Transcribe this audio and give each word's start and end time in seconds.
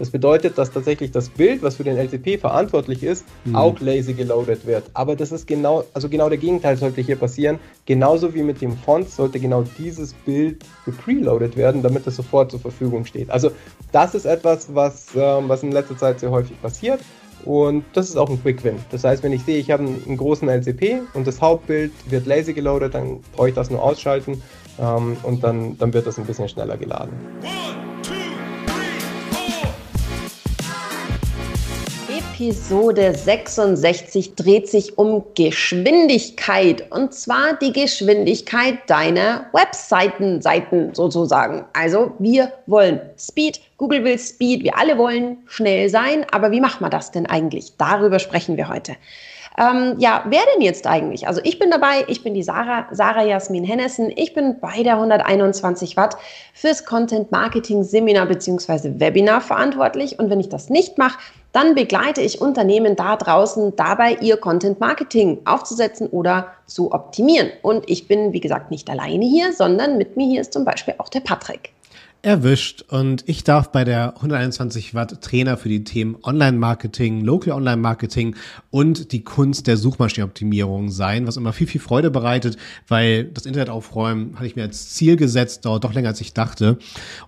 Das 0.00 0.08
bedeutet, 0.08 0.56
dass 0.56 0.72
tatsächlich 0.72 1.10
das 1.10 1.28
Bild, 1.28 1.62
was 1.62 1.76
für 1.76 1.84
den 1.84 1.98
LTP 1.98 2.40
verantwortlich 2.40 3.02
ist, 3.02 3.26
mhm. 3.44 3.54
auch 3.54 3.78
lazy 3.80 4.14
geloadet 4.14 4.66
wird. 4.66 4.84
Aber 4.94 5.14
das 5.14 5.30
ist 5.30 5.46
genau, 5.46 5.84
also 5.92 6.08
genau 6.08 6.30
der 6.30 6.38
Gegenteil 6.38 6.78
sollte 6.78 7.02
hier 7.02 7.16
passieren. 7.16 7.58
Genauso 7.84 8.34
wie 8.34 8.42
mit 8.42 8.62
dem 8.62 8.78
Font 8.78 9.10
sollte 9.10 9.38
genau 9.38 9.62
dieses 9.76 10.14
Bild 10.14 10.64
gepreloadet 10.86 11.54
werden, 11.54 11.82
damit 11.82 12.06
es 12.06 12.16
sofort 12.16 12.50
zur 12.50 12.60
Verfügung 12.60 13.04
steht. 13.04 13.28
Also 13.28 13.50
das 13.92 14.14
ist 14.14 14.24
etwas, 14.24 14.74
was, 14.74 15.08
ähm, 15.14 15.50
was 15.50 15.62
in 15.62 15.70
letzter 15.70 15.98
Zeit 15.98 16.18
sehr 16.20 16.30
häufig 16.30 16.60
passiert. 16.62 17.00
Und 17.44 17.84
das 17.92 18.08
ist 18.08 18.16
auch 18.16 18.30
ein 18.30 18.40
Quick 18.40 18.64
Win. 18.64 18.76
Das 18.90 19.04
heißt, 19.04 19.22
wenn 19.22 19.34
ich 19.34 19.42
sehe, 19.42 19.58
ich 19.58 19.70
habe 19.70 19.82
einen 19.82 20.16
großen 20.16 20.48
LCP 20.48 21.02
und 21.12 21.26
das 21.26 21.42
Hauptbild 21.42 21.92
wird 22.10 22.24
lazy 22.26 22.54
geloadet, 22.54 22.94
dann 22.94 23.20
brauche 23.36 23.50
ich 23.50 23.54
das 23.54 23.68
nur 23.68 23.82
ausschalten 23.82 24.42
ähm, 24.78 25.18
und 25.24 25.44
dann, 25.44 25.76
dann 25.76 25.92
wird 25.92 26.06
das 26.06 26.18
ein 26.18 26.24
bisschen 26.24 26.48
schneller 26.48 26.78
geladen. 26.78 27.12
Episode 32.40 33.12
66 33.14 34.34
dreht 34.34 34.66
sich 34.66 34.96
um 34.96 35.24
Geschwindigkeit 35.34 36.90
und 36.90 37.12
zwar 37.12 37.52
die 37.60 37.70
Geschwindigkeit 37.70 38.78
deiner 38.88 39.44
Webseiten, 39.52 40.40
Seiten 40.40 40.94
sozusagen. 40.94 41.66
Also 41.74 42.12
wir 42.18 42.50
wollen 42.64 42.98
Speed, 43.18 43.60
Google 43.76 44.04
will 44.04 44.18
Speed, 44.18 44.62
wir 44.64 44.78
alle 44.78 44.96
wollen 44.96 45.36
schnell 45.48 45.90
sein, 45.90 46.24
aber 46.32 46.50
wie 46.50 46.62
macht 46.62 46.80
man 46.80 46.90
das 46.90 47.10
denn 47.10 47.26
eigentlich? 47.26 47.76
Darüber 47.76 48.18
sprechen 48.18 48.56
wir 48.56 48.70
heute. 48.70 48.96
Ähm, 49.58 49.96
ja, 49.98 50.24
wer 50.28 50.40
denn 50.54 50.62
jetzt 50.62 50.86
eigentlich? 50.86 51.28
Also 51.28 51.42
ich 51.44 51.58
bin 51.58 51.70
dabei, 51.70 52.04
ich 52.08 52.22
bin 52.22 52.32
die 52.32 52.42
Sarah, 52.42 52.86
Sarah 52.92 53.24
Jasmin 53.24 53.64
Hennessen. 53.64 54.10
Ich 54.16 54.32
bin 54.32 54.58
bei 54.60 54.82
der 54.82 54.94
121 54.94 55.98
Watt 55.98 56.16
fürs 56.54 56.86
Content 56.86 57.30
Marketing 57.30 57.82
Seminar 57.82 58.24
bzw. 58.26 58.98
Webinar 58.98 59.42
verantwortlich. 59.42 60.18
Und 60.18 60.30
wenn 60.30 60.40
ich 60.40 60.48
das 60.48 60.70
nicht 60.70 60.96
mache, 60.96 61.18
dann 61.52 61.74
begleite 61.74 62.20
ich 62.20 62.40
Unternehmen 62.40 62.96
da 62.96 63.16
draußen 63.16 63.74
dabei, 63.76 64.16
ihr 64.20 64.36
Content 64.36 64.78
Marketing 64.80 65.40
aufzusetzen 65.44 66.06
oder 66.08 66.52
zu 66.66 66.92
optimieren. 66.92 67.50
Und 67.62 67.88
ich 67.90 68.06
bin, 68.06 68.32
wie 68.32 68.40
gesagt, 68.40 68.70
nicht 68.70 68.88
alleine 68.88 69.24
hier, 69.24 69.52
sondern 69.52 69.98
mit 69.98 70.16
mir 70.16 70.26
hier 70.26 70.40
ist 70.40 70.52
zum 70.52 70.64
Beispiel 70.64 70.94
auch 70.98 71.08
der 71.08 71.20
Patrick 71.20 71.72
erwischt 72.22 72.82
und 72.88 73.24
ich 73.26 73.44
darf 73.44 73.72
bei 73.72 73.84
der 73.84 74.14
121 74.16 74.94
Watt 74.94 75.22
Trainer 75.22 75.56
für 75.56 75.70
die 75.70 75.84
Themen 75.84 76.16
Online-Marketing, 76.22 77.22
Local 77.22 77.54
Online-Marketing 77.54 78.36
und 78.70 79.12
die 79.12 79.24
Kunst 79.24 79.66
der 79.66 79.78
Suchmaschinenoptimierung 79.78 80.90
sein, 80.90 81.26
was 81.26 81.38
immer 81.38 81.54
viel, 81.54 81.66
viel 81.66 81.80
Freude 81.80 82.10
bereitet, 82.10 82.58
weil 82.88 83.24
das 83.24 83.46
Internet 83.46 83.70
aufräumen 83.70 84.34
hatte 84.36 84.46
ich 84.46 84.54
mir 84.54 84.64
als 84.64 84.90
Ziel 84.90 85.16
gesetzt, 85.16 85.64
dauert 85.64 85.84
doch 85.84 85.94
länger 85.94 86.10
als 86.10 86.20
ich 86.20 86.34
dachte. 86.34 86.78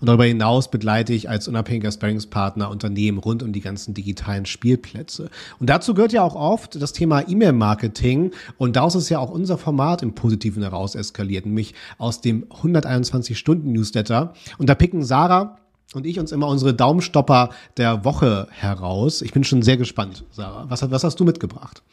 Und 0.00 0.08
darüber 0.08 0.24
hinaus 0.24 0.70
begleite 0.70 1.14
ich 1.14 1.30
als 1.30 1.48
unabhängiger 1.48 1.90
Sparringspartner 1.90 2.68
Unternehmen 2.68 3.18
rund 3.18 3.42
um 3.42 3.52
die 3.52 3.60
ganzen 3.60 3.94
digitalen 3.94 4.44
Spielplätze. 4.44 5.30
Und 5.58 5.70
dazu 5.70 5.94
gehört 5.94 6.12
ja 6.12 6.22
auch 6.22 6.34
oft 6.34 6.80
das 6.80 6.92
Thema 6.92 7.26
E-Mail-Marketing 7.26 8.32
und 8.58 8.76
daraus 8.76 8.94
ist 8.94 9.08
ja 9.08 9.20
auch 9.20 9.30
unser 9.30 9.56
Format 9.56 10.02
im 10.02 10.14
Positiven 10.14 10.62
heraus 10.62 10.94
eskaliert, 10.94 11.46
nämlich 11.46 11.74
aus 11.96 12.20
dem 12.20 12.44
121 12.50 13.38
Stunden 13.38 13.72
Newsletter. 13.72 14.34
Und 14.58 14.68
da 14.68 14.81
picken 14.82 15.04
Sarah 15.04 15.58
und 15.94 16.06
ich 16.06 16.18
uns 16.18 16.32
immer 16.32 16.48
unsere 16.48 16.74
Daumenstopper 16.74 17.50
der 17.76 18.04
Woche 18.04 18.48
heraus. 18.50 19.22
Ich 19.22 19.32
bin 19.32 19.44
schon 19.44 19.62
sehr 19.62 19.76
gespannt, 19.76 20.24
Sarah. 20.32 20.64
Was, 20.68 20.90
was 20.90 21.04
hast 21.04 21.20
du 21.20 21.24
mitgebracht? 21.24 21.84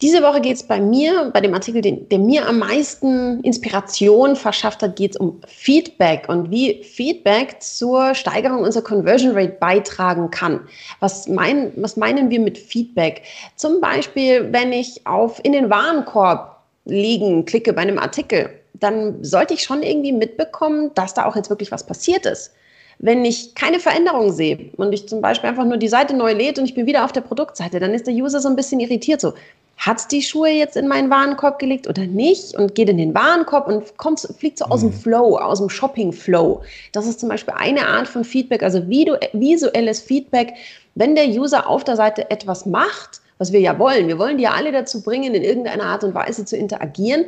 Diese 0.00 0.22
Woche 0.22 0.40
geht 0.40 0.54
es 0.54 0.62
bei 0.62 0.80
mir, 0.80 1.32
bei 1.34 1.40
dem 1.40 1.52
Artikel, 1.52 1.82
den, 1.82 2.08
der 2.08 2.20
mir 2.20 2.48
am 2.48 2.60
meisten 2.60 3.40
Inspiration 3.40 4.36
verschafft 4.36 4.84
hat, 4.84 4.94
geht 4.94 5.10
es 5.10 5.16
um 5.16 5.40
Feedback 5.48 6.28
und 6.28 6.52
wie 6.52 6.80
Feedback 6.84 7.60
zur 7.60 8.14
Steigerung 8.14 8.62
unserer 8.62 8.84
Conversion 8.84 9.32
Rate 9.32 9.56
beitragen 9.58 10.30
kann. 10.30 10.60
Was, 11.00 11.26
mein, 11.26 11.72
was 11.74 11.96
meinen 11.96 12.30
wir 12.30 12.38
mit 12.38 12.56
Feedback? 12.56 13.22
Zum 13.56 13.80
Beispiel, 13.80 14.52
wenn 14.52 14.72
ich 14.72 15.04
auf 15.08 15.44
in 15.44 15.50
den 15.50 15.68
Warenkorb 15.70 16.56
liegen 16.84 17.44
klicke 17.46 17.72
bei 17.72 17.82
einem 17.82 17.98
Artikel 17.98 18.59
dann 18.80 19.22
sollte 19.22 19.54
ich 19.54 19.62
schon 19.62 19.82
irgendwie 19.82 20.12
mitbekommen, 20.12 20.90
dass 20.94 21.14
da 21.14 21.26
auch 21.26 21.36
jetzt 21.36 21.50
wirklich 21.50 21.70
was 21.70 21.86
passiert 21.86 22.26
ist. 22.26 22.52
Wenn 22.98 23.24
ich 23.24 23.54
keine 23.54 23.80
Veränderung 23.80 24.30
sehe 24.30 24.70
und 24.76 24.92
ich 24.92 25.08
zum 25.08 25.22
Beispiel 25.22 25.48
einfach 25.48 25.64
nur 25.64 25.78
die 25.78 25.88
Seite 25.88 26.14
neu 26.14 26.32
lädt 26.32 26.58
und 26.58 26.66
ich 26.66 26.74
bin 26.74 26.86
wieder 26.86 27.04
auf 27.04 27.12
der 27.12 27.22
Produktseite, 27.22 27.80
dann 27.80 27.94
ist 27.94 28.06
der 28.06 28.14
User 28.14 28.40
so 28.40 28.48
ein 28.48 28.56
bisschen 28.56 28.80
irritiert. 28.80 29.22
So, 29.22 29.32
hat 29.80 30.12
die 30.12 30.20
Schuhe 30.20 30.50
jetzt 30.50 30.76
in 30.76 30.86
meinen 30.86 31.08
Warenkorb 31.08 31.58
gelegt 31.58 31.88
oder 31.88 32.06
nicht? 32.06 32.54
Und 32.54 32.74
geht 32.74 32.90
in 32.90 32.98
den 32.98 33.14
Warenkorb 33.14 33.66
und 33.66 33.96
kommt, 33.96 34.20
fliegt 34.38 34.58
so 34.58 34.66
aus 34.66 34.80
dem 34.80 34.90
mhm. 34.90 34.94
Flow, 34.94 35.38
aus 35.38 35.58
dem 35.58 35.70
Shopping-Flow. 35.70 36.60
Das 36.92 37.06
ist 37.06 37.20
zum 37.20 37.30
Beispiel 37.30 37.54
eine 37.56 37.86
Art 37.86 38.06
von 38.06 38.22
Feedback, 38.22 38.62
also 38.62 38.86
visuelles 38.86 40.00
Feedback. 40.00 40.52
Wenn 40.94 41.14
der 41.14 41.28
User 41.28 41.66
auf 41.66 41.84
der 41.84 41.96
Seite 41.96 42.30
etwas 42.30 42.66
macht, 42.66 43.22
was 43.38 43.52
wir 43.52 43.60
ja 43.60 43.78
wollen, 43.78 44.06
wir 44.06 44.18
wollen 44.18 44.36
die 44.36 44.44
ja 44.44 44.50
alle 44.50 44.70
dazu 44.70 45.02
bringen, 45.02 45.34
in 45.34 45.42
irgendeiner 45.42 45.84
Art 45.84 46.04
und 46.04 46.14
Weise 46.14 46.44
zu 46.44 46.58
interagieren, 46.58 47.24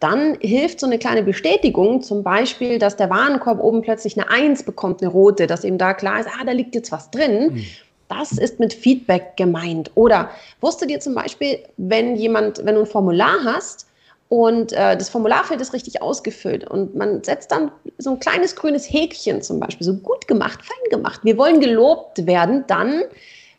dann 0.00 0.36
hilft 0.40 0.80
so 0.80 0.86
eine 0.86 0.98
kleine 0.98 1.22
Bestätigung, 1.22 2.02
zum 2.02 2.22
Beispiel, 2.22 2.78
dass 2.78 2.96
der 2.96 3.10
Warenkorb 3.10 3.60
oben 3.60 3.82
plötzlich 3.82 4.18
eine 4.18 4.30
Eins 4.30 4.62
bekommt, 4.62 5.02
eine 5.02 5.10
rote, 5.10 5.46
dass 5.46 5.64
eben 5.64 5.78
da 5.78 5.94
klar 5.94 6.20
ist, 6.20 6.28
ah, 6.28 6.44
da 6.44 6.52
liegt 6.52 6.74
jetzt 6.74 6.92
was 6.92 7.10
drin. 7.10 7.54
Mhm. 7.54 7.64
Das 8.08 8.32
ist 8.32 8.60
mit 8.60 8.74
Feedback 8.74 9.36
gemeint. 9.36 9.90
Oder 9.94 10.30
wusstet 10.60 10.90
ihr 10.90 11.00
zum 11.00 11.14
Beispiel, 11.14 11.58
wenn 11.76 12.16
jemand, 12.16 12.64
wenn 12.64 12.74
du 12.74 12.82
ein 12.82 12.86
Formular 12.86 13.44
hast 13.44 13.86
und 14.28 14.72
äh, 14.72 14.96
das 14.96 15.08
Formularfeld 15.08 15.60
ist 15.60 15.72
richtig 15.72 16.02
ausgefüllt 16.02 16.68
und 16.68 16.94
man 16.94 17.22
setzt 17.22 17.50
dann 17.52 17.70
so 17.98 18.10
ein 18.10 18.20
kleines 18.20 18.56
grünes 18.56 18.90
Häkchen 18.90 19.42
zum 19.42 19.60
Beispiel, 19.60 19.86
so 19.86 19.94
gut 19.94 20.26
gemacht, 20.26 20.60
fein 20.62 20.90
gemacht. 20.90 21.20
Wir 21.22 21.38
wollen 21.38 21.60
gelobt 21.60 22.26
werden, 22.26 22.64
dann 22.66 23.02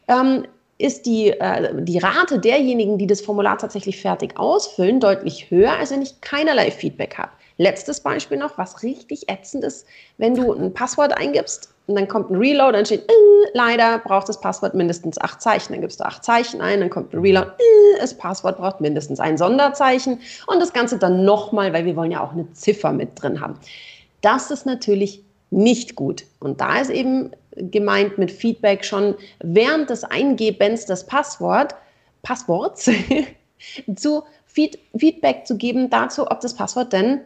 ähm, 0.08 0.46
ist 0.78 1.06
die, 1.06 1.30
äh, 1.30 1.84
die 1.84 2.00
Rate 2.00 2.40
derjenigen, 2.40 2.98
die 2.98 3.08
das 3.08 3.22
Formular 3.22 3.58
tatsächlich 3.58 4.02
fertig 4.02 4.38
ausfüllen, 4.38 5.00
deutlich 5.00 5.50
höher, 5.50 5.78
als 5.78 5.92
wenn 5.92 6.02
ich 6.02 6.20
keinerlei 6.22 6.72
Feedback 6.72 7.18
habe. 7.18 7.32
Letztes 7.58 8.02
Beispiel 8.02 8.38
noch, 8.38 8.58
was 8.58 8.84
richtig 8.84 9.30
ätzend 9.30 9.64
ist, 9.64 9.88
wenn 10.18 10.36
du 10.36 10.52
ein 10.52 10.74
Passwort 10.74 11.18
eingibst 11.18 11.74
und 11.88 11.96
dann 11.96 12.08
kommt 12.10 12.30
ein 12.30 12.36
Reload, 12.36 12.74
dann 12.74 12.86
steht, 12.86 13.10
äh, 13.10 13.14
leider 13.54 14.00
braucht 14.00 14.28
das 14.28 14.42
Passwort 14.42 14.74
mindestens 14.74 15.20
acht 15.22 15.42
Zeichen. 15.42 15.72
Dann 15.72 15.82
gibst 15.82 16.02
du 16.02 16.06
acht 16.06 16.26
Zeichen 16.26 16.60
ein, 16.60 16.82
dann 16.82 16.90
kommt 16.90 17.14
ein 17.14 17.20
Reload, 17.20 17.48
äh, 17.48 18.00
das 18.02 18.14
Passwort 18.18 18.58
braucht 18.58 18.82
mindestens 18.82 19.22
ein 19.22 19.38
Sonderzeichen 19.38 20.20
und 20.48 20.60
das 20.60 20.74
Ganze 20.74 20.98
dann 20.98 21.24
nochmal, 21.24 21.72
weil 21.72 21.86
wir 21.86 21.96
wollen 21.96 22.12
ja 22.12 22.22
auch 22.22 22.34
eine 22.34 22.52
Ziffer 22.52 22.92
mit 22.92 23.22
drin 23.22 23.40
haben. 23.40 23.58
Das 24.20 24.52
ist 24.52 24.66
natürlich 24.66 25.24
nicht 25.56 25.96
gut. 25.96 26.26
Und 26.40 26.60
da 26.60 26.80
ist 26.80 26.92
eben 26.92 27.32
gemeint 27.56 28.18
mit 28.18 28.30
Feedback 28.30 28.84
schon 28.84 29.16
während 29.40 29.90
des 29.90 30.04
Eingebens 30.04 30.86
des 30.86 31.06
Passwort, 31.06 31.74
Passworts 32.24 32.90
zu 33.96 34.24
Feed, 34.46 34.78
Feedback 34.98 35.48
zu 35.48 35.58
geben 35.58 35.90
dazu, 35.90 36.30
ob 36.30 36.42
das 36.42 36.56
Passwort 36.56 36.92
denn 36.92 37.22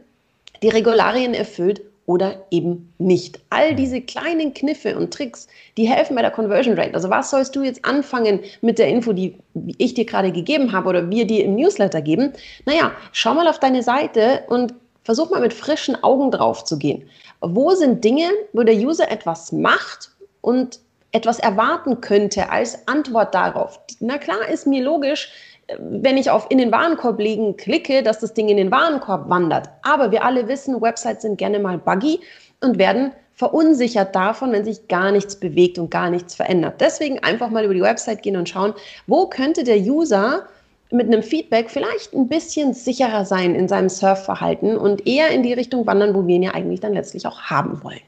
die 0.62 0.70
Regularien 0.70 1.34
erfüllt 1.34 1.82
oder 2.06 2.44
eben 2.52 2.94
nicht. 2.98 3.40
All 3.50 3.76
diese 3.76 4.02
kleinen 4.02 4.54
Kniffe 4.54 4.98
und 4.98 5.14
Tricks, 5.14 5.48
die 5.78 5.88
helfen 5.88 6.16
bei 6.16 6.22
der 6.22 6.32
Conversion 6.32 6.76
Rate. 6.76 6.94
Also 6.94 7.10
was 7.10 7.30
sollst 7.32 7.56
du 7.56 7.64
jetzt 7.64 7.86
anfangen 7.86 8.42
mit 8.62 8.78
der 8.80 8.88
Info, 8.88 9.14
die 9.14 9.36
ich 9.78 9.94
dir 9.94 10.06
gerade 10.06 10.32
gegeben 10.32 10.72
habe 10.72 10.90
oder 10.90 11.10
wir 11.10 11.26
dir 11.26 11.46
im 11.46 11.56
Newsletter 11.56 12.02
geben? 12.02 12.34
Naja, 12.66 12.92
schau 13.12 13.34
mal 13.34 13.48
auf 13.48 13.60
deine 13.60 13.84
Seite 13.84 14.44
und 14.48 14.74
versuch 15.04 15.30
mal 15.30 15.42
mit 15.42 15.54
frischen 15.54 16.02
Augen 16.04 16.32
drauf 16.32 16.64
zu 16.64 16.78
gehen. 16.78 17.10
Wo 17.42 17.72
sind 17.72 18.04
Dinge, 18.04 18.30
wo 18.54 18.64
der 18.64 18.76
User 18.76 19.10
etwas 19.10 19.52
macht 19.52 20.12
und 20.42 20.80
etwas 21.12 21.40
erwarten 21.40 22.02
könnte 22.02 22.50
als 22.52 22.88
Antwort 22.88 23.34
darauf. 23.34 23.80
Na 24.00 24.18
klar 24.18 24.48
ist 24.48 24.68
mir 24.68 24.84
logisch, 24.84 25.32
wenn 25.78 26.18
ich 26.18 26.30
auf 26.30 26.48
in 26.50 26.58
den 26.58 26.72
Warenkorb 26.72 27.20
legen 27.20 27.58
klicke, 27.58 28.04
dass 28.04 28.20
das 28.20 28.34
Ding 28.34 28.50
in 28.50 28.58
den 28.58 28.72
Warenkorb 28.72 29.30
wandert. 29.30 29.70
Aber 29.84 30.12
wir 30.12 30.24
alle 30.24 30.48
wissen, 30.48 30.82
Websites 30.82 31.22
sind 31.22 31.38
gerne 31.38 31.60
mal 31.60 31.78
buggy 31.78 32.20
und 32.62 32.78
werden 32.78 33.12
verunsichert 33.34 34.16
davon, 34.16 34.52
wenn 34.52 34.66
sich 34.66 34.88
gar 34.88 35.12
nichts 35.12 35.36
bewegt 35.40 35.80
und 35.80 35.90
gar 35.90 36.10
nichts 36.10 36.36
verändert. 36.36 36.82
Deswegen 36.82 37.20
einfach 37.20 37.50
mal 37.50 37.64
über 37.64 37.74
die 37.74 37.82
Website 37.82 38.22
gehen 38.22 38.36
und 38.36 38.50
schauen, 38.50 38.74
wo 39.08 39.28
könnte 39.28 39.64
der 39.64 39.78
User 39.78 40.46
mit 40.92 41.08
einem 41.08 41.24
Feedback 41.24 41.70
vielleicht 41.70 42.14
ein 42.14 42.28
bisschen 42.28 42.74
sicherer 42.74 43.26
sein 43.26 43.56
in 43.56 43.68
seinem 43.68 43.90
Surfverhalten 43.90 44.78
und 44.78 45.06
eher 45.06 45.30
in 45.30 45.44
die 45.44 45.54
Richtung 45.54 45.86
wandern, 45.86 46.16
wo 46.16 46.26
wir 46.26 46.36
ihn 46.36 46.44
ja 46.44 46.54
eigentlich 46.54 46.80
dann 46.80 46.94
letztlich 46.94 47.28
auch 47.28 47.42
haben 47.42 47.84
wollen. 47.84 48.02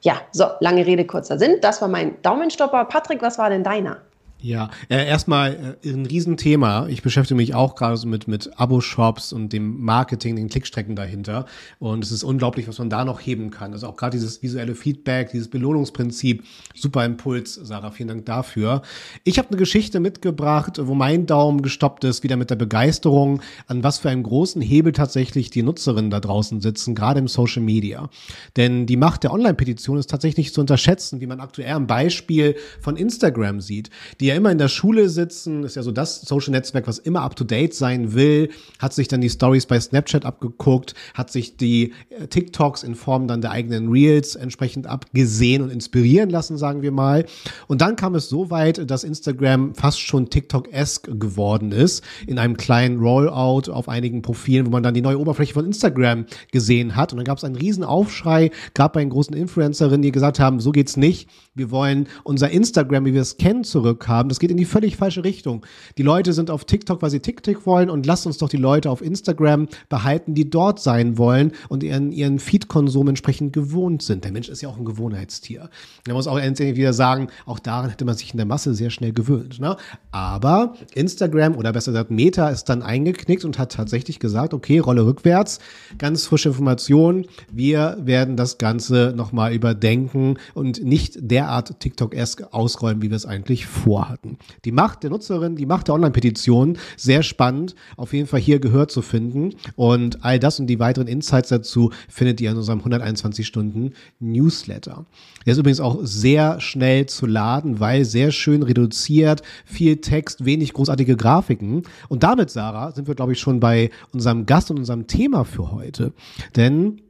Ja, 0.00 0.20
so, 0.32 0.46
lange 0.60 0.86
Rede, 0.86 1.06
kurzer 1.06 1.38
Sinn. 1.38 1.58
Das 1.60 1.80
war 1.80 1.88
mein 1.88 2.20
Daumenstopper. 2.22 2.86
Patrick, 2.86 3.22
was 3.22 3.38
war 3.38 3.50
denn 3.50 3.62
deiner? 3.62 3.98
Ja, 4.42 4.70
äh, 4.88 5.06
erstmal 5.06 5.76
äh, 5.84 5.88
ein 5.88 6.04
Riesenthema. 6.04 6.88
Ich 6.88 7.02
beschäftige 7.02 7.36
mich 7.36 7.54
auch 7.54 7.76
gerade 7.76 7.96
so 7.96 8.08
mit, 8.08 8.26
mit 8.26 8.50
Abo-Shops 8.58 9.32
und 9.32 9.52
dem 9.52 9.80
Marketing, 9.84 10.34
den 10.34 10.48
Klickstrecken 10.48 10.96
dahinter. 10.96 11.46
Und 11.78 12.02
es 12.02 12.10
ist 12.10 12.24
unglaublich, 12.24 12.66
was 12.66 12.80
man 12.80 12.90
da 12.90 13.04
noch 13.04 13.20
heben 13.20 13.50
kann. 13.50 13.72
Also 13.72 13.86
auch 13.86 13.96
gerade 13.96 14.16
dieses 14.16 14.42
visuelle 14.42 14.74
Feedback, 14.74 15.30
dieses 15.30 15.46
Belohnungsprinzip. 15.46 16.42
Super 16.74 17.04
Impuls, 17.04 17.54
Sarah. 17.54 17.92
Vielen 17.92 18.08
Dank 18.08 18.26
dafür. 18.26 18.82
Ich 19.22 19.38
habe 19.38 19.48
eine 19.48 19.58
Geschichte 19.58 20.00
mitgebracht, 20.00 20.80
wo 20.82 20.94
mein 20.94 21.26
Daumen 21.26 21.62
gestoppt 21.62 22.02
ist, 22.02 22.24
wieder 22.24 22.36
mit 22.36 22.50
der 22.50 22.56
Begeisterung, 22.56 23.42
an 23.68 23.84
was 23.84 24.00
für 24.00 24.10
einem 24.10 24.24
großen 24.24 24.60
Hebel 24.60 24.92
tatsächlich 24.92 25.50
die 25.50 25.62
Nutzerinnen 25.62 26.10
da 26.10 26.18
draußen 26.18 26.60
sitzen, 26.60 26.96
gerade 26.96 27.20
im 27.20 27.28
Social 27.28 27.62
Media. 27.62 28.10
Denn 28.56 28.86
die 28.86 28.96
Macht 28.96 29.22
der 29.22 29.32
Online-Petition 29.32 29.98
ist 29.98 30.10
tatsächlich 30.10 30.52
zu 30.52 30.60
unterschätzen, 30.60 31.20
wie 31.20 31.28
man 31.28 31.38
aktuell 31.38 31.74
am 31.74 31.86
Beispiel 31.86 32.56
von 32.80 32.96
Instagram 32.96 33.60
sieht. 33.60 33.90
Die 34.20 34.31
ja 34.32 34.38
immer 34.38 34.50
in 34.50 34.58
der 34.58 34.68
Schule 34.68 35.08
sitzen, 35.08 35.64
ist 35.64 35.76
ja 35.76 35.82
so 35.82 35.92
das 35.92 36.22
Social 36.22 36.52
Netzwerk, 36.52 36.86
was 36.86 36.98
immer 36.98 37.22
up 37.22 37.36
to 37.36 37.44
date 37.44 37.74
sein 37.74 38.14
will, 38.14 38.50
hat 38.78 38.92
sich 38.92 39.08
dann 39.08 39.20
die 39.20 39.30
Stories 39.30 39.66
bei 39.66 39.78
Snapchat 39.78 40.24
abgeguckt, 40.24 40.94
hat 41.14 41.30
sich 41.30 41.56
die 41.56 41.92
äh, 42.10 42.26
TikToks 42.26 42.82
in 42.82 42.94
Form 42.94 43.28
dann 43.28 43.40
der 43.40 43.50
eigenen 43.50 43.90
Reels 43.90 44.34
entsprechend 44.34 44.86
abgesehen 44.86 45.62
und 45.62 45.70
inspirieren 45.70 46.30
lassen, 46.30 46.56
sagen 46.56 46.82
wir 46.82 46.92
mal. 46.92 47.26
Und 47.68 47.80
dann 47.80 47.96
kam 47.96 48.14
es 48.14 48.28
so 48.28 48.50
weit, 48.50 48.90
dass 48.90 49.04
Instagram 49.04 49.74
fast 49.74 50.00
schon 50.00 50.30
TikTok-esque 50.30 51.18
geworden 51.18 51.72
ist, 51.72 52.02
in 52.26 52.38
einem 52.38 52.56
kleinen 52.56 52.98
Rollout 52.98 53.70
auf 53.70 53.88
einigen 53.88 54.22
Profilen, 54.22 54.66
wo 54.66 54.70
man 54.70 54.82
dann 54.82 54.94
die 54.94 55.02
neue 55.02 55.18
Oberfläche 55.18 55.52
von 55.54 55.66
Instagram 55.66 56.26
gesehen 56.50 56.96
hat. 56.96 57.12
Und 57.12 57.18
dann 57.18 57.26
gab 57.26 57.38
es 57.38 57.44
einen 57.44 57.56
riesen 57.56 57.84
Aufschrei, 57.84 58.50
gab 58.74 58.94
bei 58.94 59.00
den 59.00 59.10
großen 59.10 59.36
Influencerinnen, 59.36 60.02
die 60.02 60.12
gesagt 60.12 60.40
haben, 60.40 60.60
so 60.60 60.72
geht's 60.72 60.96
nicht. 60.96 61.28
Wir 61.54 61.70
wollen 61.70 62.06
unser 62.24 62.50
Instagram, 62.50 63.04
wie 63.04 63.14
wir 63.14 63.20
es 63.20 63.36
kennen, 63.36 63.64
zurückhaben 63.64 64.21
haben. 64.22 64.28
Das 64.28 64.38
geht 64.38 64.50
in 64.50 64.56
die 64.56 64.64
völlig 64.64 64.96
falsche 64.96 65.24
Richtung. 65.24 65.66
Die 65.98 66.02
Leute 66.02 66.32
sind 66.32 66.50
auf 66.50 66.64
TikTok, 66.64 67.02
weil 67.02 67.10
sie 67.10 67.20
TikTok 67.20 67.66
wollen 67.66 67.90
und 67.90 68.06
lasst 68.06 68.26
uns 68.26 68.38
doch 68.38 68.48
die 68.48 68.56
Leute 68.56 68.88
auf 68.88 69.02
Instagram 69.02 69.68
behalten, 69.88 70.34
die 70.34 70.48
dort 70.48 70.80
sein 70.80 71.18
wollen 71.18 71.52
und 71.68 71.82
ihren, 71.82 72.12
ihren 72.12 72.38
Feed-Konsum 72.38 73.08
entsprechend 73.08 73.52
gewohnt 73.52 74.02
sind. 74.02 74.24
Der 74.24 74.32
Mensch 74.32 74.48
ist 74.48 74.62
ja 74.62 74.68
auch 74.68 74.78
ein 74.78 74.84
Gewohnheitstier. 74.84 75.68
Man 76.06 76.16
muss 76.16 76.28
auch 76.28 76.38
endlich 76.38 76.76
wieder 76.76 76.92
sagen, 76.92 77.28
auch 77.46 77.58
daran 77.58 77.90
hätte 77.90 78.04
man 78.04 78.14
sich 78.14 78.30
in 78.30 78.36
der 78.36 78.46
Masse 78.46 78.74
sehr 78.74 78.90
schnell 78.90 79.12
gewöhnt. 79.12 79.60
Ne? 79.60 79.76
Aber 80.12 80.74
Instagram 80.94 81.56
oder 81.56 81.72
besser 81.72 81.90
gesagt 81.90 82.10
Meta 82.10 82.48
ist 82.48 82.64
dann 82.64 82.82
eingeknickt 82.82 83.44
und 83.44 83.58
hat 83.58 83.72
tatsächlich 83.72 84.20
gesagt, 84.20 84.54
okay, 84.54 84.78
Rolle 84.78 85.04
rückwärts, 85.04 85.58
ganz 85.98 86.26
frische 86.26 86.50
Informationen. 86.50 87.26
Wir 87.50 87.96
werden 88.00 88.36
das 88.36 88.58
Ganze 88.58 89.12
nochmal 89.16 89.52
überdenken 89.52 90.36
und 90.54 90.84
nicht 90.84 91.18
derart 91.18 91.80
TikTok-esque 91.80 92.52
ausrollen, 92.52 93.02
wie 93.02 93.10
wir 93.10 93.16
es 93.16 93.26
eigentlich 93.26 93.66
vorhaben 93.66 94.11
hatten. 94.12 94.38
Die 94.64 94.72
Macht 94.72 95.02
der 95.02 95.10
Nutzerin, 95.10 95.56
die 95.56 95.66
Macht 95.66 95.88
der 95.88 95.94
Online-Petition, 95.94 96.78
sehr 96.96 97.22
spannend, 97.22 97.74
auf 97.96 98.12
jeden 98.12 98.28
Fall 98.28 98.40
hier 98.40 98.60
gehört 98.60 98.90
zu 98.90 99.02
finden. 99.02 99.54
Und 99.74 100.24
all 100.24 100.38
das 100.38 100.60
und 100.60 100.68
die 100.68 100.78
weiteren 100.78 101.08
Insights 101.08 101.48
dazu 101.48 101.90
findet 102.08 102.40
ihr 102.40 102.50
in 102.50 102.56
unserem 102.56 102.78
121 102.78 103.46
Stunden 103.46 103.92
Newsletter. 104.20 105.06
Der 105.44 105.52
ist 105.52 105.58
übrigens 105.58 105.80
auch 105.80 105.98
sehr 106.02 106.60
schnell 106.60 107.06
zu 107.06 107.26
laden, 107.26 107.80
weil 107.80 108.04
sehr 108.04 108.30
schön 108.30 108.62
reduziert, 108.62 109.42
viel 109.64 109.96
Text, 109.96 110.44
wenig 110.44 110.72
großartige 110.72 111.16
Grafiken. 111.16 111.82
Und 112.08 112.22
damit, 112.22 112.50
Sarah, 112.50 112.92
sind 112.92 113.08
wir, 113.08 113.14
glaube 113.14 113.32
ich, 113.32 113.40
schon 113.40 113.58
bei 113.58 113.90
unserem 114.12 114.46
Gast 114.46 114.70
und 114.70 114.78
unserem 114.78 115.06
Thema 115.06 115.44
für 115.44 115.72
heute. 115.72 116.12
Denn 116.56 117.00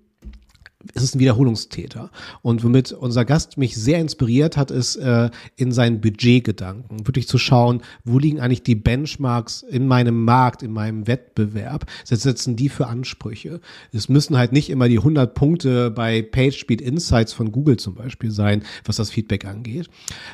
es 0.94 1.02
ist 1.02 1.14
ein 1.14 1.20
Wiederholungstäter. 1.20 2.10
Und 2.42 2.64
womit 2.64 2.92
unser 2.92 3.24
Gast 3.24 3.58
mich 3.58 3.76
sehr 3.76 4.00
inspiriert 4.00 4.56
hat, 4.56 4.70
ist 4.70 4.96
äh, 4.96 5.30
in 5.56 5.72
seinen 5.72 6.00
Budgetgedanken. 6.00 7.06
Wirklich 7.06 7.28
zu 7.28 7.38
schauen, 7.38 7.82
wo 8.04 8.18
liegen 8.18 8.40
eigentlich 8.40 8.62
die 8.62 8.74
Benchmarks 8.74 9.62
in 9.62 9.86
meinem 9.86 10.24
Markt, 10.24 10.62
in 10.62 10.72
meinem 10.72 11.06
Wettbewerb? 11.06 11.86
Was 12.08 12.22
setzen 12.22 12.56
die 12.56 12.68
für 12.68 12.86
Ansprüche? 12.86 13.60
Es 13.92 14.08
müssen 14.08 14.36
halt 14.36 14.52
nicht 14.52 14.70
immer 14.70 14.88
die 14.88 14.98
100 14.98 15.34
Punkte 15.34 15.90
bei 15.90 16.22
PageSpeed 16.22 16.80
Insights 16.80 17.32
von 17.32 17.52
Google 17.52 17.76
zum 17.76 17.94
Beispiel 17.94 18.30
sein, 18.30 18.62
was 18.84 18.96
das 18.96 19.10
Feedback 19.10 19.44
angeht. 19.44 19.88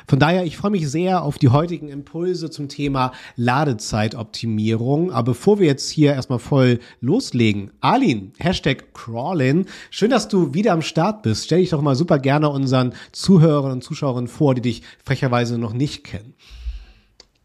Von 0.07 0.19
daher, 0.19 0.43
ich 0.45 0.57
freue 0.57 0.71
mich 0.71 0.89
sehr 0.89 1.23
auf 1.23 1.37
die 1.37 1.49
heutigen 1.49 1.89
Impulse 1.89 2.49
zum 2.49 2.69
Thema 2.69 3.11
Ladezeitoptimierung. 3.35 5.11
Aber 5.11 5.33
bevor 5.33 5.59
wir 5.59 5.67
jetzt 5.67 5.89
hier 5.89 6.13
erstmal 6.13 6.39
voll 6.39 6.79
loslegen, 7.01 7.71
Alin, 7.81 8.31
Hashtag 8.39 8.93
Crawlin, 8.93 9.65
schön, 9.89 10.09
dass 10.09 10.27
du 10.27 10.38
wieder 10.53 10.73
am 10.73 10.81
Start 10.81 11.21
bist, 11.23 11.45
stell 11.45 11.59
dich 11.59 11.69
doch 11.69 11.81
mal 11.81 11.95
super 11.95 12.19
gerne 12.19 12.49
unseren 12.49 12.93
Zuhörern 13.11 13.71
und 13.71 13.83
Zuschauerinnen 13.83 14.27
vor, 14.27 14.55
die 14.55 14.61
dich 14.61 14.83
frecherweise 15.03 15.57
noch 15.57 15.73
nicht 15.73 16.03
kennen. 16.03 16.33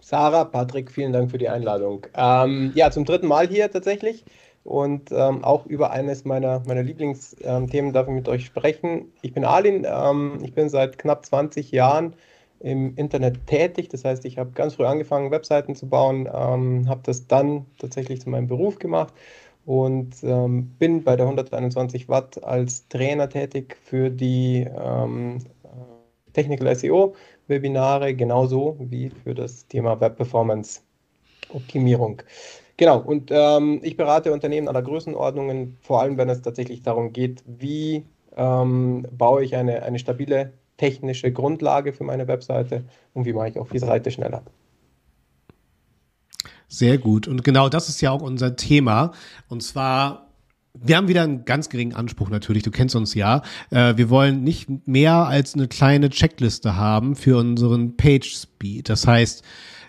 Sarah, 0.01 0.45
Patrick, 0.45 0.91
vielen 0.91 1.13
Dank 1.13 1.31
für 1.31 1.39
die 1.39 1.49
Einladung. 1.49 2.07
Ähm, 2.15 2.73
ja, 2.75 2.91
zum 2.91 3.05
dritten 3.05 3.27
Mal 3.27 3.49
hier 3.49 3.71
tatsächlich 3.71 4.25
und 4.65 5.13
ähm, 5.13 5.45
auch 5.45 5.67
über 5.67 5.91
eines 5.93 6.25
meiner, 6.25 6.63
meiner 6.67 6.83
Lieblingsthemen 6.83 7.93
darf 7.93 8.09
ich 8.09 8.15
mit 8.15 8.29
euch 8.29 8.45
sprechen. 8.47 9.13
Ich 9.23 9.33
bin 9.33 9.45
Alin, 9.45 9.87
ähm, 9.87 10.39
ich 10.43 10.55
bin 10.55 10.69
seit 10.69 10.99
knapp 10.99 11.25
20 11.25 11.71
Jahren 11.71 12.15
im 12.61 12.95
Internet 12.97 13.47
tätig, 13.47 13.89
das 13.91 14.05
heißt, 14.05 14.25
ich 14.25 14.39
habe 14.39 14.53
ganz 14.53 14.75
früh 14.75 14.87
angefangen, 14.87 15.31
Webseiten 15.31 15.75
zu 15.75 15.87
bauen, 15.87 16.29
ähm, 16.33 16.89
habe 16.89 17.01
das 17.05 17.27
dann 17.27 17.67
tatsächlich 17.79 18.23
zu 18.23 18.31
meinem 18.31 18.47
Beruf 18.47 18.79
gemacht 18.79 19.13
und 19.67 20.17
ähm, 20.23 20.71
bin 20.79 21.05
bei 21.05 21.17
der 21.17 21.27
121 21.27 22.09
Watt 22.09 22.43
als 22.45 22.89
Trainer 22.89 23.29
tätig 23.29 23.77
für 23.83 24.11
die 24.11 24.67
ähm, 24.77 25.39
Technical 26.33 26.75
SEO 26.75 27.15
Webinare, 27.47 28.15
genauso 28.15 28.77
wie 28.79 29.11
für 29.11 29.35
das 29.35 29.67
Thema 29.67 30.01
Web 30.01 30.17
Performance 30.17 30.81
Optimierung. 31.51 32.23
Genau, 32.77 33.01
und 33.01 33.31
ähm, 33.31 33.81
ich 33.83 33.97
berate 33.97 34.33
Unternehmen 34.33 34.69
aller 34.69 34.83
Größenordnungen, 34.83 35.79
vor 35.81 36.01
allem 36.01 36.17
wenn 36.19 36.29
es 36.29 36.43
tatsächlich 36.43 36.83
darum 36.83 37.13
geht, 37.13 37.45
wie 37.47 38.05
ähm, 38.37 39.07
baue 39.13 39.45
ich 39.45 39.55
eine, 39.55 39.83
eine 39.83 39.99
stabile 39.99 40.53
technische 40.77 41.33
Grundlage 41.33 41.93
für 41.93 42.03
meine 42.03 42.27
Webseite 42.27 42.85
und 43.13 43.27
wie 43.27 43.33
mache 43.33 43.51
ich 43.51 43.59
auch 43.59 43.69
die 43.69 43.79
Seite 43.79 44.11
schneller. 44.11 44.43
Sehr 46.69 46.99
gut. 46.99 47.29
Und 47.29 47.45
genau 47.45 47.69
das 47.69 47.89
ist 47.89 48.01
ja 48.01 48.11
auch 48.11 48.23
unser 48.23 48.57
Thema. 48.57 49.13
Und 49.49 49.63
zwar 49.63 50.25
wir 50.75 50.97
haben 50.97 51.07
wieder 51.09 51.23
einen 51.23 51.45
ganz 51.45 51.69
geringen 51.69 51.95
Anspruch 51.95 52.31
natürlich, 52.31 52.65
du 52.65 52.71
kennst 52.71 52.97
uns 52.97 53.15
ja. 53.15 53.43
Äh, 53.71 53.97
wir 53.97 54.11
wollen 54.11 54.43
nicht 54.43 54.69
mehr 54.87 55.15
als 55.15 55.55
eine 55.55 55.69
kleine 55.69 56.11
Checkliste 56.11 56.77
haben 56.77 57.15
für 57.15 57.39
unseren 57.39 57.97
Page 57.97 58.35
Speed. 58.35 58.89
Das 58.89 59.07
heißt, 59.07 59.45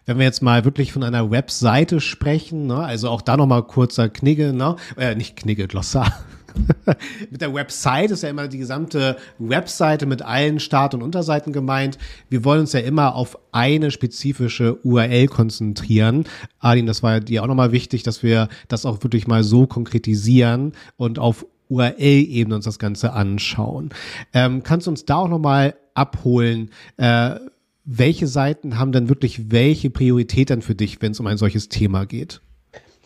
wenn 0.06 0.19
wir 0.19 0.25
jetzt 0.25 0.44
mal 0.44 0.63
wirklich 0.63 0.94
von 0.94 1.04
einer 1.04 1.31
Webseite 1.31 2.00
sprechen, 2.00 2.68
ne, 2.68 2.78
also 2.78 3.10
auch 3.10 3.21
da 3.21 3.36
nochmal 3.36 3.63
kurzer 3.63 4.10
Knigge, 4.10 4.54
ne, 4.54 4.75
äh, 4.98 5.16
nicht 5.16 5.36
Knigge, 5.36 5.68
Glossar. 5.68 6.24
mit 7.30 7.42
der 7.42 7.54
Website 7.54 8.12
ist 8.12 8.24
ja 8.24 8.30
immer 8.30 8.48
die 8.48 8.57
gesamte 8.57 9.18
Webseite 9.40 10.06
mit 10.06 10.22
allen 10.22 10.60
Start- 10.60 10.94
und 10.94 11.04
Unterseiten 11.04 11.54
gemeint. 11.54 11.98
Wir 12.30 12.44
wollen 12.44 12.62
uns 12.62 12.74
ja 12.74 12.80
immer 12.80 13.16
auf 13.16 13.38
eine 13.52 13.92
spezifische 13.92 14.75
URL 14.84 15.28
konzentrieren. 15.28 16.25
Adin, 16.60 16.86
das 16.86 17.04
war 17.04 17.19
dir 17.19 17.44
auch 17.44 17.48
nochmal 17.48 17.72
wichtig, 17.72 18.04
dass 18.04 18.24
wir 18.24 18.50
das 18.68 18.86
auch 18.86 19.04
wirklich 19.04 19.28
mal 19.28 19.44
so 19.44 19.68
konkretisieren 19.68 20.74
und 20.98 21.19
auf 21.19 21.46
URL-Ebene 21.69 22.56
uns 22.56 22.66
das 22.66 22.80
Ganze 22.80 23.13
anschauen. 23.13 23.90
Ähm, 24.34 24.63
kannst 24.63 24.88
du 24.88 24.92
uns 24.92 25.06
da 25.06 25.18
auch 25.18 25.30
nochmal 25.30 25.75
abholen? 25.94 26.69
Äh, 26.98 27.36
welche 27.86 28.28
Seiten 28.28 28.80
haben 28.80 28.92
denn 28.92 29.10
wirklich 29.10 29.52
welche 29.52 29.90
Priorität 29.90 30.50
dann 30.50 30.62
für 30.62 30.76
dich, 30.76 31.02
wenn 31.02 31.12
es 31.12 31.19
um 31.19 31.28
ein 31.28 31.38
solches 31.38 31.69
Thema 31.69 32.06
geht? 32.06 32.42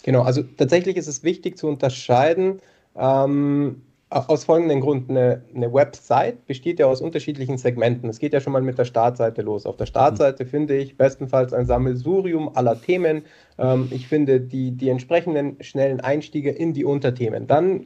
Genau, 0.03 0.21
also 0.21 0.41
tatsächlich 0.41 0.95
ist 0.95 1.07
es 1.07 1.23
wichtig 1.23 1.57
zu 1.57 1.67
unterscheiden, 1.67 2.59
ähm, 2.95 3.81
aus 4.09 4.45
folgendem 4.45 4.81
Grund, 4.81 5.09
eine, 5.09 5.43
eine, 5.53 5.71
Website 5.71 6.47
besteht 6.47 6.79
ja 6.79 6.87
aus 6.87 6.99
unterschiedlichen 6.99 7.59
Segmenten. 7.59 8.09
Es 8.09 8.17
geht 8.17 8.33
ja 8.33 8.39
schon 8.39 8.53
mal 8.53 8.61
mit 8.61 8.79
der 8.79 8.85
Startseite 8.85 9.43
los. 9.43 9.67
Auf 9.67 9.77
der 9.77 9.85
Startseite 9.85 10.45
mhm. 10.45 10.49
finde 10.49 10.77
ich 10.77 10.97
bestenfalls 10.97 11.53
ein 11.53 11.67
Sammelsurium 11.67 12.55
aller 12.55 12.81
Themen. 12.81 13.23
Ähm, 13.59 13.87
ich 13.91 14.07
finde 14.07 14.41
die, 14.41 14.71
die 14.71 14.89
entsprechenden 14.89 15.61
schnellen 15.61 15.99
Einstiege 15.99 16.49
in 16.49 16.73
die 16.73 16.85
Unterthemen. 16.85 17.45
Dann 17.45 17.85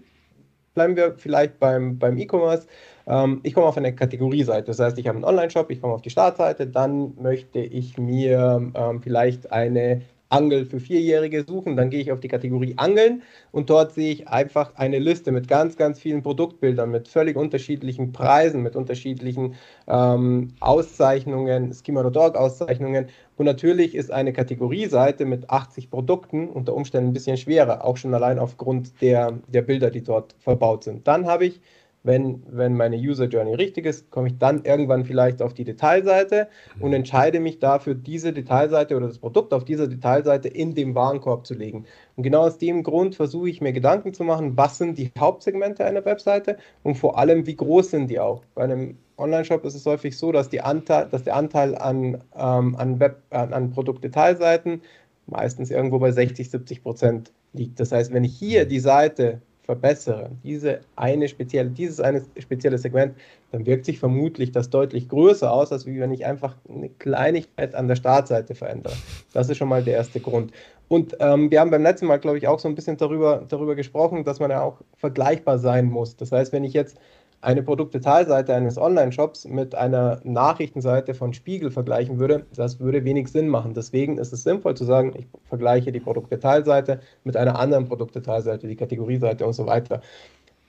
bleiben 0.73 0.95
wir 0.95 1.15
vielleicht 1.17 1.59
beim, 1.59 1.99
beim 1.99 2.17
E-Commerce. 2.17 2.67
Ähm, 3.05 3.41
ich 3.43 3.53
komme 3.53 3.67
auf 3.67 3.77
eine 3.77 3.93
Kategorieseite. 3.93 4.67
Das 4.67 4.79
heißt, 4.79 4.97
ich 4.97 5.07
habe 5.07 5.17
einen 5.17 5.25
Online-Shop, 5.25 5.69
ich 5.71 5.81
komme 5.81 5.93
auf 5.93 6.01
die 6.01 6.09
Startseite, 6.09 6.67
dann 6.67 7.15
möchte 7.21 7.59
ich 7.59 7.97
mir 7.97 8.71
ähm, 8.73 9.01
vielleicht 9.01 9.51
eine 9.51 10.01
Angel 10.33 10.65
für 10.65 10.79
Vierjährige 10.79 11.45
suchen, 11.47 11.75
dann 11.75 11.89
gehe 11.91 12.01
ich 12.01 12.11
auf 12.11 12.19
die 12.19 12.27
Kategorie 12.27 12.73
Angeln 12.77 13.21
und 13.51 13.69
dort 13.69 13.93
sehe 13.93 14.11
ich 14.11 14.27
einfach 14.27 14.75
eine 14.75 14.97
Liste 14.97 15.31
mit 15.31 15.47
ganz, 15.47 15.77
ganz 15.77 15.99
vielen 15.99 16.23
Produktbildern, 16.23 16.89
mit 16.89 17.07
völlig 17.07 17.37
unterschiedlichen 17.37 18.11
Preisen, 18.11 18.63
mit 18.63 18.75
unterschiedlichen 18.75 19.55
ähm, 19.87 20.49
Auszeichnungen, 20.59 21.73
Schema.org 21.73 22.35
Auszeichnungen. 22.35 23.07
Und 23.37 23.45
natürlich 23.45 23.93
ist 23.93 24.11
eine 24.11 24.33
Kategorieseite 24.33 25.25
mit 25.25 25.49
80 25.49 25.91
Produkten 25.91 26.49
unter 26.49 26.73
Umständen 26.73 27.11
ein 27.11 27.13
bisschen 27.13 27.37
schwerer, 27.37 27.85
auch 27.85 27.97
schon 27.97 28.13
allein 28.13 28.39
aufgrund 28.39 29.01
der, 29.01 29.33
der 29.47 29.61
Bilder, 29.61 29.91
die 29.91 30.03
dort 30.03 30.35
verbaut 30.39 30.83
sind. 30.83 31.07
Dann 31.07 31.27
habe 31.27 31.45
ich 31.45 31.61
wenn, 32.03 32.43
wenn 32.49 32.75
meine 32.75 32.97
User 32.97 33.25
Journey 33.25 33.55
richtig 33.55 33.85
ist, 33.85 34.11
komme 34.11 34.27
ich 34.27 34.37
dann 34.37 34.65
irgendwann 34.65 35.05
vielleicht 35.05 35.41
auf 35.41 35.53
die 35.53 35.63
Detailseite 35.63 36.49
und 36.79 36.91
entscheide 36.91 37.39
mich 37.39 37.59
dafür, 37.59 37.95
diese 37.95 38.33
Detailseite 38.33 38.97
oder 38.97 39.07
das 39.07 39.19
Produkt 39.19 39.53
auf 39.53 39.63
dieser 39.63 39.87
Detailseite 39.87 40.49
in 40.49 40.75
den 40.75 40.95
Warenkorb 40.95 41.47
zu 41.47 41.53
legen. 41.53 41.85
Und 42.17 42.23
genau 42.23 42.41
aus 42.41 42.57
dem 42.57 42.83
Grund 42.83 43.15
versuche 43.15 43.49
ich 43.49 43.61
mir 43.61 43.71
Gedanken 43.71 44.13
zu 44.13 44.25
machen, 44.25 44.57
was 44.57 44.77
sind 44.77 44.97
die 44.97 45.11
Hauptsegmente 45.17 45.85
einer 45.85 46.03
Webseite 46.03 46.57
und 46.83 46.95
vor 46.95 47.17
allem, 47.17 47.47
wie 47.47 47.55
groß 47.55 47.91
sind 47.91 48.09
die 48.09 48.19
auch. 48.19 48.43
Bei 48.53 48.63
einem 48.63 48.97
Online-Shop 49.17 49.63
ist 49.63 49.75
es 49.75 49.85
häufig 49.85 50.17
so, 50.17 50.33
dass, 50.33 50.51
Anteil, 50.53 51.07
dass 51.09 51.23
der 51.23 51.35
Anteil 51.35 51.75
an, 51.75 52.21
ähm, 52.35 52.75
an, 52.75 52.99
Web, 52.99 53.21
an, 53.29 53.53
an 53.53 53.69
Produktdetailseiten 53.71 54.81
meistens 55.27 55.71
irgendwo 55.71 55.99
bei 55.99 56.11
60, 56.11 56.49
70 56.49 56.83
Prozent 56.83 57.31
liegt. 57.53 57.79
Das 57.79 57.93
heißt, 57.93 58.11
wenn 58.11 58.25
ich 58.25 58.35
hier 58.35 58.65
die 58.65 58.79
Seite 58.79 59.41
verbessere, 59.63 60.29
diese 60.43 60.81
eine 60.95 61.27
spezielle, 61.27 61.69
dieses 61.69 61.99
eine 61.99 62.21
spezielle 62.37 62.77
Segment, 62.77 63.15
dann 63.51 63.65
wirkt 63.65 63.85
sich 63.85 63.97
vermutlich 63.97 64.51
das 64.51 64.69
deutlich 64.69 65.07
größer 65.07 65.51
aus, 65.51 65.71
als 65.71 65.85
wenn 65.85 66.11
ich 66.11 66.25
einfach 66.25 66.55
eine 66.69 66.89
Kleinigkeit 66.89 67.73
an 67.73 67.87
der 67.87 67.95
Startseite 67.95 68.55
verändere. 68.55 68.93
Das 69.31 69.49
ist 69.49 69.57
schon 69.57 69.69
mal 69.69 69.83
der 69.83 69.95
erste 69.95 70.19
Grund. 70.19 70.51
Und 70.89 71.15
ähm, 71.19 71.49
wir 71.49 71.61
haben 71.61 71.71
beim 71.71 71.81
letzten 71.81 72.07
Mal, 72.07 72.19
glaube 72.19 72.37
ich, 72.37 72.47
auch 72.47 72.59
so 72.59 72.67
ein 72.67 72.75
bisschen 72.75 72.97
darüber, 72.97 73.45
darüber 73.47 73.75
gesprochen, 73.75 74.25
dass 74.25 74.39
man 74.39 74.51
ja 74.51 74.61
auch 74.61 74.81
vergleichbar 74.97 75.57
sein 75.57 75.85
muss. 75.85 76.17
Das 76.17 76.31
heißt, 76.31 76.51
wenn 76.51 76.65
ich 76.65 76.73
jetzt 76.73 76.97
eine 77.43 77.61
Produktdetailseite 77.61 78.53
eines 78.53 78.77
Online-Shops 78.77 79.45
mit 79.45 79.75
einer 79.75 80.21
Nachrichtenseite 80.23 81.13
von 81.13 81.33
Spiegel 81.33 81.71
vergleichen 81.71 82.17
würde, 82.17 82.45
das 82.55 82.79
würde 82.79 83.03
wenig 83.03 83.27
Sinn 83.27 83.49
machen. 83.49 83.73
Deswegen 83.73 84.17
ist 84.17 84.31
es 84.31 84.43
sinnvoll 84.43 84.75
zu 84.75 84.85
sagen, 84.85 85.13
ich 85.17 85.27
vergleiche 85.49 85.91
die 85.91 85.99
Produktdetailseite 85.99 87.01
mit 87.25 87.35
einer 87.35 87.59
anderen 87.59 87.85
Produktdetailseite, 87.85 88.67
die 88.67 88.77
Kategorieseite 88.77 89.45
und 89.45 89.53
so 89.53 89.67
weiter. 89.67 90.01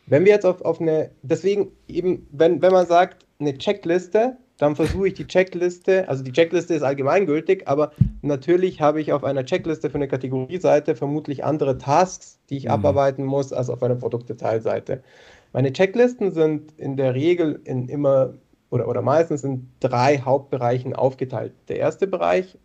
Wenn 0.07 0.25
wir 0.25 0.33
jetzt 0.33 0.45
auf, 0.45 0.63
auf 0.63 0.81
eine, 0.81 1.11
deswegen 1.23 1.69
eben, 1.87 2.27
wenn, 2.33 2.61
wenn 2.61 2.73
man 2.73 2.87
sagt, 2.87 3.25
eine 3.39 3.57
Checkliste, 3.57 4.37
dann 4.59 4.77
versuche 4.77 5.09
ich 5.09 5.15
die 5.15 5.27
Checkliste, 5.27 6.09
also 6.09 6.23
die 6.23 6.33
Checkliste 6.33 6.75
ist 6.75 6.83
allgemeingültig, 6.83 7.67
aber 7.67 7.93
natürlich 8.23 8.81
habe 8.81 9.01
ich 9.01 9.13
auf 9.13 9.25
einer 9.25 9.45
Checkliste 9.45 9.91
für 9.91 9.97
eine 9.97 10.09
Kategorieseite 10.09 10.95
vermutlich 10.95 11.45
andere 11.45 11.79
Tasks, 11.79 12.39
die 12.51 12.59
ich 12.59 12.65
mhm. 12.65 12.71
abarbeiten 12.71 13.25
muss, 13.25 13.53
als 13.53 13.69
auf 13.69 13.83
einer 13.83 13.97
Produktdetailseite. 13.97 15.03
Meine 15.53 15.73
Checklisten 15.73 16.33
sind 16.33 16.73
in 16.79 16.97
der 16.97 17.15
Regel 17.15 17.61
in 17.65 17.89
immer 17.89 18.35
oder, 18.71 18.89
oder 18.89 19.03
meistens 19.03 19.45
in 19.45 19.69
drei 19.81 20.19
Hauptbereichen 20.19 20.95
aufgeteilt. 20.95 21.53
Der 21.69 21.79
erste 21.79 22.07
Bereich 22.07 22.59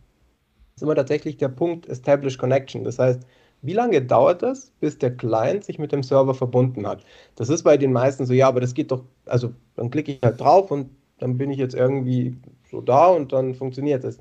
ist 0.76 0.82
immer 0.82 0.96
tatsächlich 0.96 1.38
der 1.38 1.50
Punkt 1.50 1.88
Establish 1.88 2.38
Connection. 2.38 2.84
Das 2.84 2.98
heißt, 2.98 3.22
wie 3.62 3.74
lange 3.74 4.02
dauert 4.02 4.42
es, 4.42 4.72
bis 4.80 4.98
der 4.98 5.16
Client 5.16 5.66
sich 5.66 5.80
mit 5.80 5.92
dem 5.92 6.02
Server 6.02 6.34
verbunden 6.34 6.88
hat? 6.88 7.04
Das 7.36 7.50
ist 7.50 7.64
bei 7.64 7.78
den 7.78 7.92
meisten 7.92 8.26
so, 8.26 8.34
ja, 8.34 8.48
aber 8.48 8.62
das 8.62 8.74
geht 8.74 8.92
doch, 8.92 9.04
also 9.26 9.54
dann 9.76 9.92
klicke 9.92 10.14
ich 10.14 10.20
halt 10.24 10.40
drauf 10.40 10.72
und 10.72 10.90
dann 11.20 11.38
bin 11.38 11.52
ich 11.52 11.58
jetzt 11.58 11.76
irgendwie 11.76 12.38
so 12.70 12.82
da 12.82 13.08
und 13.08 13.34
dann 13.34 13.56
funktioniert 13.56 14.04
das. 14.04 14.20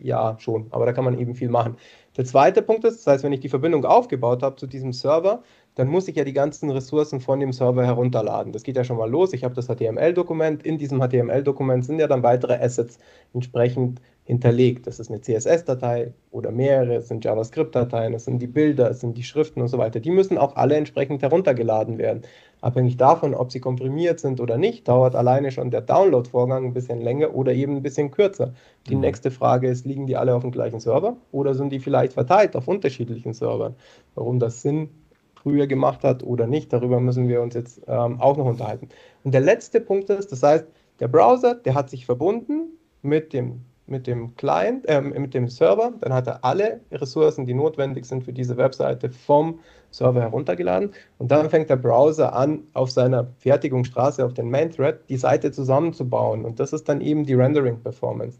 Ja, 0.00 0.36
schon, 0.38 0.66
aber 0.70 0.86
da 0.86 0.92
kann 0.92 1.04
man 1.04 1.18
eben 1.18 1.34
viel 1.34 1.48
machen. 1.48 1.76
Der 2.16 2.24
zweite 2.24 2.62
Punkt 2.62 2.84
ist, 2.84 2.98
das 2.98 3.06
heißt, 3.06 3.24
wenn 3.24 3.32
ich 3.32 3.40
die 3.40 3.48
Verbindung 3.48 3.84
aufgebaut 3.84 4.42
habe 4.42 4.56
zu 4.56 4.66
diesem 4.66 4.92
Server, 4.92 5.42
dann 5.74 5.88
muss 5.88 6.06
ich 6.06 6.16
ja 6.16 6.24
die 6.24 6.32
ganzen 6.32 6.70
Ressourcen 6.70 7.20
von 7.20 7.40
dem 7.40 7.52
Server 7.52 7.84
herunterladen. 7.84 8.52
Das 8.52 8.62
geht 8.62 8.76
ja 8.76 8.84
schon 8.84 8.96
mal 8.96 9.10
los. 9.10 9.32
Ich 9.32 9.42
habe 9.42 9.54
das 9.54 9.66
HTML-Dokument. 9.66 10.64
In 10.64 10.78
diesem 10.78 11.00
HTML-Dokument 11.00 11.84
sind 11.84 11.98
ja 11.98 12.06
dann 12.06 12.22
weitere 12.22 12.54
Assets 12.54 12.98
entsprechend 13.32 14.00
hinterlegt. 14.24 14.86
Das 14.86 15.00
ist 15.00 15.10
eine 15.10 15.20
CSS-Datei 15.20 16.14
oder 16.30 16.50
mehrere, 16.50 16.96
es 16.96 17.08
sind 17.08 17.24
JavaScript-Dateien, 17.24 18.14
es 18.14 18.24
sind 18.24 18.40
die 18.40 18.46
Bilder, 18.46 18.90
es 18.90 19.00
sind 19.00 19.18
die 19.18 19.22
Schriften 19.22 19.60
und 19.60 19.68
so 19.68 19.78
weiter. 19.78 20.00
Die 20.00 20.10
müssen 20.10 20.38
auch 20.38 20.56
alle 20.56 20.76
entsprechend 20.76 21.22
heruntergeladen 21.22 21.98
werden. 21.98 22.22
Abhängig 22.64 22.96
davon, 22.96 23.34
ob 23.34 23.52
sie 23.52 23.60
komprimiert 23.60 24.20
sind 24.20 24.40
oder 24.40 24.56
nicht, 24.56 24.88
dauert 24.88 25.14
alleine 25.14 25.50
schon 25.50 25.70
der 25.70 25.82
Download-Vorgang 25.82 26.64
ein 26.64 26.72
bisschen 26.72 27.02
länger 27.02 27.34
oder 27.34 27.52
eben 27.52 27.76
ein 27.76 27.82
bisschen 27.82 28.10
kürzer. 28.10 28.54
Die 28.88 28.94
mhm. 28.94 29.02
nächste 29.02 29.30
Frage 29.30 29.68
ist, 29.68 29.84
liegen 29.84 30.06
die 30.06 30.16
alle 30.16 30.34
auf 30.34 30.40
dem 30.40 30.50
gleichen 30.50 30.80
Server 30.80 31.14
oder 31.30 31.54
sind 31.54 31.70
die 31.70 31.78
vielleicht 31.78 32.14
verteilt 32.14 32.56
auf 32.56 32.66
unterschiedlichen 32.66 33.34
Servern? 33.34 33.74
Warum 34.14 34.38
das 34.38 34.62
Sinn 34.62 34.88
früher 35.34 35.66
gemacht 35.66 36.04
hat 36.04 36.22
oder 36.22 36.46
nicht. 36.46 36.72
Darüber 36.72 37.00
müssen 37.00 37.28
wir 37.28 37.42
uns 37.42 37.52
jetzt 37.52 37.82
ähm, 37.86 38.18
auch 38.18 38.38
noch 38.38 38.46
unterhalten. 38.46 38.88
Und 39.24 39.34
der 39.34 39.42
letzte 39.42 39.78
Punkt 39.78 40.08
ist, 40.08 40.32
das 40.32 40.42
heißt, 40.42 40.66
der 41.00 41.08
Browser, 41.08 41.54
der 41.54 41.74
hat 41.74 41.90
sich 41.90 42.06
verbunden 42.06 42.78
mit 43.02 43.34
dem, 43.34 43.60
mit 43.86 44.06
dem 44.06 44.34
Client, 44.36 44.86
äh, 44.88 45.00
mit 45.00 45.34
dem 45.34 45.48
Server, 45.48 45.92
dann 46.00 46.12
hat 46.12 46.26
er 46.26 46.44
alle 46.44 46.80
Ressourcen, 46.90 47.46
die 47.46 47.54
notwendig 47.54 48.06
sind 48.06 48.24
für 48.24 48.32
diese 48.32 48.56
Webseite 48.56 49.10
vom 49.10 49.60
Server 49.90 50.22
heruntergeladen 50.22 50.92
und 51.18 51.30
dann 51.30 51.50
fängt 51.50 51.70
der 51.70 51.76
Browser 51.76 52.34
an, 52.34 52.60
auf 52.72 52.90
seiner 52.90 53.28
Fertigungsstraße, 53.38 54.24
auf 54.24 54.34
den 54.34 54.50
Main 54.50 54.70
Thread, 54.70 55.00
die 55.08 55.16
Seite 55.16 55.52
zusammenzubauen 55.52 56.44
und 56.44 56.58
das 56.60 56.72
ist 56.72 56.88
dann 56.88 57.00
eben 57.00 57.24
die 57.24 57.34
Rendering 57.34 57.78
Performance. 57.80 58.38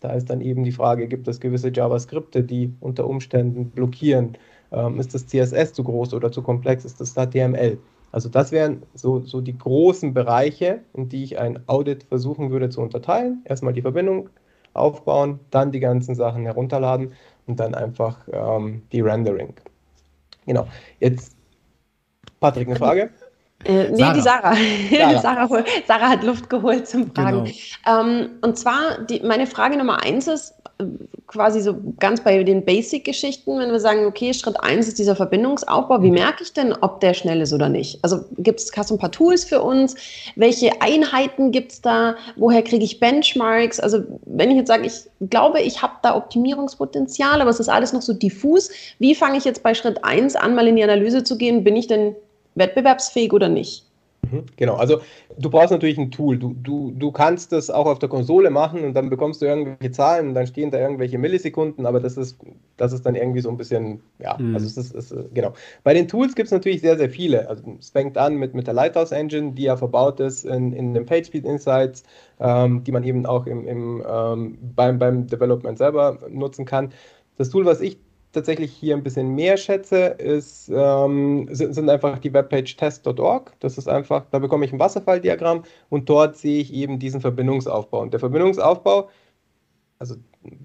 Da 0.00 0.12
ist 0.12 0.30
dann 0.30 0.40
eben 0.40 0.62
die 0.62 0.72
Frage, 0.72 1.08
gibt 1.08 1.26
es 1.28 1.40
gewisse 1.40 1.72
JavaScripte, 1.72 2.42
die 2.42 2.72
unter 2.80 3.06
Umständen 3.06 3.70
blockieren? 3.70 4.36
Ähm, 4.72 5.00
ist 5.00 5.14
das 5.14 5.26
CSS 5.26 5.72
zu 5.72 5.84
groß 5.84 6.14
oder 6.14 6.30
zu 6.30 6.42
komplex? 6.42 6.84
Ist 6.84 7.00
das 7.00 7.14
HTML? 7.14 7.78
Also 8.12 8.28
das 8.28 8.52
wären 8.52 8.82
so, 8.94 9.20
so 9.20 9.40
die 9.40 9.56
großen 9.56 10.14
Bereiche, 10.14 10.80
in 10.94 11.08
die 11.08 11.24
ich 11.24 11.38
ein 11.38 11.60
Audit 11.66 12.04
versuchen 12.04 12.50
würde 12.50 12.68
zu 12.68 12.80
unterteilen. 12.80 13.42
Erstmal 13.44 13.72
die 13.72 13.82
Verbindung 13.82 14.30
aufbauen, 14.76 15.40
dann 15.50 15.72
die 15.72 15.80
ganzen 15.80 16.14
Sachen 16.14 16.44
herunterladen 16.44 17.12
und 17.46 17.60
dann 17.60 17.74
einfach 17.74 18.18
ähm, 18.32 18.82
die 18.92 19.00
Rendering. 19.00 19.54
Genau. 20.46 20.66
Jetzt, 21.00 21.36
Patrick, 22.40 22.68
eine 22.68 22.76
Frage? 22.76 23.10
Äh, 23.64 23.90
nee, 23.90 23.96
Sarah. 23.96 24.12
die 24.12 24.20
Sarah. 24.20 24.54
Sarah. 25.20 25.48
Sarah, 25.48 25.64
Sarah, 25.86 26.08
hat 26.08 26.22
Luft 26.22 26.50
geholt 26.50 26.86
zum 26.86 27.12
Fragen. 27.12 27.44
Genau. 27.44 28.00
Ähm, 28.00 28.30
und 28.42 28.58
zwar, 28.58 29.04
die, 29.04 29.20
meine 29.20 29.46
Frage 29.46 29.76
Nummer 29.76 30.02
eins 30.02 30.28
ist, 30.28 30.54
quasi 31.26 31.60
so 31.60 31.74
ganz 31.98 32.20
bei 32.22 32.42
den 32.42 32.64
Basic-Geschichten, 32.64 33.58
wenn 33.58 33.70
wir 33.70 33.80
sagen, 33.80 34.04
okay, 34.04 34.34
Schritt 34.34 34.60
eins 34.60 34.86
ist 34.88 34.98
dieser 34.98 35.16
Verbindungsaufbau, 35.16 36.02
wie 36.02 36.10
merke 36.10 36.42
ich 36.42 36.52
denn, 36.52 36.74
ob 36.74 37.00
der 37.00 37.14
schnell 37.14 37.40
ist 37.40 37.54
oder 37.54 37.70
nicht? 37.70 37.98
Also 38.02 38.24
gibt 38.36 38.60
es, 38.60 38.70
hast 38.76 38.90
du 38.90 38.94
ein 38.94 38.98
paar 38.98 39.10
Tools 39.10 39.44
für 39.44 39.62
uns? 39.62 39.96
Welche 40.36 40.82
Einheiten 40.82 41.50
gibt 41.50 41.72
es 41.72 41.80
da? 41.80 42.16
Woher 42.36 42.62
kriege 42.62 42.84
ich 42.84 43.00
Benchmarks? 43.00 43.80
Also 43.80 44.02
wenn 44.26 44.50
ich 44.50 44.58
jetzt 44.58 44.68
sage, 44.68 44.86
ich 44.86 45.30
glaube, 45.30 45.60
ich 45.60 45.80
habe 45.80 45.94
da 46.02 46.14
Optimierungspotenzial, 46.14 47.40
aber 47.40 47.50
es 47.50 47.60
ist 47.60 47.70
alles 47.70 47.94
noch 47.94 48.02
so 48.02 48.12
diffus, 48.12 48.70
wie 48.98 49.14
fange 49.14 49.38
ich 49.38 49.44
jetzt 49.44 49.62
bei 49.62 49.72
Schritt 49.72 50.04
eins 50.04 50.36
an, 50.36 50.54
mal 50.54 50.68
in 50.68 50.76
die 50.76 50.84
Analyse 50.84 51.24
zu 51.24 51.38
gehen? 51.38 51.64
Bin 51.64 51.74
ich 51.74 51.86
denn 51.86 52.14
wettbewerbsfähig 52.54 53.32
oder 53.32 53.48
nicht? 53.48 53.85
Mhm, 54.30 54.44
genau, 54.56 54.74
also 54.76 55.00
du 55.38 55.50
brauchst 55.50 55.70
natürlich 55.70 55.98
ein 55.98 56.10
Tool. 56.10 56.38
Du, 56.38 56.54
du, 56.62 56.92
du 56.92 57.12
kannst 57.12 57.52
das 57.52 57.70
auch 57.70 57.86
auf 57.86 57.98
der 57.98 58.08
Konsole 58.08 58.50
machen 58.50 58.84
und 58.84 58.94
dann 58.94 59.10
bekommst 59.10 59.42
du 59.42 59.46
irgendwelche 59.46 59.92
Zahlen 59.92 60.28
und 60.28 60.34
dann 60.34 60.46
stehen 60.46 60.70
da 60.70 60.78
irgendwelche 60.78 61.18
Millisekunden, 61.18 61.86
aber 61.86 62.00
das 62.00 62.16
ist, 62.16 62.38
das 62.76 62.92
ist 62.92 63.04
dann 63.06 63.14
irgendwie 63.14 63.40
so 63.40 63.50
ein 63.50 63.56
bisschen, 63.56 64.00
ja, 64.18 64.36
mhm. 64.38 64.54
also 64.54 64.66
es 64.66 64.76
ist, 64.76 64.94
ist, 64.94 65.14
genau. 65.34 65.52
Bei 65.84 65.94
den 65.94 66.08
Tools 66.08 66.34
gibt 66.34 66.46
es 66.46 66.52
natürlich 66.52 66.80
sehr, 66.80 66.96
sehr 66.96 67.10
viele. 67.10 67.48
Also 67.48 67.62
es 67.78 67.90
fängt 67.90 68.18
an 68.18 68.36
mit, 68.36 68.54
mit 68.54 68.66
der 68.66 68.74
Lighthouse 68.74 69.12
Engine, 69.12 69.52
die 69.52 69.64
ja 69.64 69.76
verbaut 69.76 70.20
ist 70.20 70.44
in, 70.44 70.72
in 70.72 70.94
den 70.94 71.06
PageSpeed 71.06 71.44
Insights, 71.44 72.02
ähm, 72.40 72.84
die 72.84 72.92
man 72.92 73.04
eben 73.04 73.26
auch 73.26 73.46
im, 73.46 73.66
im, 73.66 74.04
ähm, 74.08 74.58
beim, 74.74 74.98
beim 74.98 75.26
Development 75.26 75.78
selber 75.78 76.18
nutzen 76.28 76.64
kann. 76.64 76.92
Das 77.36 77.50
Tool, 77.50 77.66
was 77.66 77.80
ich 77.80 77.98
tatsächlich 78.36 78.72
hier 78.72 78.94
ein 78.94 79.02
bisschen 79.02 79.34
mehr 79.34 79.56
schätze, 79.56 80.04
ist, 80.06 80.70
ähm, 80.72 81.48
sind, 81.50 81.74
sind, 81.74 81.88
einfach 81.88 82.18
die 82.18 82.32
Webpage 82.32 82.76
test.org. 82.76 83.52
Das 83.60 83.78
ist 83.78 83.88
einfach, 83.88 84.26
da 84.30 84.38
bekomme 84.38 84.66
ich 84.66 84.72
ein 84.72 84.78
Wasserfalldiagramm 84.78 85.64
und 85.88 86.08
dort 86.08 86.36
sehe 86.36 86.60
ich 86.60 86.72
eben 86.72 86.98
diesen 86.98 87.20
Verbindungsaufbau. 87.20 88.02
Und 88.02 88.12
der 88.12 88.20
Verbindungsaufbau, 88.20 89.08
also 89.98 90.16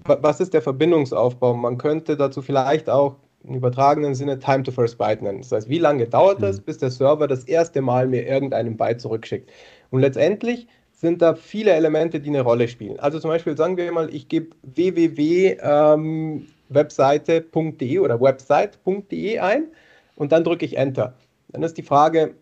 was 0.04 0.40
ist 0.40 0.52
der 0.52 0.62
Verbindungsaufbau? 0.62 1.54
Man 1.54 1.78
könnte 1.78 2.16
dazu 2.16 2.42
vielleicht 2.42 2.90
auch 2.90 3.16
im 3.44 3.54
übertragenen 3.54 4.14
Sinne 4.14 4.38
Time 4.38 4.62
to 4.62 4.70
First 4.70 4.98
Byte 4.98 5.22
nennen. 5.22 5.40
Das 5.40 5.50
heißt, 5.50 5.68
wie 5.68 5.78
lange 5.78 6.06
dauert 6.06 6.42
es, 6.42 6.58
mhm. 6.58 6.64
bis 6.64 6.78
der 6.78 6.90
Server 6.90 7.26
das 7.26 7.44
erste 7.44 7.80
Mal 7.80 8.06
mir 8.06 8.26
irgendeinen 8.26 8.76
Byte 8.76 9.00
zurückschickt? 9.00 9.50
Und 9.90 10.00
letztendlich 10.00 10.68
sind 10.92 11.20
da 11.22 11.34
viele 11.34 11.72
Elemente, 11.72 12.20
die 12.20 12.28
eine 12.28 12.42
Rolle 12.42 12.68
spielen. 12.68 13.00
Also 13.00 13.18
zum 13.18 13.30
Beispiel 13.30 13.56
sagen 13.56 13.76
wir 13.76 13.90
mal, 13.90 14.14
ich 14.14 14.28
gebe 14.28 14.54
www 14.62 15.56
ähm, 15.60 16.46
webseite.de 16.74 17.98
oder 17.98 18.20
website.de 18.20 19.38
ein 19.38 19.66
und 20.16 20.32
dann 20.32 20.44
drücke 20.44 20.64
ich 20.64 20.76
Enter. 20.76 21.14
Dann 21.48 21.62
ist 21.62 21.76
die 21.76 21.82
Frage, 21.82 22.34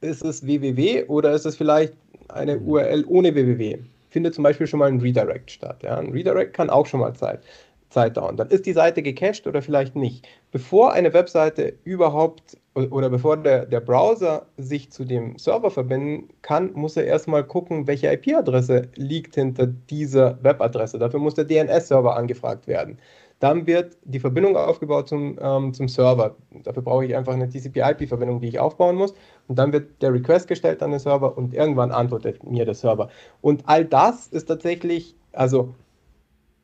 ist 0.00 0.24
es 0.24 0.46
www 0.46 1.04
oder 1.04 1.32
ist 1.32 1.46
es 1.46 1.56
vielleicht 1.56 1.94
eine 2.28 2.58
URL 2.58 3.04
ohne 3.06 3.34
www? 3.34 3.78
Findet 4.10 4.34
zum 4.34 4.44
Beispiel 4.44 4.66
schon 4.66 4.78
mal 4.78 4.88
ein 4.88 5.00
Redirect 5.00 5.50
statt. 5.50 5.82
Ja? 5.82 5.96
Ein 5.96 6.10
Redirect 6.10 6.54
kann 6.54 6.70
auch 6.70 6.86
schon 6.86 7.00
mal 7.00 7.14
Zeit, 7.14 7.40
Zeit 7.90 8.16
dauern. 8.16 8.36
Dann 8.36 8.48
ist 8.48 8.66
die 8.66 8.72
Seite 8.72 9.02
gecached 9.02 9.46
oder 9.46 9.62
vielleicht 9.62 9.96
nicht. 9.96 10.26
Bevor 10.50 10.92
eine 10.92 11.12
Webseite 11.12 11.74
überhaupt 11.84 12.56
oder 12.86 13.10
bevor 13.10 13.36
der, 13.36 13.66
der 13.66 13.80
Browser 13.80 14.46
sich 14.56 14.90
zu 14.90 15.04
dem 15.04 15.38
Server 15.38 15.70
verbinden 15.70 16.28
kann, 16.42 16.72
muss 16.74 16.96
er 16.96 17.04
erstmal 17.04 17.44
gucken, 17.44 17.86
welche 17.86 18.12
IP-Adresse 18.12 18.88
liegt 18.94 19.34
hinter 19.34 19.66
dieser 19.66 20.42
Webadresse. 20.42 20.98
Dafür 20.98 21.20
muss 21.20 21.34
der 21.34 21.44
DNS-Server 21.44 22.16
angefragt 22.16 22.66
werden. 22.66 22.98
Dann 23.40 23.66
wird 23.66 23.96
die 24.04 24.18
Verbindung 24.18 24.56
aufgebaut 24.56 25.08
zum, 25.08 25.38
ähm, 25.40 25.72
zum 25.72 25.88
Server. 25.88 26.34
Dafür 26.64 26.82
brauche 26.82 27.04
ich 27.04 27.16
einfach 27.16 27.34
eine 27.34 27.48
TCP-IP-Verbindung, 27.48 28.40
die 28.40 28.48
ich 28.48 28.58
aufbauen 28.58 28.96
muss. 28.96 29.14
Und 29.46 29.58
dann 29.58 29.72
wird 29.72 30.02
der 30.02 30.12
Request 30.12 30.48
gestellt 30.48 30.82
an 30.82 30.90
den 30.90 31.00
Server 31.00 31.38
und 31.38 31.54
irgendwann 31.54 31.92
antwortet 31.92 32.42
mir 32.42 32.64
der 32.64 32.74
Server. 32.74 33.08
Und 33.40 33.62
all 33.66 33.84
das 33.84 34.26
ist 34.26 34.46
tatsächlich, 34.46 35.14
also 35.32 35.74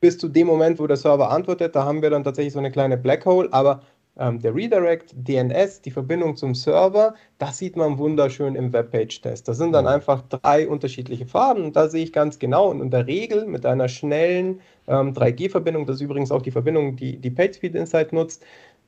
bis 0.00 0.18
zu 0.18 0.28
dem 0.28 0.46
Moment, 0.46 0.78
wo 0.80 0.86
der 0.86 0.96
Server 0.96 1.30
antwortet, 1.30 1.74
da 1.74 1.84
haben 1.84 2.02
wir 2.02 2.10
dann 2.10 2.24
tatsächlich 2.24 2.52
so 2.52 2.58
eine 2.58 2.70
kleine 2.70 2.98
Black 2.98 3.24
Hole, 3.24 3.48
aber 3.52 3.80
ähm, 4.16 4.40
der 4.40 4.54
Redirect, 4.54 5.14
DNS, 5.16 5.82
die 5.82 5.90
Verbindung 5.90 6.36
zum 6.36 6.54
Server, 6.54 7.14
das 7.38 7.58
sieht 7.58 7.76
man 7.76 7.98
wunderschön 7.98 8.54
im 8.54 8.72
Webpage-Test. 8.72 9.48
Das 9.48 9.58
sind 9.58 9.72
dann 9.72 9.86
einfach 9.86 10.22
drei 10.28 10.68
unterschiedliche 10.68 11.26
Farben 11.26 11.64
und 11.64 11.76
da 11.76 11.88
sehe 11.88 12.04
ich 12.04 12.12
ganz 12.12 12.38
genau 12.38 12.70
und 12.70 12.80
in 12.80 12.90
der 12.90 13.06
Regel 13.06 13.46
mit 13.46 13.66
einer 13.66 13.88
schnellen 13.88 14.60
ähm, 14.86 15.14
3G-Verbindung, 15.14 15.86
das 15.86 15.96
ist 15.96 16.02
übrigens 16.02 16.30
auch 16.30 16.42
die 16.42 16.50
Verbindung, 16.50 16.96
die 16.96 17.18
die 17.18 17.30
PageSpeed 17.30 17.74
Insight 17.74 18.12
nutzt, 18.12 18.44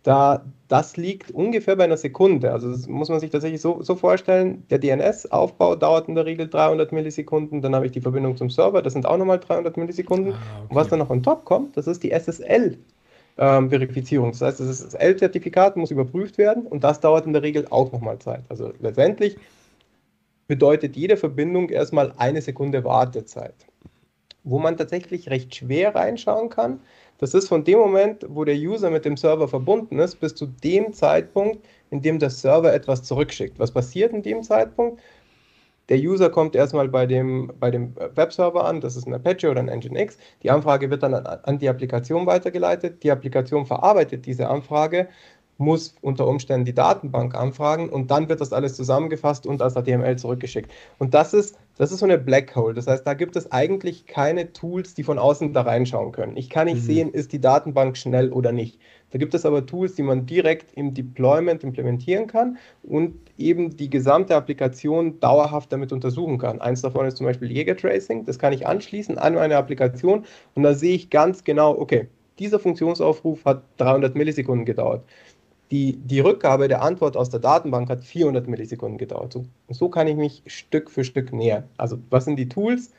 da, 0.07 0.45
das 0.69 0.97
liegt 0.97 1.33
ungefähr 1.33 1.75
bei 1.75 1.83
einer 1.83 1.97
Sekunde. 1.97 2.53
Also 2.53 2.71
das 2.71 2.87
muss 2.87 3.09
man 3.09 3.19
sich 3.19 3.31
tatsächlich 3.31 3.61
so, 3.61 3.83
so 3.83 3.97
vorstellen. 3.97 4.63
Der 4.71 4.79
DNS-Aufbau 4.79 5.75
dauert 5.75 6.07
in 6.07 6.15
der 6.15 6.25
Regel 6.25 6.49
300 6.49 6.93
Millisekunden. 6.93 7.61
Dann 7.61 7.75
habe 7.75 7.87
ich 7.87 7.93
die 7.93 8.01
Verbindung 8.01 8.37
zum 8.37 8.49
Server, 8.49 8.83
das 8.83 8.93
sind 8.93 9.05
auch 9.05 9.17
nochmal 9.17 9.41
300 9.41 9.77
Millisekunden. 9.77 10.35
Ah, 10.35 10.37
okay. 10.37 10.67
Und 10.69 10.77
was 10.77 10.89
dann 10.89 11.01
noch 11.01 11.11
on 11.11 11.25
top 11.25 11.45
kommt, 11.45 11.77
das 11.77 11.89
ist 11.89 12.05
die 12.05 12.13
SSL 12.13 12.79
ähm, 13.39 13.71
Verifizierung. 13.71 14.33
Das 14.33 14.43
heißt, 14.43 14.61
das 14.61 14.95
L-Zertifikat 14.95 15.77
muss 15.77 15.91
überprüft 15.91 16.39
werden 16.39 16.67
und 16.67 16.85
das 16.85 17.01
dauert 17.01 17.27
in 17.27 17.33
der 17.33 17.43
Regel 17.43 17.67
auch 17.71 17.93
nochmal 17.93 18.19
Zeit. 18.19 18.45
Also 18.49 18.73
letztendlich 18.81 19.37
bedeutet 20.47 20.97
jede 20.97 21.17
Verbindung 21.17 21.69
erstmal 21.69 22.13
eine 22.17 22.41
Sekunde 22.41 22.85
Wartezeit. 22.85 23.55
Wo 24.45 24.59
man 24.59 24.77
tatsächlich 24.77 25.29
recht 25.29 25.55
schwer 25.55 25.95
reinschauen 25.95 26.51
kann, 26.51 26.81
das 27.19 27.35
ist 27.35 27.49
von 27.49 27.65
dem 27.65 27.79
Moment, 27.79 28.25
wo 28.29 28.45
der 28.45 28.55
User 28.55 28.91
mit 28.91 29.05
dem 29.05 29.17
Server 29.17 29.49
verbunden 29.49 29.99
ist, 29.99 30.21
bis 30.21 30.35
zu 30.35 30.47
dem 30.47 30.93
Zeitpunkt, 30.93 31.65
in 31.91 32.03
dem 32.03 32.19
der 32.19 32.31
Server 32.31 32.73
etwas 32.73 33.03
zurückschickt. 33.03 33.59
Was 33.59 33.73
passiert 33.73 34.13
in 34.13 34.23
dem 34.23 34.43
Zeitpunkt? 34.43 35.01
Der 35.89 35.99
User 35.99 36.31
kommt 36.31 36.57
erstmal 36.57 36.89
bei 36.89 37.07
dem, 37.07 37.53
bei 37.61 37.71
dem 37.71 37.95
Webserver 37.97 38.65
an, 38.65 38.81
das 38.81 38.97
ist 38.97 39.07
ein 39.07 39.15
Apache 39.15 39.51
oder 39.51 39.61
ein 39.61 39.69
Nginx. 39.69 40.19
Die 40.43 40.51
Anfrage 40.51 40.91
wird 40.91 41.03
dann 41.03 41.15
an, 41.15 41.27
an 41.27 41.59
die 41.59 41.69
Applikation 41.69 42.27
weitergeleitet. 42.27 43.03
Die 43.05 43.11
Applikation 43.11 43.67
verarbeitet 43.67 44.27
diese 44.27 44.49
Anfrage, 44.49 45.09
muss 45.59 45.95
unter 46.03 46.27
Umständen 46.27 46.65
die 46.65 46.75
Datenbank 46.75 47.35
anfragen 47.35 47.89
und 47.89 48.11
dann 48.11 48.29
wird 48.29 48.41
das 48.41 48.53
alles 48.53 48.77
zusammengefasst 48.77 49.47
und 49.47 49.63
als 49.63 49.75
HTML 49.75 50.17
zurückgeschickt. 50.17 50.71
Und 50.99 51.15
das 51.15 51.33
ist, 51.33 51.59
das 51.79 51.93
ist 51.93 52.01
so 52.01 52.07
eine 52.07 52.19
Black 52.19 52.55
Hole. 52.55 52.75
Das 52.75 52.87
heißt, 52.87 53.07
da 53.07 53.15
gibt 53.15 53.37
es 53.37 53.51
eigentlich 53.53 54.07
keine 54.07 54.53
Tools, 54.53 54.95
die 54.95 55.03
von 55.03 55.19
außen 55.19 55.53
da 55.53 55.63
reinschauen 55.63 56.13
können. 56.13 56.37
Ich 56.37 56.51
kann 56.51 56.67
nicht 56.67 56.83
mhm. 56.83 56.87
sehen, 56.87 57.11
ist 57.11 57.33
die 57.33 57.41
Datenbank 57.41 57.97
schnell 57.97 58.33
oder 58.33 58.53
nicht. 58.53 58.79
Da 59.11 59.19
gibt 59.19 59.35
es 59.35 59.47
aber 59.47 59.65
Tools, 59.65 59.95
die 59.95 60.03
man 60.03 60.27
direkt 60.27 60.77
im 60.77 60.93
Deployment 60.93 61.65
implementieren 61.65 62.27
kann 62.27 62.59
und 62.83 63.15
eben 63.39 63.77
die 63.77 63.89
gesamte 63.89 64.35
Applikation 64.35 65.21
dauerhaft 65.21 65.73
damit 65.73 65.93
untersuchen 65.93 66.39
kann. 66.39 66.61
Eins 66.61 66.83
davon 66.83 67.07
ist 67.07 67.17
zum 67.17 67.27
Beispiel 67.27 67.51
Jäger 67.51 67.77
Tracing. 67.77 68.27
Das 68.27 68.39
kann 68.39 68.53
ich 68.53 68.67
anschließen 68.67 69.17
an 69.17 69.35
meine 69.35 69.57
Applikation 69.57 70.25
und 70.55 70.63
da 70.65 70.75
sehe 70.75 70.95
ich 70.95 71.09
ganz 71.09 71.45
genau, 71.45 71.79
okay, 71.79 72.09
dieser 72.39 72.59
Funktionsaufruf 72.59 73.45
hat 73.45 73.63
300 73.79 74.15
Millisekunden 74.15 74.67
gedauert. 74.67 75.05
Die, 75.71 75.97
die 75.97 76.21
Rückgabe 76.21 76.69
der 76.69 76.83
Antwort 76.83 77.17
aus 77.17 77.31
der 77.31 77.41
Datenbank 77.41 77.89
hat 77.89 78.05
400 78.05 78.47
Millisekunden 78.47 78.99
gedauert. 78.99 79.33
So, 79.33 79.45
so 79.69 79.89
kann 79.89 80.07
ich 80.07 80.17
mich 80.17 80.43
Stück 80.47 80.91
für 80.91 81.03
Stück 81.03 81.33
nähern. 81.33 81.65
Also, 81.77 81.99
was 82.11 82.25
sind 82.25 82.37
die 82.37 82.49
Tools? 82.49 82.93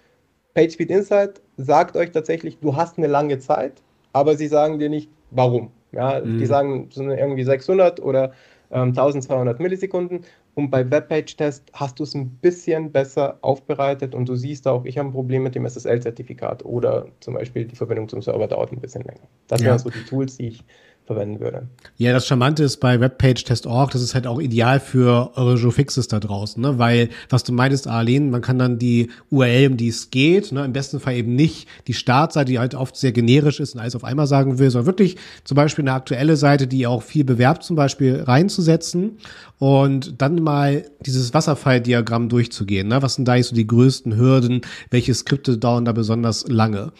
PageSpeed 0.53 0.89
Insight 0.89 1.41
sagt 1.57 1.95
euch 1.95 2.11
tatsächlich, 2.11 2.57
du 2.59 2.75
hast 2.75 2.97
eine 2.97 3.07
lange 3.07 3.39
Zeit, 3.39 3.81
aber 4.11 4.35
sie 4.35 4.47
sagen 4.47 4.79
dir 4.79 4.89
nicht, 4.89 5.09
warum. 5.31 5.71
Ja, 5.91 6.19
mhm. 6.19 6.39
Die 6.39 6.45
sagen, 6.45 6.89
sind 6.91 7.09
irgendwie 7.11 7.43
600 7.43 8.01
oder 8.01 8.33
ähm, 8.71 8.89
1200 8.89 9.59
Millisekunden. 9.59 10.21
Und 10.55 10.71
bei 10.71 10.89
Webpage-Test 10.89 11.71
hast 11.73 11.99
du 11.99 12.03
es 12.03 12.15
ein 12.15 12.29
bisschen 12.41 12.91
besser 12.91 13.37
aufbereitet 13.41 14.15
und 14.15 14.27
du 14.27 14.35
siehst 14.35 14.67
auch, 14.67 14.85
ich 14.85 14.97
habe 14.97 15.09
ein 15.09 15.13
Problem 15.13 15.43
mit 15.43 15.53
dem 15.53 15.67
SSL-Zertifikat 15.67 16.65
oder 16.65 17.05
zum 17.19 17.35
Beispiel 17.35 17.65
die 17.65 17.75
Verbindung 17.75 18.09
zum 18.09 18.23
Server 18.23 18.47
dauert 18.47 18.71
ein 18.71 18.81
bisschen 18.81 19.03
länger. 19.03 19.27
Das 19.47 19.61
ja. 19.61 19.67
wären 19.67 19.79
so 19.79 19.91
die 19.91 20.03
Tools, 20.03 20.37
die 20.37 20.47
ich 20.47 20.63
verwenden 21.07 21.39
würde. 21.39 21.63
Ja, 21.97 22.11
das 22.11 22.27
Charmante 22.27 22.63
ist 22.63 22.77
bei 22.77 22.99
webpage-test.org, 22.99 23.91
das 23.91 24.01
ist 24.01 24.13
halt 24.13 24.27
auch 24.27 24.39
ideal 24.39 24.79
für 24.79 25.31
eure 25.35 25.55
Joe 25.55 25.71
Fixes 25.71 26.09
da 26.09 26.19
draußen, 26.19 26.61
ne? 26.61 26.77
weil, 26.77 27.09
was 27.29 27.43
du 27.43 27.53
meintest, 27.53 27.87
Arlene, 27.87 28.29
man 28.29 28.41
kann 28.41 28.59
dann 28.59 28.77
die 28.77 29.09
URL, 29.31 29.71
um 29.71 29.77
die 29.77 29.87
es 29.87 30.11
geht, 30.11 30.51
ne? 30.51 30.65
im 30.65 30.73
besten 30.73 30.99
Fall 30.99 31.15
eben 31.15 31.33
nicht 31.33 31.67
die 31.87 31.93
Startseite, 31.93 32.51
die 32.51 32.59
halt 32.59 32.75
oft 32.75 32.97
sehr 32.97 33.13
generisch 33.13 33.61
ist 33.61 33.73
und 33.73 33.81
alles 33.81 33.95
auf 33.95 34.03
einmal 34.03 34.27
sagen 34.27 34.59
will, 34.59 34.69
sondern 34.69 34.85
wirklich 34.85 35.15
zum 35.45 35.55
Beispiel 35.55 35.83
eine 35.83 35.93
aktuelle 35.93 36.35
Seite, 36.35 36.67
die 36.67 36.85
auch 36.85 37.01
viel 37.01 37.23
bewerbt, 37.23 37.63
zum 37.63 37.77
Beispiel 37.77 38.21
reinzusetzen 38.21 39.17
und 39.59 40.21
dann 40.21 40.43
mal 40.43 40.85
dieses 40.99 41.33
Wasserfalldiagramm 41.33 42.29
durchzugehen. 42.29 42.89
Ne? 42.89 43.01
Was 43.01 43.15
sind 43.15 43.27
da 43.27 43.35
jetzt 43.35 43.47
so 43.47 43.55
die 43.55 43.65
größten 43.65 44.17
Hürden? 44.17 44.61
Welche 44.91 45.13
Skripte 45.13 45.57
dauern 45.57 45.85
da 45.85 45.93
besonders 45.93 46.47
lange? 46.47 46.91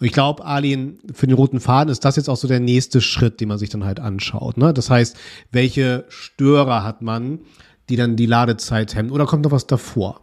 Und 0.00 0.06
ich 0.06 0.12
glaube, 0.12 0.44
Alien, 0.44 0.98
für 1.12 1.26
den 1.26 1.36
roten 1.36 1.60
Faden 1.60 1.92
ist 1.92 2.04
das 2.04 2.16
jetzt 2.16 2.30
auch 2.30 2.36
so 2.36 2.48
der 2.48 2.58
nächste 2.58 3.02
Schritt, 3.02 3.40
den 3.40 3.48
man 3.50 3.58
sich 3.58 3.68
dann 3.68 3.84
halt 3.84 4.00
anschaut. 4.00 4.56
Ne? 4.56 4.72
Das 4.72 4.88
heißt, 4.88 5.16
welche 5.52 6.06
Störer 6.08 6.82
hat 6.82 7.02
man, 7.02 7.40
die 7.90 7.96
dann 7.96 8.16
die 8.16 8.26
Ladezeit 8.26 8.94
hemmen? 8.94 9.10
Oder 9.10 9.26
kommt 9.26 9.44
noch 9.44 9.50
was 9.50 9.66
davor? 9.66 10.22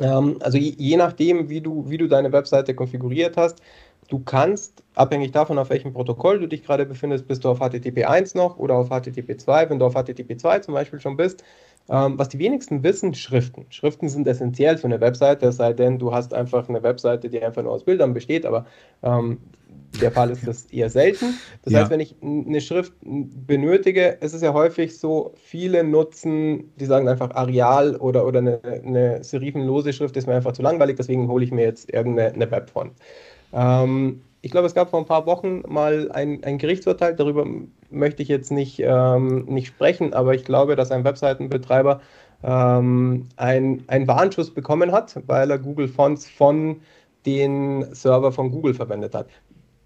Ähm, 0.00 0.38
also 0.40 0.58
je, 0.58 0.74
je, 0.76 0.96
nachdem, 0.96 1.48
wie 1.48 1.60
du, 1.60 1.88
wie 1.88 1.98
du 1.98 2.08
deine 2.08 2.32
Webseite 2.32 2.74
konfiguriert 2.74 3.36
hast, 3.36 3.60
du 4.08 4.18
kannst, 4.18 4.82
abhängig 4.94 5.32
davon, 5.32 5.58
auf 5.58 5.70
welchem 5.70 5.92
Protokoll 5.92 6.40
du 6.40 6.48
dich 6.48 6.64
gerade 6.64 6.86
befindest, 6.86 7.28
bist 7.28 7.44
du 7.44 7.48
auf 7.50 7.60
HTTP 7.60 8.04
1 8.04 8.34
noch 8.34 8.56
oder 8.58 8.74
auf 8.74 8.88
HTTP 8.88 9.38
2. 9.38 9.70
Wenn 9.70 9.78
du 9.78 9.86
auf 9.86 9.94
HTTP 9.94 10.38
2 10.38 10.60
zum 10.60 10.74
Beispiel 10.74 11.00
schon 11.00 11.16
bist, 11.16 11.44
ähm, 11.88 12.18
was 12.18 12.28
die 12.28 12.38
wenigsten 12.38 12.82
wissen, 12.82 13.14
Schriften. 13.14 13.66
Schriften 13.70 14.08
sind 14.08 14.26
essentiell 14.26 14.78
für 14.78 14.86
eine 14.86 15.00
Webseite, 15.00 15.46
es 15.46 15.56
sei 15.56 15.72
denn, 15.72 15.98
du 15.98 16.12
hast 16.14 16.32
einfach 16.32 16.68
eine 16.68 16.82
Webseite, 16.82 17.28
die 17.28 17.42
einfach 17.42 17.62
nur 17.62 17.72
aus 17.72 17.84
Bildern 17.84 18.14
besteht, 18.14 18.46
aber 18.46 18.66
ähm, 19.02 19.38
der 20.00 20.10
Fall 20.10 20.30
ist 20.30 20.46
das 20.46 20.64
eher 20.66 20.90
selten. 20.90 21.34
Das 21.62 21.72
ja. 21.72 21.80
heißt, 21.80 21.90
wenn 21.90 22.00
ich 22.00 22.16
eine 22.22 22.60
Schrift 22.60 22.92
benötige, 23.02 24.18
ist 24.20 24.32
es 24.32 24.42
ja 24.42 24.52
häufig 24.52 24.98
so, 24.98 25.32
viele 25.36 25.84
nutzen, 25.84 26.72
die 26.76 26.86
sagen 26.86 27.08
einfach 27.08 27.30
Areal 27.30 27.96
oder, 27.96 28.26
oder 28.26 28.40
eine, 28.40 28.60
eine 28.64 29.22
serifenlose 29.22 29.92
Schrift 29.92 30.16
ist 30.16 30.26
mir 30.26 30.34
einfach 30.34 30.52
zu 30.52 30.62
langweilig, 30.62 30.96
deswegen 30.96 31.28
hole 31.28 31.44
ich 31.44 31.52
mir 31.52 31.64
jetzt 31.64 31.92
irgendeine 31.92 32.50
Webfont. 32.50 32.92
Ähm, 33.52 34.22
ich 34.44 34.50
glaube, 34.50 34.66
es 34.66 34.74
gab 34.74 34.90
vor 34.90 35.00
ein 35.00 35.06
paar 35.06 35.24
Wochen 35.24 35.62
mal 35.66 36.10
ein, 36.12 36.44
ein 36.44 36.58
Gerichtsurteil, 36.58 37.16
darüber 37.16 37.46
möchte 37.88 38.22
ich 38.22 38.28
jetzt 38.28 38.52
nicht, 38.52 38.78
ähm, 38.78 39.46
nicht 39.46 39.68
sprechen, 39.68 40.12
aber 40.12 40.34
ich 40.34 40.44
glaube, 40.44 40.76
dass 40.76 40.90
ein 40.90 41.02
Webseitenbetreiber 41.02 42.02
ähm, 42.42 43.26
einen 43.36 44.06
Warnschuss 44.06 44.52
bekommen 44.52 44.92
hat, 44.92 45.18
weil 45.26 45.50
er 45.50 45.58
Google 45.58 45.88
Fonts 45.88 46.28
von 46.28 46.82
den 47.24 47.94
Server 47.94 48.32
von 48.32 48.50
Google 48.50 48.74
verwendet 48.74 49.14
hat. 49.14 49.28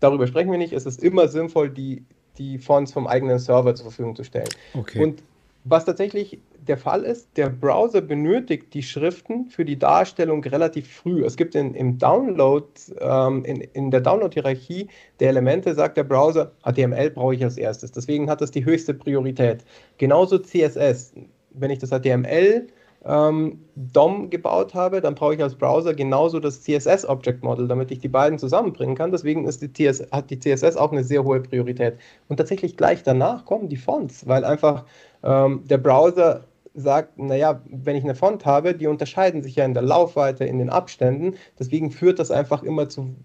Darüber 0.01 0.27
sprechen 0.27 0.51
wir 0.51 0.59
nicht. 0.59 0.73
Es 0.73 0.87
ist 0.87 1.05
immer 1.05 1.29
sinnvoll, 1.29 1.71
die, 1.71 2.05
die 2.37 2.59
Fonts 2.59 2.93
vom 2.93 3.07
eigenen 3.07 3.39
Server 3.39 3.77
zur 3.77 3.85
Verfügung 3.85 4.17
zu 4.17 4.25
stellen. 4.25 4.49
Okay. 4.75 5.01
Und 5.01 5.23
was 5.65 5.85
tatsächlich 5.85 6.41
der 6.69 6.77
Fall 6.77 7.03
ist, 7.03 7.37
der 7.37 7.49
Browser 7.49 8.01
benötigt 8.01 8.75
die 8.75 8.83
Schriften 8.83 9.47
für 9.47 9.65
die 9.65 9.79
Darstellung 9.79 10.45
relativ 10.45 10.93
früh. 10.93 11.25
Es 11.25 11.37
gibt 11.37 11.55
in, 11.55 11.75
im 11.75 11.99
Download, 11.99 12.67
ähm, 13.01 13.45
in, 13.45 13.61
in 13.61 13.91
der 13.91 14.01
Download-Hierarchie 14.01 14.89
der 15.21 15.31
Elemente, 15.31 15.75
sagt 15.75 15.97
der 15.97 16.05
Browser, 16.05 16.53
HTML 16.63 17.11
brauche 17.11 17.35
ich 17.35 17.43
als 17.43 17.57
erstes. 17.57 17.93
Deswegen 17.93 18.29
hat 18.31 18.41
das 18.41 18.51
die 18.51 18.65
höchste 18.65 18.95
Priorität. 18.95 19.65
Genauso 19.97 20.39
CSS. 20.39 21.15
Wenn 21.51 21.71
ich 21.71 21.79
das 21.79 21.91
HTML 21.91 22.69
ähm, 23.09 23.65
DOM 23.75 24.29
gebaut 24.29 24.75
habe, 24.75 25.01
dann 25.01 25.15
brauche 25.15 25.35
ich 25.35 25.43
als 25.43 25.55
Browser 25.55 25.95
genauso 25.95 26.39
das 26.39 26.63
CSS 26.63 27.09
Object 27.09 27.43
Model, 27.43 27.67
damit 27.67 27.91
ich 27.91 28.01
die 28.01 28.09
beiden 28.09 28.39
zusammenbringen 28.39 28.95
kann. 28.95 29.11
Deswegen 29.11 29.47
ist 29.47 29.63
die 29.63 29.73
TS, 29.73 30.07
hat 30.13 30.31
die 30.31 30.39
CSS 30.39 30.77
auch 30.77 30.93
eine 30.93 31.03
sehr 31.03 31.25
hohe 31.25 31.41
Priorität. 31.41 31.97
Und 32.29 32.37
tatsächlich 32.37 32.77
gleich 32.77 33.03
danach 33.03 33.47
kommen 33.47 33.69
die 33.69 33.77
Fonts, 33.77 34.29
weil 34.29 34.45
einfach 34.45 34.85
ähm, 35.23 35.65
der 35.65 35.79
Browser 35.79 36.45
sagt, 36.75 37.19
naja, 37.19 37.63
wenn 37.71 37.97
ich 37.97 38.05
eine 38.05 38.15
Font 38.15 38.45
habe, 38.45 38.75
die 38.75 38.87
unterscheiden 38.87 39.43
sich 39.43 39.57
ja 39.57 39.65
in 39.65 39.75
der 39.75 39.83
Laufweite, 39.83 40.45
in 40.45 40.59
den 40.59 40.71
Abständen. 40.71 41.35
Deswegen 41.59 41.91
führt 41.91 42.19
das 42.19 42.31
einfach 42.31 42.63
immer 42.63 42.89
zu 42.89 43.17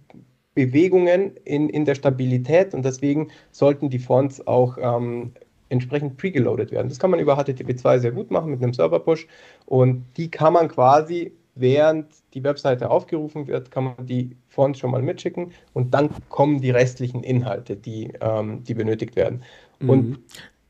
Bewegungen 0.55 1.35
in, 1.45 1.69
in 1.69 1.85
der 1.85 1.95
Stabilität 1.95 2.73
und 2.73 2.85
deswegen 2.85 3.29
sollten 3.51 3.89
die 3.89 3.99
Fonts 3.99 4.45
auch 4.45 4.77
ähm, 4.79 5.33
entsprechend 5.73 6.17
pregeloadet 6.17 6.71
werden. 6.71 6.87
Das 6.87 6.99
kann 6.99 7.11
man 7.11 7.19
über 7.19 7.37
HTTP2 7.37 7.99
sehr 7.99 8.11
gut 8.11 8.31
machen 8.31 8.51
mit 8.51 8.63
einem 8.63 8.73
Server-Push 8.73 9.27
und 9.65 10.05
die 10.15 10.29
kann 10.29 10.53
man 10.53 10.69
quasi, 10.69 11.33
während 11.55 12.07
die 12.33 12.43
Webseite 12.43 12.89
aufgerufen 12.89 13.47
wird, 13.47 13.71
kann 13.71 13.83
man 13.83 14.05
die 14.05 14.37
Fonts 14.47 14.79
schon 14.79 14.91
mal 14.91 15.01
mitschicken 15.01 15.51
und 15.73 15.93
dann 15.93 16.09
kommen 16.29 16.61
die 16.61 16.71
restlichen 16.71 17.23
Inhalte, 17.23 17.75
die, 17.75 18.13
ähm, 18.21 18.63
die 18.63 18.75
benötigt 18.75 19.15
werden. 19.15 19.43
Mhm. 19.79 19.89
Und 19.89 20.19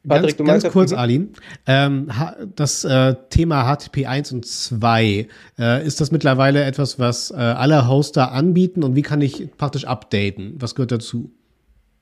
Patrick, 0.08 0.38
ganz, 0.38 0.64
ganz 0.64 0.74
kurz, 0.74 0.94
Alin. 0.94 1.34
Ähm, 1.66 2.10
das 2.56 2.84
äh, 2.84 3.16
Thema 3.30 3.74
HTTP 3.74 4.06
1 4.06 4.34
und 4.34 4.46
2, 4.46 5.28
äh, 5.58 5.86
ist 5.86 6.02
das 6.02 6.12
mittlerweile 6.12 6.64
etwas, 6.64 7.00
was 7.00 7.32
äh, 7.32 7.36
alle 7.36 7.88
Hoster 7.88 8.32
anbieten 8.34 8.84
und 8.84 8.96
wie 8.96 9.02
kann 9.02 9.22
ich 9.22 9.50
praktisch 9.58 9.86
updaten? 9.86 10.56
Was 10.60 10.76
gehört 10.76 10.92
dazu? 10.92 11.32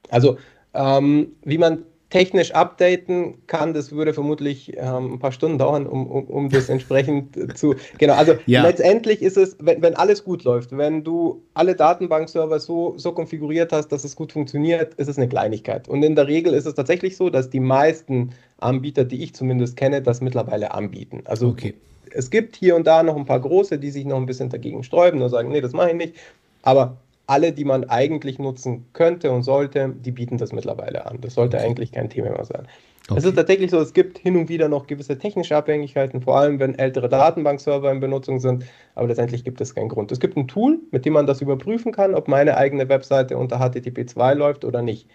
Also, 0.09 0.37
ähm, 0.73 1.33
wie 1.43 1.59
man 1.59 1.83
technisch 2.12 2.52
updaten 2.52 3.36
kann, 3.47 3.74
das 3.74 3.93
würde 3.93 4.13
vermutlich 4.13 4.78
ähm, 4.78 5.13
ein 5.13 5.19
paar 5.19 5.32
Stunden 5.32 5.58
dauern, 5.58 5.88
um, 5.88 6.06
um, 6.06 6.26
um 6.26 6.50
das 6.50 6.69
entsprechend 6.69 7.58
zu. 7.58 7.74
Genau, 7.97 8.13
also 8.13 8.36
ja. 8.45 8.63
letztendlich 8.63 9.21
ist 9.21 9.38
es, 9.38 9.56
wenn, 9.60 9.82
wenn 9.82 9.95
alles 9.95 10.24
gut 10.24 10.43
läuft, 10.43 10.78
wenn 10.78 11.04
du 11.04 11.41
alle 11.54 11.74
Datenbankserver 11.74 12.60
so, 12.60 12.93
so 12.97 13.13
konfiguriert 13.13 13.71
hast, 13.71 13.88
dass 13.88 14.04
es 14.04 14.15
gut 14.15 14.34
funktioniert, 14.34 14.93
ist 14.95 15.08
es 15.08 15.17
eine 15.17 15.30
Kleinigkeit. 15.30 15.88
Und 15.88 16.04
in 16.04 16.15
der 16.15 16.28
Regel 16.28 16.54
ist 16.54 16.65
es 16.65 16.76
tatsächlich 16.76 17.15
so, 17.15 17.30
dass 17.30 17.50
die 17.50 17.62
meisten 17.62 18.32
Anbieter, 18.60 19.06
die 19.06 19.24
ich 19.24 19.34
zumindest 19.34 19.78
kenne, 19.78 20.02
das 20.02 20.19
mittlerweile 20.19 20.74
anbieten. 20.74 21.21
Also 21.24 21.47
okay. 21.47 21.74
es 22.12 22.30
gibt 22.30 22.58
hier 22.58 22.76
und 22.76 22.86
da 22.86 23.04
noch 23.04 23.15
ein 23.15 23.26
paar 23.26 23.39
große, 23.39 23.80
die 23.80 23.89
sich 23.89 24.06
noch 24.06 24.17
ein 24.17 24.26
bisschen 24.26 24.50
dagegen 24.50 24.84
sträuben 24.84 25.21
und 25.21 25.30
sagen, 25.30 25.50
nee, 25.50 25.62
das 25.62 25.71
mache 25.71 25.91
ich 25.91 25.95
nicht. 25.95 26.15
Aber 26.62 26.97
alle, 27.27 27.51
die 27.53 27.65
man 27.65 27.86
eigentlich 27.86 28.39
nutzen 28.39 28.86
könnte 28.93 29.31
und 29.31 29.43
sollte, 29.43 29.89
die 29.89 30.12
bieten 30.12 30.38
das 30.38 30.51
mittlerweile 30.51 31.05
an. 31.05 31.19
Das 31.21 31.36
sollte 31.36 31.60
eigentlich 31.60 31.91
kein 31.91 32.10
Thema 32.10 32.31
mehr 32.31 32.45
sein. 32.45 32.67
Okay. 33.10 33.17
Es 33.19 33.25
ist 33.25 33.36
tatsächlich 33.36 33.71
so, 33.71 33.79
es 33.79 33.93
gibt 33.93 34.19
hin 34.19 34.38
und 34.38 34.47
wieder 34.47 34.69
noch 34.69 34.86
gewisse 34.88 35.17
technische 35.17 35.55
Abhängigkeiten, 35.57 36.21
vor 36.21 36.38
allem 36.38 36.60
wenn 36.60 36.77
ältere 36.77 37.10
Datenbankserver 37.10 37.91
in 37.91 37.99
Benutzung 37.99 38.39
sind, 38.39 38.65
aber 38.95 39.07
letztendlich 39.07 39.43
gibt 39.43 39.60
es 39.60 39.73
keinen 39.73 39.89
Grund. 39.89 40.12
Es 40.12 40.19
gibt 40.19 40.38
ein 40.38 40.47
Tool, 40.47 40.79
mit 40.91 41.05
dem 41.05 41.13
man 41.13 41.25
das 41.25 41.41
überprüfen 41.41 41.91
kann, 41.91 42.13
ob 42.13 42.27
meine 42.27 42.57
eigene 42.57 42.88
Webseite 42.89 43.38
unter 43.38 43.57
HTTP 43.57 44.07
2 44.07 44.34
läuft 44.36 44.65
oder 44.65 44.81
nicht. 44.81 45.07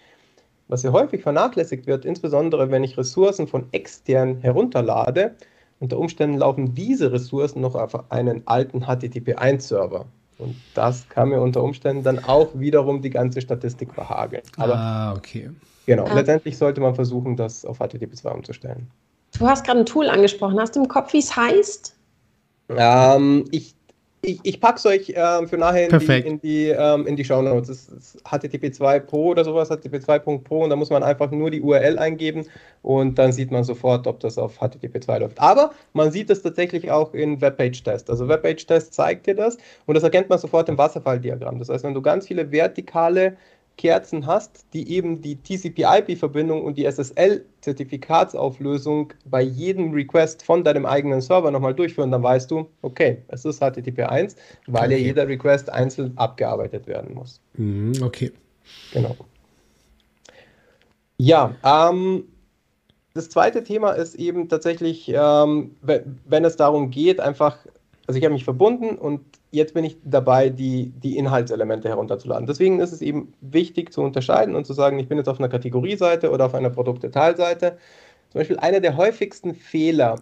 Was 0.67 0.81
hier 0.81 0.91
häufig 0.91 1.23
vernachlässigt 1.23 1.87
wird, 1.87 2.03
insbesondere 2.03 2.69
wenn 2.71 2.83
ich 2.83 2.97
Ressourcen 2.97 3.47
von 3.47 3.67
extern 3.71 4.41
herunterlade, 4.41 5.35
unter 5.79 5.97
Umständen 5.97 6.37
laufen 6.37 6.73
diese 6.73 7.11
Ressourcen 7.11 7.61
noch 7.61 7.75
auf 7.75 8.11
einen 8.11 8.45
alten 8.47 8.83
HTTP1-Server. 8.83 10.05
Und 10.37 10.55
das 10.75 11.09
kann 11.09 11.29
mir 11.29 11.41
unter 11.41 11.63
Umständen 11.63 12.03
dann 12.03 12.23
auch 12.23 12.49
wiederum 12.53 13.01
die 13.01 13.09
ganze 13.09 13.41
Statistik 13.41 13.93
verhageln. 13.93 14.43
Aber 14.57 14.75
ah, 14.75 15.13
okay. 15.13 15.49
Genau, 15.85 16.05
ah. 16.05 16.13
letztendlich 16.13 16.57
sollte 16.57 16.81
man 16.81 16.93
versuchen, 16.93 17.35
das 17.35 17.65
auf 17.65 17.79
HTTP2 17.79 18.29
umzustellen. 18.29 18.87
Du 19.37 19.47
hast 19.47 19.65
gerade 19.65 19.79
ein 19.79 19.85
Tool 19.85 20.09
angesprochen. 20.09 20.59
Hast 20.59 20.75
du 20.75 20.81
im 20.81 20.87
Kopf, 20.87 21.13
wie 21.13 21.19
es 21.19 21.35
heißt? 21.35 21.95
Ähm, 22.69 23.45
ich 23.51 23.76
ich, 24.27 24.39
ich 24.43 24.59
packe 24.59 24.77
es 24.77 24.85
euch 24.85 25.13
ähm, 25.15 25.47
für 25.47 25.57
nachher 25.57 25.85
in 25.85 25.89
Perfekt. 25.89 26.25
die, 26.25 26.29
in 26.29 26.41
die, 26.41 26.67
ähm, 26.67 27.07
in 27.07 27.15
die 27.15 27.23
Show 27.23 27.41
Notes. 27.41 27.67
Das 27.69 27.87
ist 27.87 28.25
HTTP2 28.25 28.99
Pro 28.99 29.27
oder 29.29 29.45
sowas, 29.45 29.71
HTTP2.pro 29.71 30.63
und 30.63 30.69
da 30.69 30.75
muss 30.75 30.89
man 30.89 31.01
einfach 31.01 31.31
nur 31.31 31.49
die 31.49 31.61
URL 31.61 31.97
eingeben 31.97 32.45
und 32.81 33.17
dann 33.17 33.31
sieht 33.31 33.51
man 33.51 33.63
sofort, 33.63 34.05
ob 34.05 34.19
das 34.19 34.37
auf 34.37 34.61
HTTP2 34.61 35.19
läuft. 35.19 35.39
Aber 35.39 35.71
man 35.93 36.11
sieht 36.11 36.29
es 36.29 36.41
tatsächlich 36.41 36.91
auch 36.91 37.13
in 37.13 37.39
Webpage-Test. 37.39 38.09
Also 38.09 38.27
Webpage-Test 38.27 38.93
zeigt 38.93 39.27
dir 39.27 39.35
das 39.35 39.57
und 39.85 39.95
das 39.95 40.03
erkennt 40.03 40.27
man 40.29 40.39
sofort 40.39 40.67
im 40.67 40.77
Wasserfalldiagramm. 40.77 41.59
Das 41.59 41.69
heißt, 41.69 41.85
wenn 41.85 41.93
du 41.93 42.01
ganz 42.01 42.27
viele 42.27 42.51
vertikale 42.51 43.37
Kerzen 43.77 44.25
hast, 44.25 44.65
die 44.73 44.91
eben 44.91 45.21
die 45.21 45.35
TCP-IP-Verbindung 45.35 46.63
und 46.63 46.77
die 46.77 46.85
SSL-Zertifikatsauflösung 46.85 49.13
bei 49.25 49.41
jedem 49.41 49.93
Request 49.93 50.43
von 50.43 50.63
deinem 50.63 50.85
eigenen 50.85 51.21
Server 51.21 51.51
nochmal 51.51 51.75
durchführen, 51.75 52.11
dann 52.11 52.23
weißt 52.23 52.51
du, 52.51 52.67
okay, 52.81 53.23
es 53.29 53.45
ist 53.45 53.59
HTTP 53.59 53.99
1, 53.99 54.35
weil 54.65 54.87
okay. 54.87 54.97
ja 54.97 55.05
jeder 55.05 55.27
Request 55.27 55.69
einzeln 55.69 56.17
abgearbeitet 56.17 56.87
werden 56.87 57.15
muss. 57.15 57.39
Mhm, 57.53 57.93
okay. 58.01 58.31
Genau. 58.91 59.15
Ja, 61.17 61.55
ähm, 61.63 62.25
das 63.13 63.29
zweite 63.29 63.63
Thema 63.63 63.91
ist 63.91 64.15
eben 64.15 64.49
tatsächlich, 64.49 65.11
ähm, 65.13 65.75
wenn 65.81 66.45
es 66.45 66.55
darum 66.55 66.89
geht, 66.91 67.19
einfach, 67.19 67.57
also 68.05 68.17
ich 68.17 68.25
habe 68.25 68.33
mich 68.33 68.43
verbunden 68.43 68.97
und 68.97 69.21
jetzt 69.51 69.73
bin 69.73 69.83
ich 69.83 69.97
dabei, 70.03 70.49
die, 70.49 70.91
die 71.03 71.17
Inhaltselemente 71.17 71.89
herunterzuladen. 71.89 72.47
Deswegen 72.47 72.79
ist 72.79 72.91
es 72.91 73.01
eben 73.01 73.33
wichtig 73.41 73.93
zu 73.93 74.01
unterscheiden 74.01 74.55
und 74.55 74.65
zu 74.65 74.73
sagen, 74.73 74.99
ich 74.99 75.07
bin 75.07 75.17
jetzt 75.17 75.29
auf 75.29 75.39
einer 75.39 75.49
Kategorieseite 75.49 76.31
oder 76.31 76.45
auf 76.45 76.55
einer 76.55 76.69
Produktdetailseite. 76.69 77.77
Zum 78.29 78.39
Beispiel 78.39 78.59
einer 78.59 78.79
der 78.79 78.97
häufigsten 78.97 79.55
Fehler, 79.55 80.15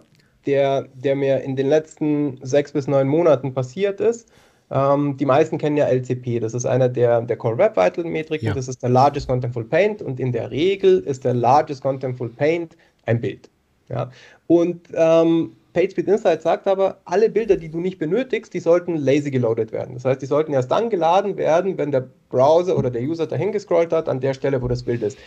der, 0.46 0.86
der 0.94 1.16
mir 1.16 1.40
in 1.42 1.56
den 1.56 1.68
letzten 1.68 2.38
sechs 2.42 2.72
bis 2.72 2.86
neun 2.86 3.08
Monaten 3.08 3.52
passiert 3.52 4.00
ist, 4.00 4.28
ähm, 4.70 5.16
die 5.16 5.26
meisten 5.26 5.58
kennen 5.58 5.76
ja 5.76 5.86
LCP, 5.86 6.40
das 6.40 6.54
ist 6.54 6.66
einer 6.66 6.88
der, 6.88 7.22
der 7.22 7.36
Core 7.36 7.58
Web 7.58 7.76
Vital 7.76 8.04
Metriken, 8.04 8.48
ja. 8.48 8.54
das 8.54 8.66
ist 8.66 8.82
der 8.82 8.90
Largest 8.90 9.28
Contentful 9.28 9.64
Paint 9.64 10.02
und 10.02 10.18
in 10.18 10.32
der 10.32 10.50
Regel 10.50 11.00
ist 11.00 11.24
der 11.24 11.34
Largest 11.34 11.82
Contentful 11.82 12.30
Paint 12.30 12.76
ein 13.04 13.20
Bild. 13.20 13.48
Ja? 13.88 14.10
Und 14.48 14.88
ähm, 14.94 15.52
PageSpeed 15.76 16.08
Insight 16.08 16.40
sagt 16.40 16.66
aber, 16.66 17.02
alle 17.04 17.28
Bilder, 17.28 17.58
die 17.58 17.68
du 17.68 17.80
nicht 17.80 17.98
benötigst, 17.98 18.54
die 18.54 18.60
sollten 18.60 18.96
lazy 18.96 19.30
geloadet 19.30 19.72
werden. 19.72 19.92
Das 19.92 20.06
heißt, 20.06 20.22
die 20.22 20.26
sollten 20.26 20.54
erst 20.54 20.70
dann 20.70 20.88
geladen 20.88 21.36
werden, 21.36 21.76
wenn 21.76 21.90
der 21.90 22.08
Browser 22.30 22.78
oder 22.78 22.90
der 22.90 23.02
User 23.02 23.26
dahin 23.26 23.52
gescrollt 23.52 23.92
hat, 23.92 24.08
an 24.08 24.20
der 24.20 24.32
Stelle, 24.32 24.62
wo 24.62 24.68
das 24.68 24.84
Bild 24.84 25.02
ist. 25.02 25.18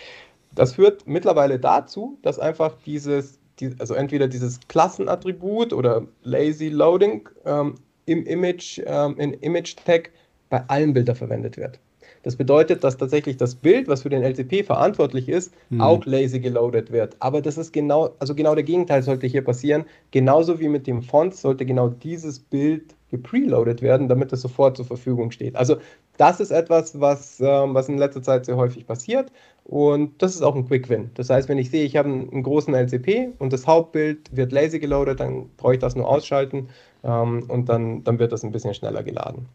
Das 0.55 0.73
führt 0.73 1.05
mittlerweile 1.05 1.59
dazu, 1.59 2.17
dass 2.23 2.39
einfach 2.39 2.75
dieses, 2.83 3.39
also 3.77 3.93
entweder 3.93 4.27
dieses 4.27 4.59
Klassenattribut 4.67 5.71
oder 5.71 6.07
Lazy 6.23 6.69
Loading 6.69 7.29
ähm, 7.45 7.75
im 8.07 8.25
Image, 8.25 8.81
ähm, 8.87 9.19
in 9.19 9.33
Image 9.33 9.75
Tag 9.85 10.09
bei 10.49 10.63
allen 10.67 10.93
Bildern 10.93 11.15
verwendet 11.15 11.57
wird. 11.57 11.79
Das 12.23 12.35
bedeutet, 12.35 12.83
dass 12.83 12.97
tatsächlich 12.97 13.37
das 13.37 13.55
Bild, 13.55 13.87
was 13.87 14.03
für 14.03 14.09
den 14.09 14.23
LCP 14.23 14.63
verantwortlich 14.63 15.29
ist, 15.29 15.53
mhm. 15.69 15.81
auch 15.81 16.05
lazy 16.05 16.39
geloadet 16.39 16.91
wird. 16.91 17.15
Aber 17.19 17.41
das 17.41 17.57
ist 17.57 17.71
genau, 17.71 18.11
also 18.19 18.35
genau 18.35 18.55
der 18.55 18.63
Gegenteil 18.63 19.03
sollte 19.03 19.27
hier 19.27 19.43
passieren. 19.43 19.85
Genauso 20.11 20.59
wie 20.59 20.67
mit 20.67 20.87
dem 20.87 21.01
Font 21.01 21.35
sollte 21.35 21.65
genau 21.65 21.89
dieses 21.89 22.39
Bild 22.39 22.95
gepreloadet 23.09 23.81
werden, 23.81 24.07
damit 24.07 24.31
es 24.33 24.41
sofort 24.41 24.77
zur 24.77 24.85
Verfügung 24.85 25.31
steht. 25.31 25.55
Also 25.55 25.77
das 26.17 26.39
ist 26.39 26.51
etwas, 26.51 26.99
was, 26.99 27.39
ähm, 27.39 27.73
was 27.73 27.89
in 27.89 27.97
letzter 27.97 28.21
Zeit 28.21 28.45
sehr 28.45 28.57
häufig 28.57 28.85
passiert 28.85 29.31
und 29.63 30.21
das 30.21 30.35
ist 30.35 30.41
auch 30.41 30.55
ein 30.55 30.67
Quick 30.67 30.89
Win. 30.89 31.11
Das 31.13 31.29
heißt, 31.29 31.47
wenn 31.47 31.57
ich 31.57 31.69
sehe, 31.69 31.85
ich 31.85 31.95
habe 31.95 32.09
einen, 32.09 32.29
einen 32.29 32.43
großen 32.43 32.73
LCP 32.73 33.29
und 33.39 33.53
das 33.53 33.67
Hauptbild 33.67 34.35
wird 34.35 34.51
lazy 34.51 34.79
geloadet, 34.79 35.19
dann 35.19 35.49
brauche 35.57 35.73
ich 35.73 35.79
das 35.79 35.95
nur 35.95 36.07
ausschalten 36.07 36.69
ähm, 37.03 37.45
und 37.47 37.69
dann, 37.69 38.03
dann 38.03 38.19
wird 38.19 38.31
das 38.31 38.43
ein 38.43 38.51
bisschen 38.51 38.73
schneller 38.73 39.03
geladen. 39.03 39.47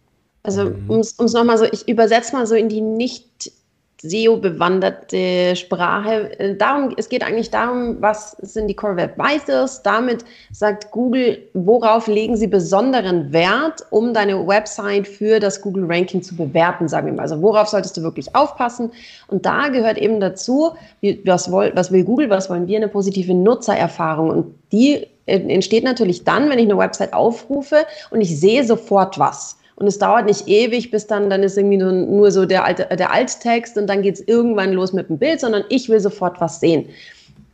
Also 0.44 0.66
mhm. 0.66 0.90
um 0.90 1.00
es 1.00 1.18
nochmal 1.18 1.58
so, 1.58 1.64
ich 1.64 1.88
übersetze 1.88 2.36
mal 2.36 2.46
so 2.46 2.54
in 2.54 2.68
die 2.68 2.80
nicht 2.80 3.50
SEO-bewanderte 4.04 5.56
Sprache. 5.56 6.38
Äh, 6.38 6.56
darum, 6.56 6.92
es 6.98 7.08
geht 7.08 7.24
eigentlich 7.24 7.50
darum, 7.50 7.96
was 8.00 8.32
sind 8.42 8.68
die 8.68 8.74
Core 8.74 8.96
Web 8.96 9.16
Vitals. 9.16 9.82
Damit 9.82 10.24
sagt 10.52 10.90
Google, 10.90 11.38
worauf 11.54 12.06
legen 12.06 12.36
sie 12.36 12.46
besonderen 12.46 13.32
Wert, 13.32 13.86
um 13.90 14.12
deine 14.12 14.46
Website 14.46 15.08
für 15.08 15.40
das 15.40 15.62
Google 15.62 15.86
Ranking 15.88 16.22
zu 16.22 16.36
bewerten, 16.36 16.86
sagen 16.86 17.06
wir 17.06 17.14
mal. 17.14 17.22
Also 17.22 17.40
worauf 17.40 17.68
solltest 17.68 17.96
du 17.96 18.02
wirklich 18.02 18.34
aufpassen? 18.36 18.92
Und 19.28 19.46
da 19.46 19.68
gehört 19.68 19.96
eben 19.96 20.20
dazu, 20.20 20.72
was, 21.24 21.50
will, 21.50 21.72
was 21.74 21.90
will 21.90 22.04
Google, 22.04 22.28
was 22.28 22.50
wollen 22.50 22.66
wir, 22.66 22.76
eine 22.76 22.88
positive 22.88 23.32
Nutzererfahrung. 23.32 24.28
Und 24.28 24.54
die 24.70 25.06
äh, 25.24 25.38
entsteht 25.38 25.84
natürlich 25.84 26.24
dann, 26.24 26.50
wenn 26.50 26.58
ich 26.58 26.66
eine 26.66 26.76
Website 26.76 27.14
aufrufe 27.14 27.86
und 28.10 28.20
ich 28.20 28.38
sehe 28.38 28.64
sofort 28.64 29.18
was. 29.18 29.56
Und 29.76 29.86
es 29.86 29.98
dauert 29.98 30.26
nicht 30.26 30.46
ewig, 30.46 30.90
bis 30.90 31.06
dann, 31.06 31.30
dann 31.30 31.42
ist 31.42 31.56
irgendwie 31.56 31.78
nur, 31.78 31.92
nur 31.92 32.30
so 32.30 32.46
der, 32.46 32.64
alte, 32.64 32.86
der 32.96 33.12
Alttext 33.12 33.76
und 33.76 33.88
dann 33.88 34.02
geht 34.02 34.14
es 34.14 34.28
irgendwann 34.28 34.72
los 34.72 34.92
mit 34.92 35.08
dem 35.08 35.18
Bild, 35.18 35.40
sondern 35.40 35.64
ich 35.68 35.88
will 35.88 35.98
sofort 36.00 36.40
was 36.40 36.60
sehen. 36.60 36.88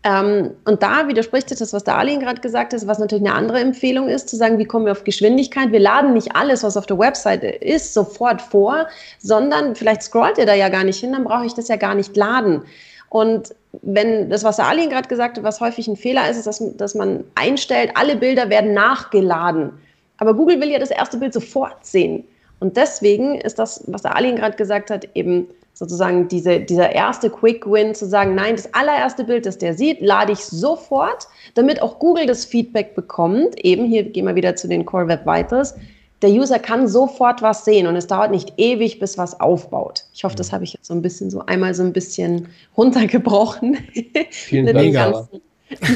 Ähm, 0.03 0.53
und 0.65 0.83
da 0.83 1.09
widerspricht 1.09 1.51
sich 1.51 1.59
das, 1.59 1.75
was 1.75 1.85
der 1.85 1.97
Alin 1.97 2.21
gerade 2.21 2.41
gesagt 2.41 2.73
hat, 2.73 2.87
was 2.87 2.99
natürlich 2.99 3.25
eine 3.25 3.35
andere 3.35 3.61
Empfehlung 3.61 4.09
ist, 4.09 4.31
zu 4.31 4.37
sagen, 4.37 4.59
wie 4.59 4.65
kommen 4.65 4.87
wir 4.87 4.93
auf 4.93 5.05
Geschwindigkeit? 5.05 5.73
Wir 5.73 5.81
laden 5.81 6.15
nicht 6.15 6.35
alles, 6.35 6.63
was 6.63 6.77
auf 6.77 6.87
der 6.87 6.99
Website 6.99 7.45
ist, 7.45 7.93
sofort 7.93 8.41
vor, 8.41 8.87
sondern 9.19 9.75
vielleicht 9.75 10.03
scrollt 10.03 10.39
ihr 10.39 10.47
da 10.47 10.55
ja 10.55 10.71
gar 10.71 10.85
nicht 10.85 11.01
hin, 11.01 11.13
dann 11.13 11.25
brauche 11.25 11.45
ich 11.45 11.55
das 11.55 11.69
ja 11.69 11.77
gar 11.77 11.95
nicht 11.95 12.17
laden. 12.17 12.63
Und 13.11 13.55
wenn 13.83 14.31
das, 14.31 14.43
was 14.43 14.57
der 14.57 14.69
Alin 14.69 14.89
gerade 14.89 15.09
gesagt 15.09 15.37
hat, 15.37 15.45
was 15.45 15.61
häufig 15.61 15.87
ein 15.87 15.97
Fehler 15.97 16.31
ist, 16.31 16.39
ist, 16.39 16.47
dass, 16.47 16.63
dass 16.77 16.95
man 16.95 17.25
einstellt, 17.35 17.91
alle 17.95 18.17
Bilder 18.17 18.49
werden 18.49 18.73
nachgeladen. 18.73 19.73
Aber 20.21 20.35
Google 20.35 20.61
will 20.61 20.71
ja 20.71 20.79
das 20.79 20.91
erste 20.91 21.17
Bild 21.17 21.33
sofort 21.33 21.85
sehen. 21.85 22.25
Und 22.61 22.77
deswegen 22.77 23.41
ist 23.41 23.59
das, 23.59 23.83
was 23.87 24.03
der 24.03 24.15
Alin 24.15 24.37
gerade 24.37 24.57
gesagt 24.57 24.91
hat, 24.91 25.09
eben 25.15 25.49
sozusagen 25.73 26.29
diese, 26.29 26.61
dieser 26.61 26.93
erste 26.93 27.31
Quick 27.31 27.67
Win 27.67 27.95
zu 27.95 28.07
sagen, 28.07 28.35
nein, 28.35 28.57
das 28.57 28.73
allererste 28.75 29.25
Bild, 29.25 29.47
das 29.47 29.57
der 29.57 29.73
sieht, 29.73 30.03
lade 30.03 30.33
ich 30.33 30.45
sofort, 30.45 31.27
damit 31.55 31.81
auch 31.81 31.99
Google 31.99 32.27
das 32.27 32.45
Feedback 32.45 32.95
bekommt. 32.95 33.59
Eben 33.65 33.87
hier 33.87 34.05
gehen 34.05 34.27
wir 34.27 34.35
wieder 34.35 34.55
zu 34.57 34.69
den 34.69 34.85
Core 34.85 35.09
Web 35.09 35.25
Vitals. 35.25 35.75
Der 36.21 36.29
User 36.29 36.59
kann 36.59 36.87
sofort 36.87 37.41
was 37.41 37.65
sehen 37.65 37.87
und 37.87 37.97
es 37.97 38.07
dauert 38.07 38.31
nicht 38.31 38.53
ewig, 38.59 38.99
bis 38.99 39.17
was 39.17 39.41
aufbaut. 39.41 40.05
Ich 40.13 40.23
hoffe, 40.23 40.37
das 40.37 40.53
habe 40.53 40.65
ich 40.65 40.75
jetzt 40.75 40.85
so 40.85 40.93
ein 40.93 41.01
bisschen 41.01 41.31
so 41.31 41.47
einmal 41.47 41.73
so 41.73 41.83
ein 41.83 41.95
bisschen 41.95 42.49
runtergebrochen. 42.77 43.79
Mit, 44.51 44.77
Dank, 44.77 44.79
den 44.79 44.93
ganzen, 44.93 45.41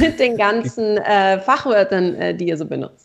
mit 0.01 0.19
den 0.19 0.37
ganzen 0.39 0.97
äh, 0.97 1.41
Fachwörtern, 1.41 2.15
äh, 2.15 2.35
die 2.35 2.49
ihr 2.49 2.57
so 2.57 2.65
benutzt. 2.65 3.04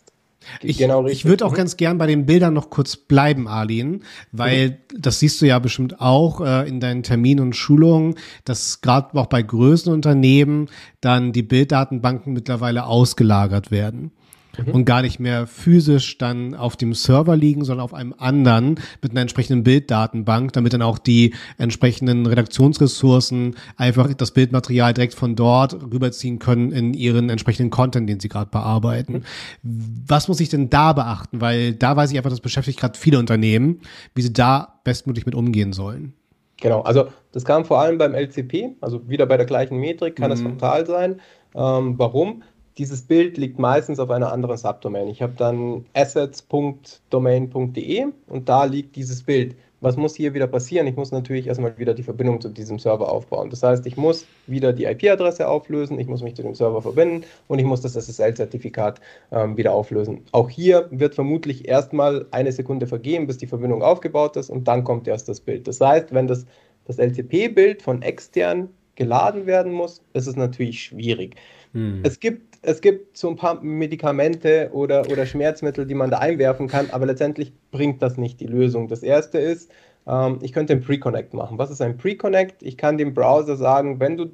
Ich, 0.62 0.78
genau 0.78 1.06
ich 1.06 1.24
würde 1.24 1.44
auch 1.44 1.52
mhm. 1.52 1.56
ganz 1.56 1.76
gern 1.76 1.98
bei 1.98 2.06
den 2.06 2.26
Bildern 2.26 2.54
noch 2.54 2.70
kurz 2.70 2.96
bleiben, 2.96 3.46
Arlene, 3.46 4.00
weil 4.32 4.70
mhm. 4.70 5.02
das 5.02 5.20
siehst 5.20 5.40
du 5.40 5.46
ja 5.46 5.58
bestimmt 5.58 6.00
auch 6.00 6.40
äh, 6.40 6.68
in 6.68 6.80
deinen 6.80 7.02
Terminen 7.02 7.40
und 7.40 7.56
Schulungen, 7.56 8.14
dass 8.44 8.80
gerade 8.80 9.18
auch 9.18 9.26
bei 9.26 9.42
größeren 9.42 9.92
Unternehmen 9.92 10.68
dann 11.00 11.32
die 11.32 11.42
Bilddatenbanken 11.42 12.32
mittlerweile 12.32 12.86
ausgelagert 12.86 13.70
werden 13.70 14.12
mhm. 14.58 14.72
und 14.72 14.84
gar 14.84 15.02
nicht 15.02 15.20
mehr 15.20 15.46
physisch 15.46 16.18
dann 16.18 16.54
auf 16.54 16.76
dem 16.76 16.94
Server 16.94 17.36
liegen, 17.36 17.64
sondern 17.64 17.84
auf 17.84 17.94
einem 17.94 18.14
anderen 18.18 18.76
mit 19.02 19.12
einer 19.12 19.20
entsprechenden 19.20 19.64
Bilddatenbank, 19.64 20.52
damit 20.52 20.72
dann 20.72 20.82
auch 20.82 20.98
die 20.98 21.34
entsprechenden 21.58 22.26
Redaktionsressourcen 22.26 23.56
einfach 23.76 24.12
das 24.14 24.32
Bildmaterial 24.32 24.94
direkt 24.94 25.14
von 25.14 25.36
dort 25.36 25.74
rüberziehen 25.74 26.38
können 26.38 26.72
in 26.72 26.94
ihren 26.94 27.30
entsprechenden 27.30 27.70
Content, 27.70 28.08
den 28.08 28.20
sie 28.20 28.28
gerade 28.28 28.50
bearbeiten. 28.50 29.24
Mhm. 29.62 30.04
Was 30.06 30.28
muss 30.28 30.40
ich 30.40 30.48
denn 30.48 30.70
da 30.70 30.92
beachten? 30.92 31.40
Weil 31.40 31.74
da 31.74 31.96
weiß 31.96 32.10
ich 32.10 32.16
einfach, 32.16 32.30
das 32.30 32.40
beschäftigt 32.40 32.78
gerade 32.78 32.98
viele 32.98 33.18
Unternehmen, 33.18 33.80
wie 34.14 34.22
sie 34.22 34.32
da 34.32 34.80
bestmöglich 34.84 35.26
mit 35.26 35.34
umgehen 35.34 35.72
sollen. 35.72 36.14
Genau, 36.60 36.82
also 36.82 37.06
das 37.32 37.44
kam 37.44 37.64
vor 37.64 37.80
allem 37.80 37.98
beim 37.98 38.14
LCP, 38.14 38.76
also 38.80 39.08
wieder 39.08 39.26
bei 39.26 39.36
der 39.36 39.46
gleichen 39.46 39.78
Metrik 39.78 40.16
kann 40.16 40.30
es 40.30 40.42
mhm. 40.42 40.58
fatal 40.58 40.86
sein. 40.86 41.20
Ähm, 41.54 41.98
warum? 41.98 42.42
Dieses 42.78 43.02
Bild 43.02 43.36
liegt 43.36 43.58
meistens 43.58 43.98
auf 43.98 44.10
einer 44.10 44.32
anderen 44.32 44.56
Subdomain. 44.56 45.08
Ich 45.08 45.20
habe 45.22 45.34
dann 45.36 45.84
assets.domain.de 45.94 48.06
und 48.28 48.48
da 48.48 48.64
liegt 48.64 48.96
dieses 48.96 49.22
Bild. 49.22 49.54
Was 49.82 49.96
muss 49.96 50.14
hier 50.14 50.34
wieder 50.34 50.46
passieren? 50.46 50.86
Ich 50.86 50.96
muss 50.96 51.10
natürlich 51.10 51.46
erstmal 51.46 51.78
wieder 51.78 51.94
die 51.94 52.02
Verbindung 52.02 52.40
zu 52.40 52.50
diesem 52.50 52.78
Server 52.78 53.10
aufbauen. 53.10 53.48
Das 53.48 53.62
heißt, 53.62 53.86
ich 53.86 53.96
muss 53.96 54.26
wieder 54.46 54.74
die 54.74 54.84
IP-Adresse 54.84 55.48
auflösen, 55.48 55.98
ich 55.98 56.06
muss 56.06 56.22
mich 56.22 56.36
zu 56.36 56.42
dem 56.42 56.54
Server 56.54 56.82
verbinden 56.82 57.24
und 57.48 57.58
ich 57.58 57.64
muss 57.64 57.80
das 57.80 57.94
SSL-Zertifikat 57.94 59.00
ähm, 59.32 59.56
wieder 59.56 59.72
auflösen. 59.72 60.20
Auch 60.32 60.50
hier 60.50 60.86
wird 60.90 61.14
vermutlich 61.14 61.66
erstmal 61.66 62.26
eine 62.30 62.52
Sekunde 62.52 62.86
vergehen, 62.86 63.26
bis 63.26 63.38
die 63.38 63.46
Verbindung 63.46 63.82
aufgebaut 63.82 64.36
ist 64.36 64.50
und 64.50 64.68
dann 64.68 64.84
kommt 64.84 65.08
erst 65.08 65.30
das 65.30 65.40
Bild. 65.40 65.66
Das 65.66 65.80
heißt, 65.80 66.12
wenn 66.12 66.26
das, 66.26 66.44
das 66.84 66.98
LCP-Bild 66.98 67.80
von 67.80 68.02
extern 68.02 68.68
geladen 68.96 69.46
werden 69.46 69.72
muss, 69.72 70.02
ist 70.12 70.26
es 70.26 70.36
natürlich 70.36 70.82
schwierig. 70.82 71.36
Hm. 71.72 72.00
Es 72.02 72.20
gibt 72.20 72.49
es 72.62 72.80
gibt 72.80 73.16
so 73.16 73.28
ein 73.28 73.36
paar 73.36 73.62
Medikamente 73.62 74.70
oder, 74.72 75.08
oder 75.10 75.24
Schmerzmittel, 75.26 75.86
die 75.86 75.94
man 75.94 76.10
da 76.10 76.18
einwerfen 76.18 76.68
kann, 76.68 76.90
aber 76.90 77.06
letztendlich 77.06 77.52
bringt 77.70 78.02
das 78.02 78.18
nicht 78.18 78.40
die 78.40 78.46
Lösung. 78.46 78.88
Das 78.88 79.02
erste 79.02 79.38
ist, 79.38 79.70
ähm, 80.06 80.38
ich 80.42 80.52
könnte 80.52 80.74
einen 80.74 80.82
Pre-Connect 80.82 81.32
machen. 81.32 81.58
Was 81.58 81.70
ist 81.70 81.80
ein 81.80 81.96
Pre-Connect? 81.96 82.62
Ich 82.62 82.76
kann 82.76 82.98
dem 82.98 83.14
Browser 83.14 83.56
sagen, 83.56 84.00
wenn 84.00 84.16
du 84.16 84.30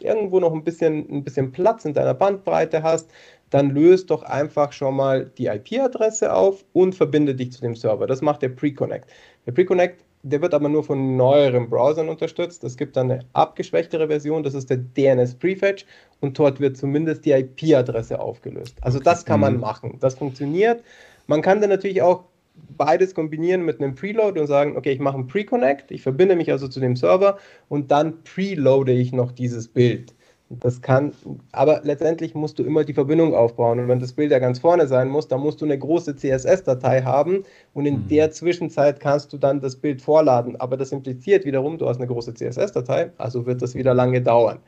irgendwo 0.00 0.40
noch 0.40 0.52
ein 0.52 0.64
bisschen, 0.64 1.08
ein 1.10 1.24
bisschen 1.24 1.52
Platz 1.52 1.86
in 1.86 1.94
deiner 1.94 2.14
Bandbreite 2.14 2.82
hast, 2.82 3.10
dann 3.50 3.70
löst 3.70 4.10
doch 4.10 4.22
einfach 4.24 4.72
schon 4.72 4.96
mal 4.96 5.30
die 5.38 5.46
IP-Adresse 5.46 6.34
auf 6.34 6.64
und 6.72 6.94
verbinde 6.94 7.34
dich 7.34 7.52
zu 7.52 7.60
dem 7.60 7.74
Server. 7.74 8.06
Das 8.06 8.20
macht 8.20 8.42
der 8.42 8.50
Pre-Connect. 8.50 9.08
Der 9.46 9.52
Pre-Connect 9.52 10.04
der 10.22 10.42
wird 10.42 10.54
aber 10.54 10.68
nur 10.68 10.82
von 10.82 11.16
neueren 11.16 11.68
Browsern 11.70 12.08
unterstützt. 12.08 12.64
Es 12.64 12.76
gibt 12.76 12.96
dann 12.96 13.10
eine 13.10 13.24
abgeschwächtere 13.32 14.08
Version, 14.08 14.42
das 14.42 14.54
ist 14.54 14.70
der 14.70 14.78
DNS 14.78 15.34
Prefetch 15.36 15.86
und 16.20 16.38
dort 16.38 16.60
wird 16.60 16.76
zumindest 16.76 17.24
die 17.24 17.32
IP-Adresse 17.32 18.18
aufgelöst. 18.18 18.76
Also 18.80 18.98
okay. 18.98 19.04
das 19.04 19.24
kann 19.24 19.40
man 19.40 19.54
mhm. 19.54 19.60
machen. 19.60 19.98
Das 20.00 20.14
funktioniert. 20.16 20.82
Man 21.26 21.42
kann 21.42 21.60
dann 21.60 21.70
natürlich 21.70 22.02
auch 22.02 22.24
beides 22.76 23.14
kombinieren 23.14 23.64
mit 23.64 23.80
einem 23.80 23.94
Preload 23.94 24.40
und 24.40 24.46
sagen, 24.46 24.76
okay, 24.76 24.92
ich 24.92 24.98
mache 24.98 25.16
einen 25.16 25.26
Pre-Connect, 25.26 25.90
ich 25.90 26.02
verbinde 26.02 26.36
mich 26.36 26.50
also 26.50 26.68
zu 26.68 26.80
dem 26.80 26.96
Server 26.96 27.38
und 27.68 27.90
dann 27.90 28.22
preloade 28.24 28.92
ich 28.92 29.12
noch 29.12 29.32
dieses 29.32 29.68
Bild. 29.68 30.15
Das 30.48 30.80
kann, 30.80 31.12
aber 31.50 31.80
letztendlich 31.82 32.36
musst 32.36 32.60
du 32.60 32.62
immer 32.62 32.84
die 32.84 32.94
Verbindung 32.94 33.34
aufbauen. 33.34 33.80
Und 33.80 33.88
wenn 33.88 33.98
das 33.98 34.12
Bild 34.12 34.30
ja 34.30 34.38
ganz 34.38 34.60
vorne 34.60 34.86
sein 34.86 35.08
muss, 35.08 35.26
dann 35.26 35.40
musst 35.40 35.60
du 35.60 35.64
eine 35.64 35.76
große 35.76 36.14
CSS-Datei 36.14 37.02
haben 37.02 37.42
und 37.74 37.84
in 37.84 38.04
mhm. 38.04 38.08
der 38.08 38.30
Zwischenzeit 38.30 39.00
kannst 39.00 39.32
du 39.32 39.38
dann 39.38 39.60
das 39.60 39.74
Bild 39.74 40.02
vorladen. 40.02 40.54
Aber 40.54 40.76
das 40.76 40.92
impliziert 40.92 41.44
wiederum, 41.44 41.78
du 41.78 41.88
hast 41.88 41.96
eine 41.96 42.06
große 42.06 42.34
CSS-Datei, 42.34 43.10
also 43.18 43.44
wird 43.44 43.60
das 43.60 43.74
wieder 43.74 43.92
lange 43.92 44.22
dauern. 44.22 44.58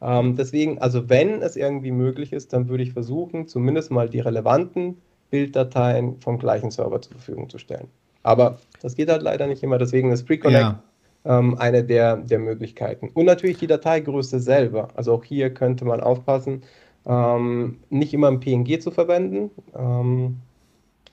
Ähm, 0.00 0.36
deswegen, 0.36 0.78
also 0.78 1.10
wenn 1.10 1.42
es 1.42 1.56
irgendwie 1.56 1.90
möglich 1.90 2.32
ist, 2.32 2.54
dann 2.54 2.68
würde 2.70 2.82
ich 2.82 2.94
versuchen, 2.94 3.46
zumindest 3.46 3.90
mal 3.90 4.08
die 4.08 4.20
relevanten 4.20 4.96
Bilddateien 5.28 6.18
vom 6.20 6.38
gleichen 6.38 6.70
Server 6.70 7.02
zur 7.02 7.12
Verfügung 7.12 7.50
zu 7.50 7.58
stellen. 7.58 7.88
Aber 8.22 8.58
das 8.80 8.94
geht 8.94 9.10
halt 9.10 9.22
leider 9.22 9.46
nicht 9.46 9.62
immer, 9.62 9.76
deswegen 9.76 10.12
ist 10.12 10.24
Preconnect 10.24 10.62
ja 10.62 10.82
ähm, 11.26 11.58
eine 11.58 11.84
der, 11.84 12.16
der 12.16 12.38
Möglichkeiten. 12.38 13.10
Und 13.12 13.26
natürlich 13.26 13.58
die 13.58 13.66
Dateigröße 13.66 14.40
selber. 14.40 14.88
Also 14.94 15.12
auch 15.12 15.24
hier 15.24 15.50
könnte 15.50 15.84
man 15.84 16.00
aufpassen, 16.00 16.62
ähm, 17.06 17.78
nicht 17.90 18.14
immer 18.14 18.28
ein 18.28 18.40
PNG 18.40 18.80
zu 18.80 18.90
verwenden. 18.90 19.50
Ähm, 19.76 20.36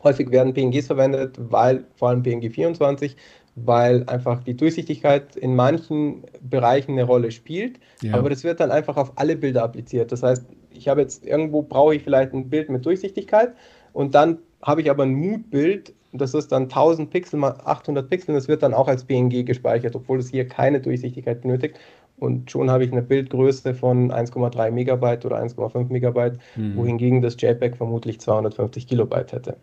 häufig 0.04 0.32
werden 0.32 0.54
PNGs 0.54 0.88
verwendet, 0.88 1.38
weil 1.40 1.86
vor 1.96 2.10
allem 2.10 2.24
PNG 2.24 2.52
24, 2.52 3.16
weil 3.56 4.04
einfach 4.08 4.44
die 4.44 4.56
Durchsichtigkeit 4.56 5.36
in 5.36 5.56
manchen 5.56 6.24
Bereichen 6.42 6.94
eine 6.94 7.04
Rolle 7.04 7.32
spielt. 7.32 7.80
Ja. 8.02 8.16
Aber 8.16 8.30
das 8.30 8.44
wird 8.44 8.60
dann 8.60 8.72
einfach 8.72 8.98
auf 8.98 9.14
alle 9.16 9.36
Bilder 9.36 9.64
appliziert. 9.64 10.12
Das 10.12 10.24
heißt, 10.24 10.46
ich 10.72 10.88
habe 10.88 11.02
jetzt 11.02 11.26
irgendwo 11.26 11.62
brauche 11.62 11.96
ich 11.96 12.04
vielleicht 12.04 12.34
ein 12.34 12.50
Bild 12.50 12.70
mit 12.70 12.86
Durchsichtigkeit 12.86 13.54
und 13.94 14.16
dann 14.16 14.40
habe 14.62 14.82
ich 14.82 14.90
aber 14.90 15.04
ein 15.04 15.14
Mood-Bild 15.14 15.94
das 16.14 16.34
ist 16.34 16.52
dann 16.52 16.64
1000 16.64 17.10
Pixel 17.10 17.40
mal 17.40 17.56
800 17.66 18.10
Pixel. 18.10 18.36
Das 18.36 18.48
wird 18.48 18.64
dann 18.64 18.74
auch 18.74 18.88
als 18.88 19.04
PNG 19.04 19.46
gespeichert, 19.46 19.96
obwohl 19.96 20.20
es 20.20 20.30
hier 20.30 20.48
keine 20.48 20.80
Durchsichtigkeit 20.80 21.42
benötigt. 21.42 21.80
Und 22.18 22.52
schon 22.52 22.70
habe 22.70 22.86
ich 22.86 22.92
eine 22.92 23.02
Bildgröße 23.02 23.74
von 23.74 24.12
1,3 24.12 24.72
Megabyte 24.72 25.26
oder 25.26 25.42
1,5 25.42 25.92
Megabyte, 25.92 26.38
hm. 26.54 26.78
wohingegen 26.78 27.22
das 27.22 27.36
JPEG 27.40 27.76
vermutlich 27.76 28.22
250 28.22 28.88
Kilobyte 28.88 29.32
hätte. 29.34 29.58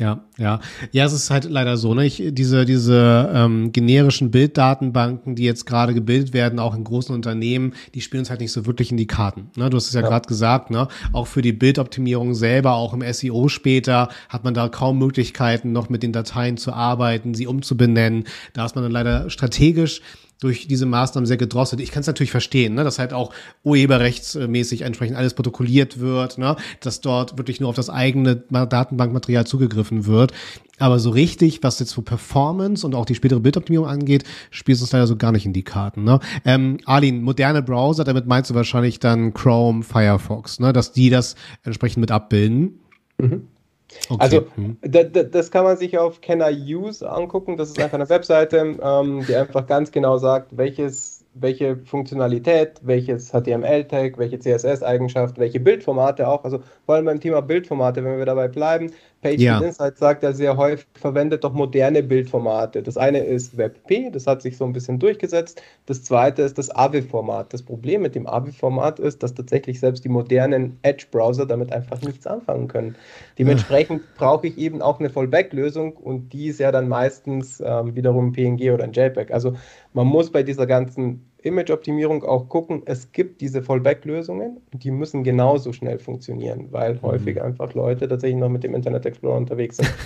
Ja, 0.00 0.24
ja. 0.38 0.60
Ja, 0.92 1.04
es 1.04 1.12
ist 1.12 1.28
halt 1.28 1.44
leider 1.44 1.76
so, 1.76 1.92
ne? 1.92 2.06
Ich, 2.06 2.22
diese, 2.28 2.64
diese 2.64 3.30
ähm, 3.34 3.70
generischen 3.70 4.30
Bilddatenbanken, 4.30 5.34
die 5.36 5.42
jetzt 5.42 5.66
gerade 5.66 5.92
gebildet 5.92 6.32
werden, 6.32 6.58
auch 6.58 6.74
in 6.74 6.84
großen 6.84 7.14
Unternehmen, 7.14 7.74
die 7.94 8.00
spielen 8.00 8.20
uns 8.20 8.30
halt 8.30 8.40
nicht 8.40 8.50
so 8.50 8.64
wirklich 8.64 8.90
in 8.90 8.96
die 8.96 9.06
Karten. 9.06 9.50
Ne? 9.56 9.68
Du 9.68 9.76
hast 9.76 9.88
es 9.88 9.92
ja, 9.92 10.00
ja. 10.00 10.08
gerade 10.08 10.26
gesagt, 10.26 10.70
ne? 10.70 10.88
Auch 11.12 11.26
für 11.26 11.42
die 11.42 11.52
Bildoptimierung 11.52 12.32
selber, 12.32 12.76
auch 12.76 12.94
im 12.94 13.02
SEO 13.12 13.48
später, 13.48 14.08
hat 14.30 14.42
man 14.42 14.54
da 14.54 14.70
kaum 14.70 14.98
Möglichkeiten, 14.98 15.72
noch 15.72 15.90
mit 15.90 16.02
den 16.02 16.14
Dateien 16.14 16.56
zu 16.56 16.72
arbeiten, 16.72 17.34
sie 17.34 17.46
umzubenennen. 17.46 18.24
Da 18.54 18.64
ist 18.64 18.74
man 18.74 18.84
dann 18.84 18.92
leider 18.92 19.28
strategisch 19.28 20.00
durch 20.40 20.66
diese 20.66 20.86
Maßnahmen 20.86 21.26
sehr 21.26 21.36
gedrosselt. 21.36 21.80
Ich 21.80 21.90
kann 21.90 22.00
es 22.00 22.06
natürlich 22.06 22.30
verstehen, 22.30 22.74
ne, 22.74 22.82
dass 22.82 22.98
halt 22.98 23.12
auch 23.12 23.32
urheberrechtsmäßig 23.62 24.82
entsprechend 24.82 25.16
alles 25.16 25.34
protokolliert 25.34 26.00
wird, 26.00 26.38
ne, 26.38 26.56
dass 26.80 27.00
dort 27.00 27.38
wirklich 27.38 27.60
nur 27.60 27.68
auf 27.68 27.76
das 27.76 27.90
eigene 27.90 28.36
Datenbankmaterial 28.36 29.46
zugegriffen 29.46 30.06
wird. 30.06 30.32
Aber 30.78 30.98
so 30.98 31.10
richtig, 31.10 31.62
was 31.62 31.78
jetzt 31.78 31.94
für 31.94 32.02
Performance 32.02 32.86
und 32.86 32.94
auch 32.94 33.04
die 33.04 33.14
spätere 33.14 33.40
Bildoptimierung 33.40 33.86
angeht, 33.86 34.24
spielt 34.50 34.76
es 34.76 34.82
uns 34.82 34.92
leider 34.92 35.06
so 35.06 35.16
gar 35.16 35.30
nicht 35.30 35.44
in 35.44 35.52
die 35.52 35.62
Karten. 35.62 36.04
Ne? 36.04 36.20
Ähm, 36.46 36.78
Arlin, 36.86 37.22
moderne 37.22 37.62
Browser, 37.62 38.04
damit 38.04 38.26
meinst 38.26 38.48
du 38.48 38.54
wahrscheinlich 38.54 38.98
dann 38.98 39.34
Chrome, 39.34 39.82
Firefox, 39.82 40.58
ne, 40.58 40.72
dass 40.72 40.92
die 40.92 41.10
das 41.10 41.36
entsprechend 41.64 42.00
mit 42.00 42.10
abbilden. 42.10 42.80
Mhm. 43.18 43.42
Okay. 44.08 44.18
Also 44.18 44.44
hm. 44.54 44.78
das 45.30 45.50
kann 45.50 45.64
man 45.64 45.76
sich 45.76 45.98
auf 45.98 46.20
Can 46.20 46.40
I 46.40 46.74
Use 46.74 47.08
angucken. 47.08 47.56
Das 47.56 47.70
ist 47.70 47.80
einfach 47.80 47.94
eine 47.94 48.08
Webseite, 48.08 48.78
ähm, 48.82 49.24
die 49.26 49.34
einfach 49.34 49.66
ganz 49.66 49.90
genau 49.90 50.18
sagt, 50.18 50.56
welches 50.56 51.20
welche 51.34 51.76
Funktionalität, 51.76 52.80
welches 52.82 53.30
HTML-Tag, 53.30 54.18
welche 54.18 54.38
CSS-Eigenschaft, 54.38 55.38
welche 55.38 55.60
Bildformate 55.60 56.26
auch. 56.26 56.44
Also 56.44 56.60
vor 56.84 56.96
allem 56.96 57.04
beim 57.04 57.20
Thema 57.20 57.40
Bildformate, 57.40 58.02
wenn 58.04 58.18
wir 58.18 58.26
dabei 58.26 58.48
bleiben, 58.48 58.92
PageSpeed 59.22 59.40
ja. 59.40 59.58
Insight 59.60 59.98
sagt 59.98 60.22
ja 60.22 60.32
sehr 60.32 60.56
häufig, 60.56 60.86
verwendet 60.94 61.44
doch 61.44 61.52
moderne 61.52 62.02
Bildformate. 62.02 62.82
Das 62.82 62.96
eine 62.96 63.18
ist 63.18 63.56
WebP, 63.56 64.10
das 64.10 64.26
hat 64.26 64.40
sich 64.40 64.56
so 64.56 64.64
ein 64.64 64.72
bisschen 64.72 64.98
durchgesetzt. 64.98 65.62
Das 65.84 66.02
zweite 66.04 66.42
ist 66.42 66.56
das 66.56 66.74
AVI-Format. 66.74 67.52
Das 67.52 67.62
Problem 67.62 68.02
mit 68.02 68.14
dem 68.14 68.26
AVI-Format 68.26 68.98
ist, 68.98 69.22
dass 69.22 69.34
tatsächlich 69.34 69.78
selbst 69.78 70.04
die 70.04 70.08
modernen 70.08 70.78
Edge-Browser 70.82 71.44
damit 71.44 71.70
einfach 71.70 72.00
nichts 72.00 72.26
anfangen 72.26 72.68
können. 72.68 72.96
Dementsprechend 73.38 74.02
brauche 74.16 74.46
ich 74.46 74.56
eben 74.56 74.80
auch 74.80 75.00
eine 75.00 75.10
Fallback-Lösung 75.10 75.96
und 75.96 76.32
die 76.32 76.46
ist 76.46 76.60
ja 76.60 76.72
dann 76.72 76.88
meistens 76.88 77.62
ähm, 77.64 77.94
wiederum 77.94 78.32
PNG 78.32 78.70
oder 78.70 78.84
ein 78.84 78.92
JPEG. 78.92 79.32
Also 79.32 79.54
man 79.92 80.06
muss 80.06 80.30
bei 80.30 80.42
dieser 80.42 80.66
ganzen 80.66 81.29
Image-Optimierung 81.42 82.24
auch 82.24 82.48
gucken, 82.48 82.82
es 82.86 83.12
gibt 83.12 83.40
diese 83.40 83.62
Fallback-Lösungen 83.62 84.58
und 84.72 84.84
die 84.84 84.90
müssen 84.90 85.24
genauso 85.24 85.72
schnell 85.72 85.98
funktionieren, 85.98 86.68
weil 86.70 86.94
mhm. 86.94 87.02
häufig 87.02 87.42
einfach 87.42 87.74
Leute 87.74 88.08
tatsächlich 88.08 88.38
noch 88.38 88.48
mit 88.48 88.64
dem 88.64 88.74
Internet 88.74 89.06
Explorer 89.06 89.36
unterwegs 89.36 89.76
sind. 89.76 89.92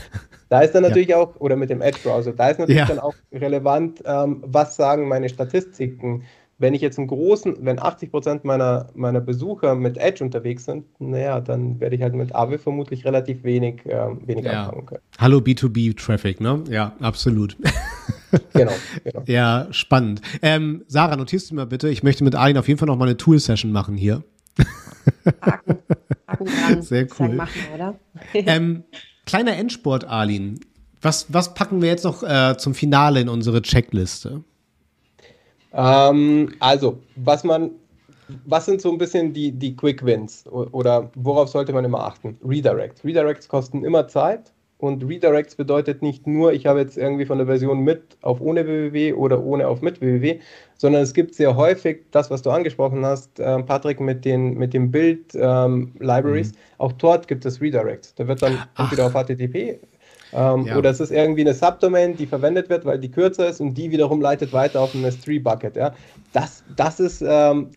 Da 0.50 0.60
ist 0.60 0.74
dann 0.74 0.82
natürlich 0.82 1.08
ja. 1.08 1.16
auch, 1.16 1.34
oder 1.40 1.56
mit 1.56 1.70
dem 1.70 1.80
Edge-Browser, 1.80 2.32
da 2.32 2.50
ist 2.50 2.60
natürlich 2.60 2.82
ja. 2.82 2.86
dann 2.86 3.00
auch 3.00 3.14
relevant, 3.32 4.02
ähm, 4.04 4.42
was 4.46 4.76
sagen 4.76 5.08
meine 5.08 5.28
Statistiken. 5.28 6.24
Wenn 6.58 6.74
ich 6.74 6.82
jetzt 6.82 6.98
einen 6.98 7.08
großen, 7.08 7.56
wenn 7.62 7.80
80 7.80 8.10
Prozent 8.10 8.44
meiner, 8.44 8.88
meiner 8.94 9.20
Besucher 9.20 9.74
mit 9.74 9.96
Edge 9.96 10.22
unterwegs 10.22 10.66
sind, 10.66 10.84
naja, 11.00 11.40
dann 11.40 11.80
werde 11.80 11.96
ich 11.96 12.02
halt 12.02 12.14
mit 12.14 12.34
AWE 12.34 12.58
vermutlich 12.58 13.04
relativ 13.04 13.42
wenig, 13.42 13.80
ähm, 13.86 14.20
wenig 14.26 14.44
ja. 14.44 14.64
anfangen 14.64 14.86
können. 14.86 15.00
Hallo 15.18 15.38
B2B-Traffic, 15.38 16.40
ne? 16.40 16.62
Ja, 16.70 16.92
absolut. 17.00 17.56
genau, 18.52 18.72
genau. 19.04 19.22
Ja, 19.26 19.68
spannend. 19.70 20.20
Ähm, 20.42 20.84
Sarah, 20.88 21.16
notierst 21.16 21.50
du 21.50 21.54
mal 21.54 21.66
bitte, 21.66 21.88
ich 21.88 22.02
möchte 22.02 22.24
mit 22.24 22.34
Arjen 22.34 22.58
auf 22.58 22.68
jeden 22.68 22.78
Fall 22.78 22.86
noch 22.86 22.96
mal 22.96 23.06
eine 23.06 23.16
Tool-Session 23.16 23.72
machen 23.72 23.96
hier. 23.96 24.22
Haken, 25.40 25.78
Haken 26.26 26.46
dran. 26.46 26.82
Sehr 26.82 27.06
cool. 27.18 27.34
Machen, 27.34 27.60
oder? 27.74 27.98
ähm, 28.34 28.84
kleiner 29.26 29.56
Endsport, 29.56 30.04
Arlin. 30.04 30.60
Was, 31.00 31.32
was 31.32 31.54
packen 31.54 31.82
wir 31.82 31.88
jetzt 31.88 32.04
noch 32.04 32.22
äh, 32.22 32.56
zum 32.56 32.74
Finale 32.74 33.20
in 33.20 33.28
unsere 33.28 33.60
Checkliste? 33.62 34.42
Ähm, 35.72 36.54
also, 36.60 37.00
was 37.16 37.44
man, 37.44 37.72
was 38.46 38.64
sind 38.64 38.80
so 38.80 38.90
ein 38.90 38.96
bisschen 38.96 39.32
die, 39.32 39.52
die 39.52 39.76
Quick 39.76 40.04
Wins 40.04 40.46
oder 40.46 41.10
worauf 41.14 41.48
sollte 41.50 41.72
man 41.72 41.84
immer 41.84 42.04
achten? 42.04 42.38
Redirects. 42.42 43.04
Redirects 43.04 43.48
kosten 43.48 43.84
immer 43.84 44.08
Zeit 44.08 44.53
und 44.78 45.02
Redirects 45.08 45.54
bedeutet 45.54 46.02
nicht 46.02 46.26
nur, 46.26 46.52
ich 46.52 46.66
habe 46.66 46.80
jetzt 46.80 46.98
irgendwie 46.98 47.24
von 47.24 47.38
der 47.38 47.46
Version 47.46 47.80
mit 47.80 48.18
auf 48.22 48.40
ohne 48.40 48.66
www 48.66 49.12
oder 49.14 49.42
ohne 49.42 49.68
auf 49.68 49.80
mit 49.80 50.00
www, 50.00 50.40
sondern 50.76 51.02
es 51.02 51.14
gibt 51.14 51.34
sehr 51.34 51.56
häufig 51.56 52.02
das, 52.10 52.30
was 52.30 52.42
du 52.42 52.50
angesprochen 52.50 53.04
hast, 53.06 53.38
äh, 53.40 53.62
Patrick, 53.62 54.00
mit 54.00 54.24
den, 54.24 54.54
mit 54.54 54.74
den 54.74 54.90
Bild-Libraries. 54.90 56.48
Ähm, 56.48 56.54
mhm. 56.54 56.78
Auch 56.78 56.92
dort 56.92 57.28
gibt 57.28 57.46
es 57.46 57.60
Redirects. 57.60 58.14
Da 58.14 58.28
wird 58.28 58.42
dann 58.42 58.58
Ach. 58.74 58.90
entweder 58.90 59.06
auf 59.06 59.12
HTTP 59.12 59.78
ähm, 60.34 60.66
ja. 60.66 60.76
Oder 60.76 60.90
es 60.90 61.00
ist 61.00 61.12
irgendwie 61.12 61.42
eine 61.42 61.54
Subdomain, 61.54 62.16
die 62.16 62.26
verwendet 62.26 62.68
wird, 62.68 62.84
weil 62.84 62.98
die 62.98 63.10
kürzer 63.10 63.48
ist 63.48 63.60
und 63.60 63.74
die 63.74 63.90
wiederum 63.90 64.20
leitet 64.20 64.52
weiter 64.52 64.80
auf 64.80 64.94
ein 64.94 65.04
S3-Bucket. 65.04 65.76
Ja? 65.76 65.94
Das, 66.32 66.64
das, 66.74 66.98
ist, 66.98 67.22
ähm, 67.26 67.70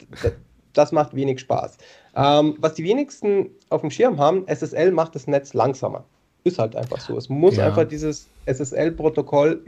das 0.73 0.91
macht 0.91 1.15
wenig 1.15 1.39
Spaß. 1.39 1.77
Ähm, 2.15 2.55
was 2.59 2.73
die 2.73 2.83
wenigsten 2.83 3.51
auf 3.69 3.81
dem 3.81 3.91
Schirm 3.91 4.17
haben, 4.17 4.47
SSL 4.47 4.91
macht 4.91 5.13
das 5.13 5.27
Netz 5.27 5.53
langsamer. 5.53 6.03
Ist 6.47 6.59
halt 6.59 6.75
einfach 6.75 6.99
so. 6.99 7.17
Es 7.17 7.29
muss 7.29 7.57
ja. 7.57 7.67
einfach 7.67 7.83
dieses 7.83 8.29
SSL-Protokoll, 8.45 9.61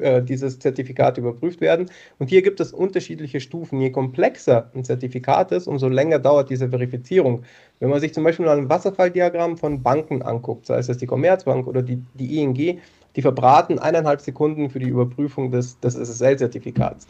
äh, 0.00 0.22
dieses 0.22 0.58
Zertifikat 0.58 1.16
überprüft 1.18 1.60
werden. 1.60 1.90
Und 2.18 2.28
hier 2.28 2.42
gibt 2.42 2.60
es 2.60 2.72
unterschiedliche 2.72 3.40
Stufen. 3.40 3.80
Je 3.80 3.90
komplexer 3.90 4.70
ein 4.74 4.84
Zertifikat 4.84 5.52
ist, 5.52 5.66
umso 5.66 5.88
länger 5.88 6.18
dauert 6.18 6.50
diese 6.50 6.68
Verifizierung. 6.68 7.42
Wenn 7.80 7.90
man 7.90 8.00
sich 8.00 8.12
zum 8.12 8.24
Beispiel 8.24 8.48
ein 8.48 8.68
Wasserfalldiagramm 8.68 9.56
von 9.56 9.82
Banken 9.82 10.22
anguckt, 10.22 10.66
sei 10.66 10.78
es 10.78 10.86
die 10.98 11.06
Commerzbank 11.06 11.66
oder 11.66 11.82
die, 11.82 12.02
die 12.14 12.40
ING, 12.40 12.80
die 13.16 13.22
verbraten 13.22 13.78
eineinhalb 13.78 14.20
Sekunden 14.20 14.68
für 14.68 14.78
die 14.78 14.88
Überprüfung 14.88 15.50
des, 15.50 15.80
des 15.80 15.94
SSL-Zertifikats. 15.94 17.06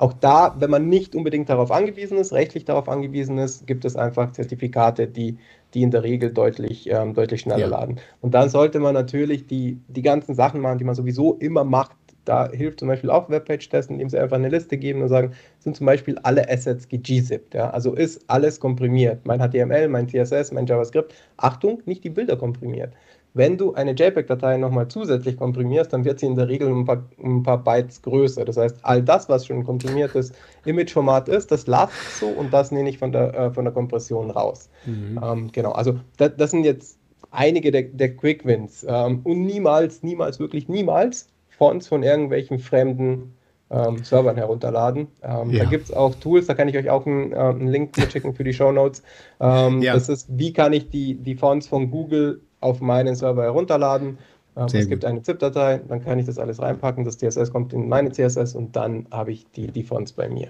Auch 0.00 0.14
da, 0.14 0.56
wenn 0.58 0.70
man 0.70 0.88
nicht 0.88 1.14
unbedingt 1.14 1.50
darauf 1.50 1.70
angewiesen 1.70 2.16
ist, 2.16 2.32
rechtlich 2.32 2.64
darauf 2.64 2.88
angewiesen 2.88 3.36
ist, 3.36 3.66
gibt 3.66 3.84
es 3.84 3.96
einfach 3.96 4.32
Zertifikate, 4.32 5.06
die, 5.06 5.36
die 5.74 5.82
in 5.82 5.90
der 5.90 6.02
Regel 6.02 6.32
deutlich, 6.32 6.88
ähm, 6.90 7.12
deutlich 7.12 7.42
schneller 7.42 7.58
ja. 7.58 7.66
laden. 7.66 8.00
Und 8.22 8.32
dann 8.32 8.48
sollte 8.48 8.80
man 8.80 8.94
natürlich 8.94 9.46
die, 9.46 9.78
die 9.88 10.00
ganzen 10.00 10.34
Sachen 10.34 10.62
machen, 10.62 10.78
die 10.78 10.84
man 10.84 10.94
sowieso 10.94 11.34
immer 11.34 11.64
macht. 11.64 11.96
Da 12.24 12.50
hilft 12.50 12.78
zum 12.78 12.88
Beispiel 12.88 13.10
auch 13.10 13.28
Webpage-Testen, 13.28 13.96
indem 13.96 14.08
sie 14.08 14.18
einfach 14.18 14.36
eine 14.36 14.48
Liste 14.48 14.78
geben 14.78 15.02
und 15.02 15.08
sagen, 15.08 15.34
sind 15.58 15.76
zum 15.76 15.84
Beispiel 15.84 16.16
alle 16.22 16.48
Assets 16.48 16.88
gegzipped. 16.88 17.52
Ja? 17.52 17.68
Also 17.68 17.92
ist 17.92 18.24
alles 18.26 18.58
komprimiert. 18.58 19.26
Mein 19.26 19.38
HTML, 19.38 19.86
mein 19.88 20.08
CSS, 20.08 20.52
mein 20.52 20.64
JavaScript. 20.64 21.14
Achtung, 21.36 21.82
nicht 21.84 22.04
die 22.04 22.10
Bilder 22.10 22.38
komprimiert. 22.38 22.94
Wenn 23.32 23.56
du 23.56 23.74
eine 23.74 23.92
JPEG-Datei 23.92 24.56
nochmal 24.56 24.88
zusätzlich 24.88 25.36
komprimierst, 25.36 25.92
dann 25.92 26.04
wird 26.04 26.18
sie 26.18 26.26
in 26.26 26.34
der 26.34 26.48
Regel 26.48 26.68
ein 26.68 26.84
paar, 26.84 27.04
ein 27.22 27.42
paar 27.42 27.62
Bytes 27.62 28.02
größer. 28.02 28.44
Das 28.44 28.56
heißt, 28.56 28.78
all 28.82 29.02
das, 29.02 29.28
was 29.28 29.46
schon 29.46 29.64
komprimiertes 29.64 30.32
Imageformat 30.64 31.28
ist, 31.28 31.52
das 31.52 31.66
lasst 31.66 32.18
so 32.18 32.26
und 32.26 32.52
das 32.52 32.72
nehme 32.72 32.88
ich 32.88 32.98
von 32.98 33.12
der, 33.12 33.34
äh, 33.34 33.50
von 33.52 33.64
der 33.64 33.72
Kompression 33.72 34.30
raus. 34.30 34.68
Mhm. 34.84 35.20
Ähm, 35.22 35.52
genau, 35.52 35.72
also 35.72 36.00
das, 36.16 36.32
das, 36.36 36.50
sind 36.50 36.64
jetzt 36.64 36.98
einige 37.30 37.70
der, 37.70 37.84
der 37.84 38.16
Quick 38.16 38.44
Wins. 38.44 38.84
Ähm, 38.88 39.20
und 39.22 39.42
niemals, 39.42 40.02
niemals, 40.02 40.40
wirklich 40.40 40.68
niemals 40.68 41.28
Fonts 41.48 41.86
von 41.86 42.02
irgendwelchen 42.02 42.58
fremden 42.58 43.34
ähm, 43.70 44.02
Servern 44.02 44.36
herunterladen. 44.36 45.08
Ähm, 45.22 45.50
ja. 45.50 45.64
Da 45.64 45.70
gibt 45.70 45.84
es 45.84 45.92
auch 45.92 46.14
Tools, 46.16 46.46
da 46.46 46.54
kann 46.54 46.68
ich 46.68 46.76
euch 46.76 46.90
auch 46.90 47.06
einen, 47.06 47.32
äh, 47.32 47.36
einen 47.36 47.68
Link 47.68 47.96
mitschicken 47.96 48.34
für 48.34 48.44
die 48.44 48.52
Show 48.52 48.72
Notes. 48.72 49.02
Ähm, 49.38 49.80
ja. 49.82 49.94
Das 49.94 50.08
ist, 50.08 50.26
wie 50.36 50.52
kann 50.52 50.72
ich 50.72 50.90
die, 50.90 51.14
die 51.14 51.36
Fonts 51.36 51.68
von 51.68 51.90
Google 51.90 52.40
auf 52.60 52.80
meinen 52.80 53.14
Server 53.14 53.42
herunterladen. 53.42 54.18
Ähm, 54.56 54.66
es 54.72 54.88
gibt 54.88 55.04
eine 55.04 55.22
ZIP-Datei, 55.22 55.80
dann 55.88 56.02
kann 56.02 56.18
ich 56.18 56.26
das 56.26 56.38
alles 56.38 56.60
reinpacken. 56.60 57.04
Das 57.04 57.18
CSS 57.18 57.52
kommt 57.52 57.72
in 57.72 57.88
meine 57.88 58.10
CSS 58.10 58.54
und 58.54 58.74
dann 58.74 59.06
habe 59.10 59.32
ich 59.32 59.46
die, 59.52 59.68
die 59.68 59.82
Fonts 59.82 60.12
bei 60.12 60.28
mir. 60.28 60.48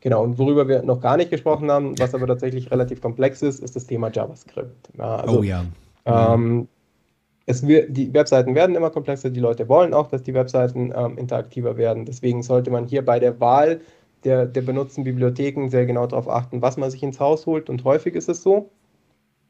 Genau, 0.00 0.22
und 0.22 0.38
worüber 0.38 0.68
wir 0.68 0.82
noch 0.82 1.00
gar 1.00 1.16
nicht 1.16 1.30
gesprochen 1.30 1.70
haben, 1.70 1.98
was 1.98 2.14
aber 2.14 2.26
tatsächlich 2.26 2.70
relativ 2.70 3.00
komplex 3.00 3.42
ist, 3.42 3.60
ist 3.60 3.76
das 3.76 3.86
Thema 3.86 4.10
JavaScript. 4.10 4.90
Ja, 4.96 5.16
also, 5.16 5.40
oh 5.40 5.42
ja. 5.42 5.64
Ähm, 6.06 6.68
es 7.46 7.62
die 7.62 8.14
Webseiten 8.14 8.54
werden 8.54 8.76
immer 8.76 8.90
komplexer, 8.90 9.30
die 9.30 9.40
Leute 9.40 9.68
wollen 9.68 9.92
auch, 9.92 10.06
dass 10.06 10.22
die 10.22 10.34
Webseiten 10.34 10.92
ähm, 10.94 11.18
interaktiver 11.18 11.76
werden. 11.76 12.04
Deswegen 12.04 12.42
sollte 12.42 12.70
man 12.70 12.86
hier 12.86 13.04
bei 13.04 13.18
der 13.18 13.40
Wahl 13.40 13.80
der, 14.24 14.46
der 14.46 14.62
benutzten 14.62 15.04
Bibliotheken 15.04 15.68
sehr 15.68 15.86
genau 15.86 16.06
darauf 16.06 16.28
achten, 16.28 16.62
was 16.62 16.76
man 16.76 16.90
sich 16.90 17.02
ins 17.02 17.18
Haus 17.18 17.46
holt. 17.46 17.68
Und 17.68 17.84
häufig 17.84 18.14
ist 18.14 18.28
es 18.28 18.42
so, 18.42 18.70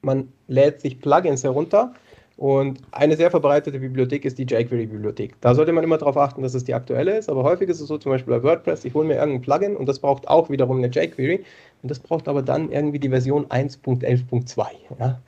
man 0.02 0.32
lädt 0.48 0.80
sich 0.80 1.00
Plugins 1.00 1.44
herunter 1.44 1.92
und 2.36 2.80
eine 2.90 3.16
sehr 3.16 3.30
verbreitete 3.30 3.78
Bibliothek 3.78 4.24
ist 4.24 4.38
die 4.38 4.44
jQuery-Bibliothek. 4.44 5.38
Da 5.42 5.54
sollte 5.54 5.72
man 5.72 5.84
immer 5.84 5.98
darauf 5.98 6.16
achten, 6.16 6.42
dass 6.42 6.54
es 6.54 6.64
die 6.64 6.72
aktuelle 6.72 7.18
ist, 7.18 7.28
aber 7.28 7.42
häufig 7.42 7.68
ist 7.68 7.80
es 7.80 7.88
so, 7.88 7.98
zum 7.98 8.12
Beispiel 8.12 8.32
bei 8.32 8.42
WordPress, 8.42 8.86
ich 8.86 8.94
hole 8.94 9.06
mir 9.06 9.16
irgendein 9.16 9.42
Plugin 9.42 9.76
und 9.76 9.86
das 9.86 9.98
braucht 9.98 10.26
auch 10.26 10.48
wiederum 10.48 10.78
eine 10.78 10.88
jQuery 10.88 11.44
und 11.82 11.90
das 11.90 11.98
braucht 11.98 12.28
aber 12.28 12.42
dann 12.42 12.70
irgendwie 12.70 12.98
die 12.98 13.08
Version 13.08 13.46
1.11.2. 13.46 14.66
Ja? 14.98 15.20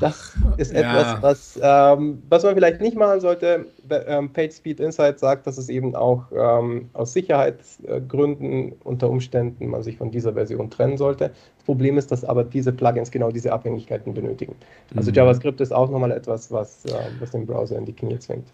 Das 0.00 0.34
ist 0.58 0.72
etwas, 0.72 1.06
ja. 1.06 1.18
was, 1.22 1.58
ähm, 1.62 2.22
was 2.28 2.44
man 2.44 2.54
vielleicht 2.54 2.80
nicht 2.82 2.96
machen 2.96 3.20
sollte. 3.20 3.66
Ähm, 3.90 4.30
PageSpeed 4.32 4.80
Insight 4.80 5.18
sagt, 5.18 5.46
dass 5.46 5.56
es 5.56 5.70
eben 5.70 5.94
auch 5.94 6.24
ähm, 6.36 6.90
aus 6.92 7.14
Sicherheitsgründen 7.14 8.72
unter 8.84 9.08
Umständen 9.08 9.66
man 9.68 9.82
sich 9.82 9.96
von 9.96 10.10
dieser 10.10 10.34
Version 10.34 10.68
trennen 10.68 10.98
sollte. 10.98 11.30
Das 11.56 11.64
Problem 11.64 11.96
ist, 11.96 12.12
dass 12.12 12.22
aber 12.22 12.44
diese 12.44 12.72
Plugins 12.72 13.10
genau 13.10 13.30
diese 13.30 13.52
Abhängigkeiten 13.52 14.12
benötigen. 14.12 14.56
Also 14.94 15.10
mhm. 15.10 15.16
JavaScript 15.16 15.60
ist 15.62 15.72
auch 15.72 15.88
nochmal 15.88 16.12
etwas, 16.12 16.52
was, 16.52 16.84
äh, 16.84 16.92
was 17.18 17.30
den 17.30 17.46
Browser 17.46 17.78
in 17.78 17.86
die 17.86 17.94
Knie 17.94 18.18
zwingt. 18.18 18.48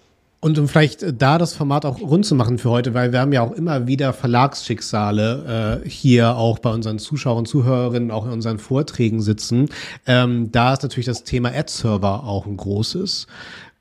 Und 0.44 0.58
um 0.58 0.68
vielleicht 0.68 1.02
äh, 1.02 1.14
da 1.14 1.38
das 1.38 1.54
Format 1.54 1.86
auch 1.86 2.02
rund 2.02 2.26
zu 2.26 2.34
machen 2.34 2.58
für 2.58 2.68
heute, 2.68 2.92
weil 2.92 3.12
wir 3.12 3.20
haben 3.20 3.32
ja 3.32 3.40
auch 3.40 3.52
immer 3.52 3.86
wieder 3.86 4.12
Verlagsschicksale 4.12 5.80
äh, 5.82 5.88
hier 5.88 6.36
auch 6.36 6.58
bei 6.58 6.68
unseren 6.68 6.98
Zuschauern 6.98 7.38
und 7.38 7.48
Zuhörerinnen 7.48 8.10
auch 8.10 8.26
in 8.26 8.32
unseren 8.32 8.58
Vorträgen 8.58 9.22
sitzen. 9.22 9.70
Ähm, 10.06 10.52
da 10.52 10.74
ist 10.74 10.82
natürlich 10.82 11.06
das 11.06 11.24
Thema 11.24 11.48
Ad-Server 11.48 12.24
auch 12.24 12.44
ein 12.44 12.58
großes 12.58 13.26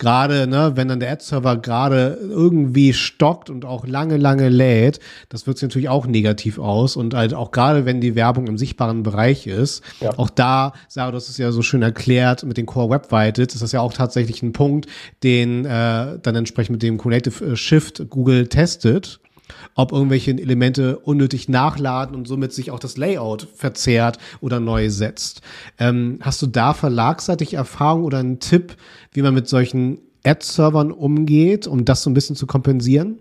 gerade, 0.04 0.48
ne, 0.48 0.74
wenn 0.76 0.88
dann 0.88 1.00
der 1.00 1.12
Ad-Server 1.12 1.58
gerade 1.58 2.18
irgendwie 2.22 2.94
stockt 2.94 3.50
und 3.50 3.64
auch 3.64 3.88
lange, 3.88 4.18
lange 4.18 4.50
lädt, 4.50 5.00
das 5.30 5.48
wirkt 5.48 5.60
sich 5.60 5.70
natürlich 5.70 5.90
auch 5.90 6.06
negativ 6.06 6.60
aus 6.60 6.96
und 6.98 7.14
halt 7.14 7.34
auch 7.34 7.52
gerade, 7.52 7.86
wenn 7.86 8.02
die 8.02 8.14
Werbung 8.14 8.48
im 8.48 8.58
sichtbaren 8.58 9.04
Bereich 9.04 9.48
ist, 9.48 9.82
ja. 10.02 10.18
auch 10.18 10.30
da, 10.30 10.74
Sarah, 10.88 11.12
du 11.12 11.18
hast 11.18 11.30
es 11.30 11.38
ja 11.38 11.52
so 11.52 11.62
schön 11.62 11.82
erklärt 11.82 12.44
mit 12.44 12.58
den 12.58 12.66
Core 12.66 12.90
Web 12.90 13.12
Vitals, 13.12 13.54
ist 13.54 13.62
das 13.62 13.72
ja 13.72 13.82
auch 13.82 13.94
tatsächlich 13.94 14.44
ein 14.44 14.52
Punkt, 14.52 14.88
den 15.24 15.66
äh, 15.66 16.20
dann 16.22 16.36
entsprechend 16.54 16.74
mit 16.74 16.84
dem 16.84 16.98
Connective 17.00 17.58
Shift 17.58 18.10
Google 18.10 18.48
testet 18.48 19.20
ob 19.76 19.92
irgendwelche 19.92 20.32
Elemente 20.32 21.00
unnötig 21.00 21.50
nachladen 21.50 22.16
und 22.16 22.28
somit 22.28 22.54
sich 22.54 22.72
auch 22.72 22.80
das 22.80 22.96
Layout 22.96 23.48
verzerrt 23.56 24.18
oder 24.40 24.60
neu 24.60 24.90
setzt. 24.90 25.42
Ähm, 25.80 26.18
hast 26.22 26.42
du 26.42 26.48
da 26.48 26.74
verlagsseitig 26.74 27.56
Erfahrung 27.56 28.04
oder 28.04 28.20
einen 28.20 28.40
Tipp, 28.40 28.78
wie 29.12 29.22
man 29.22 29.34
mit 29.34 29.48
solchen 29.48 30.00
Ad-Servern 30.24 30.92
umgeht, 30.92 31.68
um 31.68 31.86
das 31.86 32.04
so 32.04 32.10
ein 32.10 32.14
bisschen 32.14 32.36
zu 32.36 32.48
kompensieren? 32.48 33.20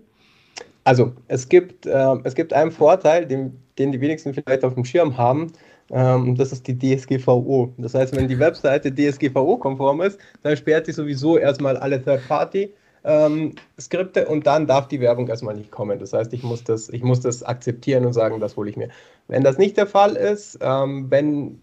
Also 0.85 1.11
es 1.27 1.49
gibt, 1.49 1.85
äh, 1.85 2.15
es 2.23 2.35
gibt 2.35 2.53
einen 2.53 2.71
Vorteil, 2.71 3.25
den, 3.25 3.59
den 3.77 3.91
die 3.91 3.99
wenigsten 3.99 4.33
vielleicht 4.33 4.63
auf 4.63 4.75
dem 4.75 4.85
Schirm 4.85 5.17
haben. 5.17 5.51
Ähm, 5.91 6.35
das 6.35 6.51
ist 6.51 6.67
die 6.67 6.77
DSGVO. 6.77 7.73
Das 7.77 7.93
heißt, 7.93 8.15
wenn 8.15 8.27
die 8.27 8.39
Webseite 8.39 8.93
DSGVO-konform 8.93 10.01
ist, 10.01 10.19
dann 10.41 10.55
sperrt 10.55 10.85
sie 10.85 10.93
sowieso 10.93 11.37
erstmal 11.37 11.77
alle 11.77 12.01
Third-Party 12.01 12.73
ähm, 13.03 13.53
Skripte 13.79 14.27
und 14.27 14.47
dann 14.47 14.67
darf 14.67 14.87
die 14.87 14.99
Werbung 14.99 15.27
erstmal 15.27 15.55
nicht 15.55 15.71
kommen. 15.71 15.99
Das 15.99 16.13
heißt, 16.13 16.33
ich 16.33 16.43
muss 16.43 16.63
das, 16.63 16.89
ich 16.89 17.03
muss 17.03 17.19
das 17.19 17.43
akzeptieren 17.43 18.05
und 18.05 18.13
sagen, 18.13 18.39
das 18.39 18.55
hole 18.55 18.69
ich 18.69 18.77
mir. 18.77 18.89
Wenn 19.27 19.43
das 19.43 19.57
nicht 19.57 19.77
der 19.77 19.87
Fall 19.87 20.15
ist, 20.15 20.57
ähm, 20.61 21.09
wenn, 21.09 21.59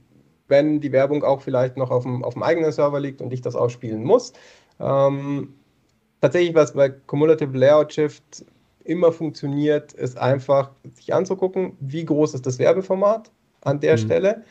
wenn 0.49 0.81
die 0.81 0.93
Werbung 0.93 1.25
auch 1.25 1.41
vielleicht 1.41 1.77
noch 1.77 1.91
auf 1.91 2.03
dem, 2.03 2.25
auf 2.25 2.35
dem 2.35 2.43
eigenen 2.43 2.73
Server 2.73 3.01
liegt 3.01 3.21
und 3.23 3.33
ich 3.33 3.41
das 3.41 3.57
ausspielen 3.57 4.05
muss, 4.05 4.33
ähm, 4.79 5.55
tatsächlich, 6.21 6.55
was 6.55 6.73
bei 6.73 6.91
Cumulative 6.91 7.57
Layout 7.57 7.93
Shift 7.93 8.45
immer 8.85 9.13
funktioniert, 9.13 9.93
ist 9.93 10.19
einfach 10.19 10.71
sich 10.95 11.15
anzugucken, 11.15 11.77
wie 11.81 12.05
groß 12.05 12.35
ist 12.35 12.47
das 12.47 12.59
Werbeformat 12.59 13.31
an 13.63 13.81
der 13.81 13.93
mhm. 13.93 13.99
Stelle 13.99 14.45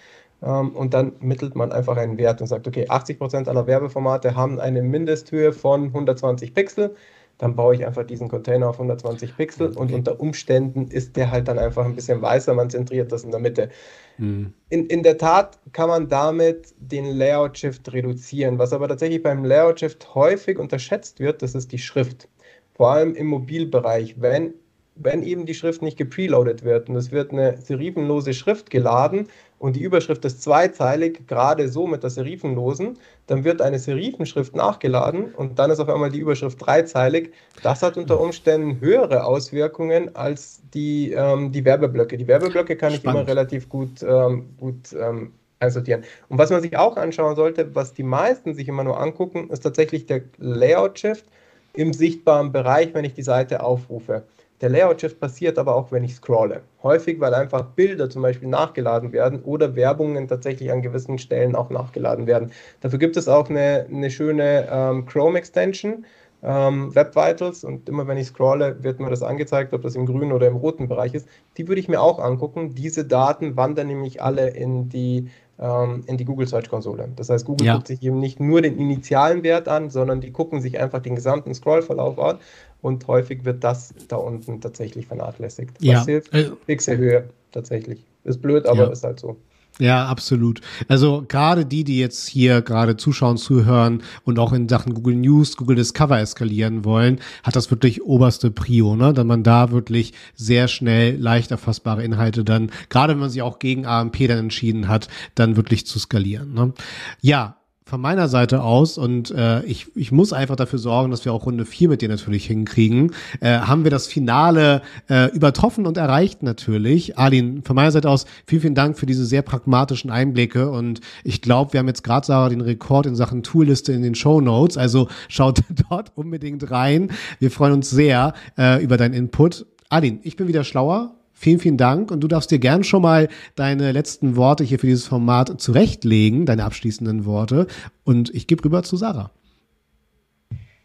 und 0.48 0.94
dann 0.94 1.14
mittelt 1.20 1.56
man 1.56 1.72
einfach 1.72 1.98
einen 1.98 2.18
Wert 2.18 2.42
und 2.42 2.48
sagt, 2.48 2.68
okay, 2.68 2.88
80% 2.88 3.48
aller 3.48 3.68
Werbeformate 3.68 4.36
haben 4.36 4.60
eine 4.60 4.82
Mindesthöhe 4.82 5.52
von 5.52 5.86
120 5.88 6.54
Pixel. 6.54 6.96
Dann 7.38 7.56
baue 7.56 7.74
ich 7.76 7.86
einfach 7.86 8.04
diesen 8.04 8.28
Container 8.28 8.70
auf 8.70 8.76
120 8.76 9.36
Pixel 9.36 9.68
okay. 9.68 9.80
und 9.80 9.94
unter 9.94 10.20
Umständen 10.20 10.88
ist 10.88 11.16
der 11.16 11.32
halt 11.32 11.48
dann 11.48 11.58
einfach 11.58 11.86
ein 11.86 11.96
bisschen 11.96 12.22
weißer, 12.22 12.54
man 12.54 12.70
zentriert 12.70 13.12
das 13.14 13.24
in 13.24 13.32
der 13.32 13.40
Mitte. 13.40 13.70
Mhm. 14.18 14.54
In, 14.70 14.88
in 14.88 15.04
der 15.04 15.18
Tat 15.18 15.58
kann 15.72 15.88
man 15.88 16.10
damit 16.10 16.74
den 16.78 17.06
Layout-Shift 17.06 17.92
reduzieren. 17.94 18.60
Was 18.60 18.74
aber 18.74 18.90
tatsächlich 18.90 19.24
beim 19.24 19.46
Layout-Shift 19.46 20.16
häufig 20.16 20.60
unterschätzt 20.60 21.22
wird, 21.22 21.42
das 21.42 21.56
ist 21.56 21.72
die 21.72 21.78
Schrift. 21.78 22.28
Vor 22.74 22.92
allem 22.92 23.16
im 23.16 23.28
Mobilbereich. 23.28 24.16
Wenn 24.20 24.54
wenn 25.02 25.24
eben 25.24 25.46
die 25.46 25.54
Schrift 25.54 25.82
nicht 25.82 25.98
gepreloadet 25.98 26.64
wird 26.64 26.90
und 26.90 26.96
es 26.98 27.12
wird 27.12 27.32
eine 27.32 27.58
serifenlose 27.58 28.34
Schrift 28.34 28.70
geladen 28.70 29.28
und 29.60 29.76
die 29.76 29.82
Überschrift 29.82 30.24
ist 30.26 30.42
zweizeilig, 30.42 31.28
gerade 31.28 31.68
so 31.68 31.86
mit 31.86 32.02
der 32.02 32.10
serifenlosen, 32.10 32.98
dann 33.28 33.44
wird 33.44 33.62
eine 33.62 33.78
Serifenschrift 33.78 34.56
nachgeladen 34.56 35.34
und 35.36 35.60
dann 35.60 35.70
ist 35.70 35.80
auf 35.80 35.90
einmal 35.90 36.10
die 36.10 36.20
Überschrift 36.20 36.66
dreizeilig. 36.66 37.34
Das 37.62 37.84
hat 37.84 37.98
unter 37.98 38.20
Umständen 38.20 38.80
höhere 38.80 39.26
Auswirkungen 39.26 40.16
als 40.16 40.62
die, 40.74 41.12
ähm, 41.12 41.52
die 41.52 41.66
Werbeblöcke. 41.66 42.18
Die 42.18 42.28
Werbeblöcke 42.28 42.78
kann 42.78 42.94
Spannend. 42.94 43.04
ich 43.04 43.22
immer 43.22 43.28
relativ 43.28 43.68
gut, 43.68 44.02
ähm, 44.02 44.50
gut 44.58 44.94
ähm, 44.98 45.34
einsortieren. 45.60 46.04
Und 46.30 46.38
was 46.38 46.50
man 46.50 46.62
sich 46.62 46.78
auch 46.78 46.96
anschauen 46.96 47.36
sollte, 47.36 47.76
was 47.76 47.94
die 47.94 48.04
meisten 48.04 48.54
sich 48.54 48.70
immer 48.70 48.86
nur 48.86 49.00
angucken, 49.00 49.50
ist 49.50 49.60
tatsächlich 49.60 50.06
der 50.06 50.22
Layout-Shift 50.38 51.26
im 51.74 51.92
sichtbaren 51.92 52.54
Bereich, 52.54 52.94
wenn 52.94 53.04
ich 53.04 53.14
die 53.14 53.24
Seite 53.24 53.62
aufrufe. 53.62 54.24
Der 54.62 54.70
Layout-Shift 54.70 55.20
passiert 55.20 55.58
aber 55.58 55.76
auch, 55.76 55.92
wenn 55.92 56.04
ich 56.04 56.16
scrolle. 56.16 56.62
Häufig, 56.84 57.20
weil 57.20 57.34
einfach 57.34 57.64
Bilder 57.64 58.10
zum 58.10 58.22
Beispiel 58.22 58.50
nachgeladen 58.50 59.14
werden 59.14 59.42
oder 59.44 59.76
Werbungen 59.76 60.28
tatsächlich 60.28 60.72
an 60.72 60.82
gewissen 60.82 61.18
Stellen 61.18 61.56
auch 61.56 61.70
nachgeladen 61.70 62.28
werden. 62.28 62.52
Dafür 62.82 63.00
gibt 63.00 63.16
es 63.16 63.28
auch 63.28 63.50
eine, 63.50 63.86
eine 63.90 64.12
schöne 64.12 64.68
ähm, 64.70 65.06
Chrome-Extension, 65.06 66.06
ähm, 66.42 66.94
Web 66.96 67.16
Vitals, 67.16 67.64
und 67.64 67.88
immer 67.90 68.08
wenn 68.08 68.18
ich 68.18 68.28
scrolle, 68.28 68.82
wird 68.84 69.00
mir 69.00 69.10
das 69.10 69.24
angezeigt, 69.24 69.74
ob 69.74 69.82
das 69.82 69.96
im 69.96 70.06
grünen 70.06 70.32
oder 70.32 70.48
im 70.48 70.56
roten 70.56 70.88
Bereich 70.88 71.14
ist. 71.14 71.28
Die 71.58 71.68
würde 71.68 71.82
ich 71.82 71.90
mir 71.90 72.02
auch 72.02 72.20
angucken. 72.20 72.76
Diese 72.76 73.06
Daten 73.06 73.58
wandern 73.58 73.88
nämlich 73.88 74.22
alle 74.22 74.50
in 74.50 74.90
die 74.90 75.30
ähm, 75.60 76.04
in 76.06 76.18
die 76.18 76.26
Google 76.26 76.48
Search 76.48 76.70
Konsole. 76.70 77.10
Das 77.16 77.30
heißt, 77.30 77.46
Google 77.46 77.68
ja. 77.68 77.74
guckt 77.76 77.88
sich 77.88 78.02
eben 78.02 78.20
nicht 78.20 78.40
nur 78.40 78.62
den 78.62 78.78
initialen 78.78 79.44
Wert 79.44 79.68
an, 79.68 79.90
sondern 79.90 80.22
die 80.22 80.32
gucken 80.32 80.62
sich 80.62 80.80
einfach 80.80 81.02
den 81.02 81.16
gesamten 81.16 81.54
Scrollverlauf 81.54 82.18
an 82.18 82.40
und 82.82 83.08
häufig 83.08 83.46
wird 83.46 83.64
das 83.64 83.94
da 84.08 84.16
unten 84.16 84.62
tatsächlich 84.62 85.08
vernachlässigt. 85.08 85.76
Was 85.76 85.86
ja. 85.86 86.06
hilft? 86.06 86.32
Pixelhöhe 86.66 87.30
tatsächlich. 87.52 88.06
Ist 88.24 88.42
blöd, 88.42 88.66
aber 88.68 88.86
ja. 88.86 88.92
ist 88.92 89.04
halt 89.04 89.20
so. 89.20 89.38
Ja, 89.80 90.08
absolut. 90.08 90.60
Also 90.90 91.24
gerade 91.26 91.66
die, 91.66 91.86
die 91.86 92.00
jetzt 92.00 92.28
hier 92.28 92.62
gerade 92.62 92.98
zuschauen, 92.98 93.38
zuhören 93.38 94.04
und 94.26 94.38
auch 94.38 94.52
in 94.52 94.68
Sachen 94.68 94.94
Google 94.94 95.16
News, 95.16 95.56
Google 95.56 95.78
Discover 95.78 96.20
eskalieren 96.20 96.84
wollen, 96.84 97.20
hat 97.44 97.56
das 97.56 97.72
wirklich 97.72 98.04
oberste 98.04 98.52
Prio, 98.52 98.98
ne? 98.98 99.14
Da 99.14 99.24
man 99.24 99.42
da 99.42 99.72
wirklich 99.72 100.14
sehr 100.36 100.68
schnell 100.68 101.16
leicht 101.16 101.52
erfassbare 101.52 102.04
Inhalte 102.04 102.44
dann, 102.44 102.72
gerade 102.90 103.14
wenn 103.14 103.20
man 103.20 103.30
sich 103.30 103.42
auch 103.42 103.60
gegen 103.60 103.86
AMP 103.86 104.28
dann 104.28 104.40
entschieden 104.40 104.90
hat, 104.90 105.08
dann 105.36 105.56
wirklich 105.56 105.86
zu 105.86 105.98
skalieren. 105.98 106.54
Ne? 106.54 106.74
Ja, 107.22 107.59
von 107.90 108.00
meiner 108.00 108.28
Seite 108.28 108.62
aus 108.62 108.98
und 108.98 109.32
äh, 109.32 109.64
ich, 109.64 109.88
ich 109.98 110.12
muss 110.12 110.32
einfach 110.32 110.56
dafür 110.56 110.78
sorgen, 110.78 111.10
dass 111.10 111.26
wir 111.26 111.34
auch 111.34 111.48
Runde 111.48 111.66
4 111.66 111.90
mit 111.90 112.02
dir 112.02 112.10
natürlich 112.10 112.46
hinkriegen, 112.46 113.14
äh, 113.42 113.60
haben 113.60 113.84
wir 113.84 113.92
das 113.92 114.06
Finale 114.06 114.84
äh, 115.10 115.32
übertroffen 115.32 115.88
und 115.88 115.98
erreicht 115.98 116.44
natürlich. 116.44 117.18
Arlin, 117.18 117.64
von 117.64 117.76
meiner 117.76 117.92
Seite 117.92 118.10
aus 118.10 118.26
vielen, 118.46 118.62
vielen 118.62 118.76
Dank 118.76 118.98
für 118.98 119.08
diese 119.08 119.26
sehr 119.26 119.42
pragmatischen 119.42 120.12
Einblicke 120.12 120.70
und 120.70 121.02
ich 121.24 121.42
glaube, 121.42 121.74
wir 121.74 121.80
haben 121.80 121.88
jetzt 121.88 122.04
gerade, 122.04 122.28
Sarah, 122.28 122.50
den 122.50 122.62
Rekord 122.62 123.08
in 123.08 123.16
Sachen 123.16 123.42
Toolliste 123.42 123.92
in 123.92 124.04
den 124.04 124.14
Show 124.14 124.40
Notes, 124.40 124.78
also 124.78 125.08
schaut 125.28 125.62
dort 125.90 126.12
unbedingt 126.16 126.70
rein. 126.70 127.12
Wir 127.40 127.50
freuen 127.50 127.74
uns 127.74 127.90
sehr 127.90 128.34
äh, 128.58 128.84
über 128.84 128.98
deinen 128.98 129.16
Input. 129.16 129.66
Arlin, 129.90 130.20
ich 130.22 130.36
bin 130.36 130.48
wieder 130.48 130.64
schlauer, 130.64 131.19
Vielen, 131.42 131.60
vielen 131.60 131.78
Dank 131.78 132.12
und 132.12 132.20
du 132.20 132.28
darfst 132.28 132.52
dir 132.52 132.60
gern 132.60 132.84
schon 132.84 133.02
mal 133.02 133.30
deine 133.56 133.94
letzten 133.94 134.36
Worte 134.36 134.66
hier 134.66 134.78
für 134.78 134.88
dieses 134.88 135.08
Format 135.08 135.62
zurechtlegen, 135.62 136.46
deine 136.46 136.66
abschließenden 136.66 137.24
Worte. 137.24 137.68
Und 138.04 138.30
ich 138.36 138.46
gebe 138.46 138.66
rüber 138.66 138.84
zu 138.84 138.98
Sarah. 138.98 139.32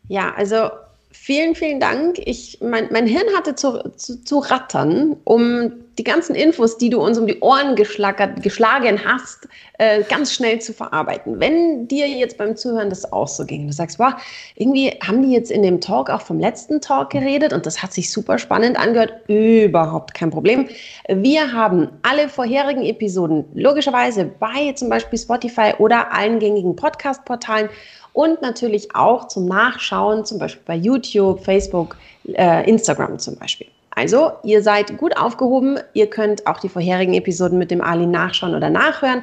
Ja, 0.07 0.33
also 0.35 0.71
Vielen, 1.17 1.55
vielen 1.55 1.79
Dank. 1.79 2.19
Ich, 2.19 2.59
mein, 2.61 2.89
mein 2.91 3.07
Hirn 3.07 3.27
hatte 3.37 3.55
zu, 3.55 3.79
zu, 3.97 4.23
zu, 4.25 4.41
rattern, 4.41 5.17
um 5.23 5.73
die 5.99 6.05
ganzen 6.05 6.35
Infos, 6.35 6.77
die 6.79 6.91
du 6.91 7.01
uns 7.01 7.19
um 7.19 7.27
die 7.27 7.39
Ohren 7.41 7.77
geschlagen 7.77 9.01
hast, 9.05 9.49
äh, 9.79 10.03
ganz 10.03 10.33
schnell 10.33 10.61
zu 10.61 10.73
verarbeiten. 10.73 11.39
Wenn 11.41 11.87
dir 11.89 12.09
jetzt 12.09 12.37
beim 12.37 12.57
Zuhören 12.57 12.91
das 12.91 13.13
auch 13.13 13.29
so 13.29 13.45
ging, 13.45 13.67
du 13.67 13.73
sagst, 13.73 13.99
wow, 13.99 14.15
irgendwie 14.57 14.91
haben 15.07 15.23
die 15.23 15.33
jetzt 15.33 15.51
in 15.51 15.63
dem 15.63 15.81
Talk 15.81 16.11
auch 16.11 16.23
vom 16.23 16.41
letzten 16.41 16.81
Talk 16.81 17.11
geredet 17.11 17.53
und 17.53 17.67
das 17.67 17.83
hat 17.83 17.93
sich 17.93 18.11
super 18.11 18.39
spannend 18.39 18.79
angehört, 18.79 19.13
überhaupt 19.29 20.15
kein 20.15 20.31
Problem. 20.31 20.69
Wir 21.09 21.53
haben 21.53 21.89
alle 22.03 22.29
vorherigen 22.29 22.83
Episoden 22.83 23.45
logischerweise 23.55 24.25
bei 24.25 24.73
zum 24.73 24.89
Beispiel 24.89 25.19
Spotify 25.19 25.75
oder 25.79 26.13
allen 26.13 26.39
gängigen 26.39 26.77
Podcast-Portalen 26.77 27.69
und 28.13 28.43
natürlich 28.43 28.95
auch 28.95 29.29
zum 29.29 29.47
Nachschauen, 29.47 30.25
zum 30.25 30.39
Beispiel 30.39 30.63
bei 30.65 30.77
YouTube, 30.77 31.45
Facebook, 31.45 31.97
äh, 32.33 32.69
Instagram 32.69 33.19
zum 33.19 33.37
Beispiel. 33.37 33.67
Also, 33.95 34.33
ihr 34.43 34.63
seid 34.63 34.97
gut 34.99 35.17
aufgehoben. 35.17 35.79
Ihr 35.93 36.09
könnt 36.09 36.47
auch 36.47 36.59
die 36.59 36.69
vorherigen 36.69 37.15
Episoden 37.15 37.59
mit 37.59 37.71
dem 37.71 37.81
Ali 37.81 38.07
nachschauen 38.07 38.55
oder 38.55 38.71
nachhören. 38.71 39.23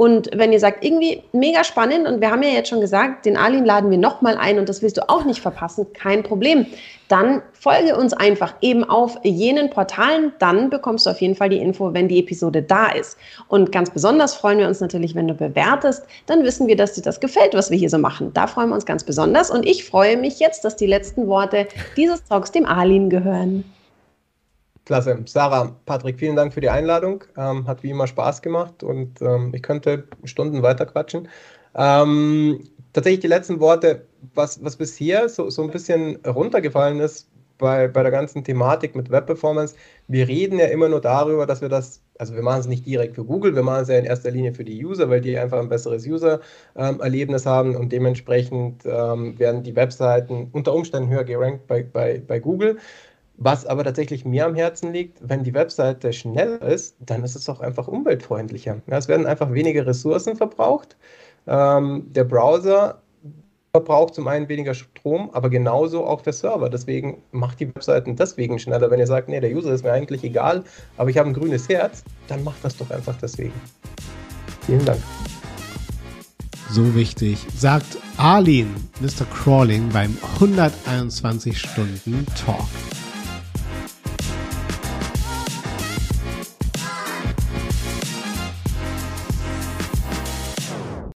Und 0.00 0.30
wenn 0.34 0.50
ihr 0.50 0.60
sagt, 0.60 0.82
irgendwie 0.82 1.22
mega 1.32 1.62
spannend 1.62 2.08
und 2.08 2.22
wir 2.22 2.30
haben 2.30 2.42
ja 2.42 2.48
jetzt 2.48 2.70
schon 2.70 2.80
gesagt, 2.80 3.26
den 3.26 3.36
Alin 3.36 3.66
laden 3.66 3.90
wir 3.90 3.98
nochmal 3.98 4.38
ein 4.38 4.58
und 4.58 4.66
das 4.66 4.80
willst 4.80 4.96
du 4.96 5.06
auch 5.10 5.26
nicht 5.26 5.42
verpassen, 5.42 5.88
kein 5.92 6.22
Problem. 6.22 6.64
Dann 7.08 7.42
folge 7.52 7.94
uns 7.94 8.14
einfach 8.14 8.54
eben 8.62 8.82
auf 8.82 9.18
jenen 9.24 9.68
Portalen, 9.68 10.32
dann 10.38 10.70
bekommst 10.70 11.04
du 11.04 11.10
auf 11.10 11.20
jeden 11.20 11.34
Fall 11.34 11.50
die 11.50 11.58
Info, 11.58 11.92
wenn 11.92 12.08
die 12.08 12.18
Episode 12.18 12.62
da 12.62 12.86
ist. 12.86 13.18
Und 13.48 13.72
ganz 13.72 13.90
besonders 13.90 14.34
freuen 14.34 14.58
wir 14.58 14.68
uns 14.68 14.80
natürlich, 14.80 15.14
wenn 15.14 15.28
du 15.28 15.34
bewertest, 15.34 16.06
dann 16.24 16.44
wissen 16.44 16.66
wir, 16.66 16.76
dass 16.76 16.94
dir 16.94 17.02
das 17.02 17.20
gefällt, 17.20 17.52
was 17.52 17.70
wir 17.70 17.76
hier 17.76 17.90
so 17.90 17.98
machen. 17.98 18.32
Da 18.32 18.46
freuen 18.46 18.70
wir 18.70 18.76
uns 18.76 18.86
ganz 18.86 19.04
besonders 19.04 19.50
und 19.50 19.66
ich 19.66 19.84
freue 19.84 20.16
mich 20.16 20.40
jetzt, 20.40 20.64
dass 20.64 20.76
die 20.76 20.86
letzten 20.86 21.26
Worte 21.26 21.68
dieses 21.98 22.24
Talks 22.24 22.52
dem 22.52 22.64
Alin 22.64 23.10
gehören. 23.10 23.64
Klasse. 24.84 25.18
Sarah, 25.26 25.76
Patrick, 25.86 26.18
vielen 26.18 26.36
Dank 26.36 26.52
für 26.52 26.60
die 26.60 26.70
Einladung. 26.70 27.24
Ähm, 27.36 27.66
hat 27.66 27.82
wie 27.82 27.90
immer 27.90 28.06
Spaß 28.06 28.42
gemacht 28.42 28.82
und 28.82 29.20
ähm, 29.22 29.52
ich 29.54 29.62
könnte 29.62 30.04
Stunden 30.24 30.62
weiter 30.62 30.86
quatschen. 30.86 31.28
Ähm, 31.74 32.68
tatsächlich 32.92 33.20
die 33.20 33.28
letzten 33.28 33.60
Worte, 33.60 34.06
was, 34.34 34.62
was 34.64 34.76
bisher 34.76 35.28
so, 35.28 35.50
so 35.50 35.62
ein 35.62 35.70
bisschen 35.70 36.16
runtergefallen 36.26 37.00
ist 37.00 37.30
bei, 37.60 37.86
bei 37.86 38.02
der 38.02 38.10
ganzen 38.10 38.42
Thematik 38.42 38.96
mit 38.96 39.10
Web-Performance, 39.10 39.76
wir 40.08 40.26
reden 40.26 40.58
ja 40.58 40.66
immer 40.66 40.88
nur 40.88 41.00
darüber, 41.00 41.46
dass 41.46 41.60
wir 41.60 41.68
das, 41.68 42.02
also 42.18 42.34
wir 42.34 42.42
machen 42.42 42.60
es 42.60 42.66
nicht 42.66 42.86
direkt 42.86 43.14
für 43.14 43.24
Google, 43.24 43.54
wir 43.54 43.62
machen 43.62 43.82
es 43.82 43.88
ja 43.88 43.98
in 43.98 44.06
erster 44.06 44.30
Linie 44.30 44.54
für 44.54 44.64
die 44.64 44.84
User, 44.84 45.08
weil 45.08 45.20
die 45.20 45.38
einfach 45.38 45.60
ein 45.60 45.68
besseres 45.68 46.06
User-Erlebnis 46.06 47.46
haben 47.46 47.76
und 47.76 47.92
dementsprechend 47.92 48.84
ähm, 48.86 49.38
werden 49.38 49.62
die 49.62 49.76
Webseiten 49.76 50.48
unter 50.52 50.74
Umständen 50.74 51.10
höher 51.10 51.24
gerankt 51.24 51.66
bei, 51.66 51.82
bei, 51.82 52.20
bei 52.26 52.40
Google. 52.40 52.78
Was 53.42 53.64
aber 53.64 53.84
tatsächlich 53.84 54.26
mir 54.26 54.44
am 54.44 54.54
Herzen 54.54 54.92
liegt, 54.92 55.16
wenn 55.26 55.44
die 55.44 55.54
Webseite 55.54 56.12
schneller 56.12 56.60
ist, 56.60 56.96
dann 57.00 57.24
ist 57.24 57.36
es 57.36 57.48
auch 57.48 57.60
einfach 57.60 57.88
umweltfreundlicher. 57.88 58.82
Ja, 58.86 58.98
es 58.98 59.08
werden 59.08 59.24
einfach 59.24 59.50
weniger 59.54 59.86
Ressourcen 59.86 60.36
verbraucht. 60.36 60.94
Ähm, 61.46 62.04
der 62.12 62.24
Browser 62.24 63.00
verbraucht 63.72 64.14
zum 64.14 64.28
einen 64.28 64.46
weniger 64.50 64.74
Strom, 64.74 65.30
aber 65.32 65.48
genauso 65.48 66.04
auch 66.04 66.20
der 66.20 66.34
Server. 66.34 66.68
Deswegen 66.68 67.22
macht 67.32 67.60
die 67.60 67.68
Webseiten 67.74 68.14
deswegen 68.14 68.58
schneller. 68.58 68.90
Wenn 68.90 69.00
ihr 69.00 69.06
sagt, 69.06 69.30
nee, 69.30 69.40
der 69.40 69.52
User 69.52 69.72
ist 69.72 69.84
mir 69.84 69.92
eigentlich 69.92 70.22
egal, 70.22 70.62
aber 70.98 71.08
ich 71.08 71.16
habe 71.16 71.30
ein 71.30 71.34
grünes 71.34 71.66
Herz, 71.70 72.04
dann 72.28 72.44
macht 72.44 72.62
das 72.62 72.76
doch 72.76 72.90
einfach 72.90 73.16
deswegen. 73.22 73.54
Vielen 74.66 74.84
Dank. 74.84 75.00
So 76.68 76.94
wichtig, 76.94 77.46
sagt 77.56 77.96
Arlene, 78.18 78.68
Mr. 79.00 79.24
Crawling 79.32 79.88
beim 79.88 80.14
121 80.34 81.58
Stunden 81.58 82.26
Talk. 82.36 82.68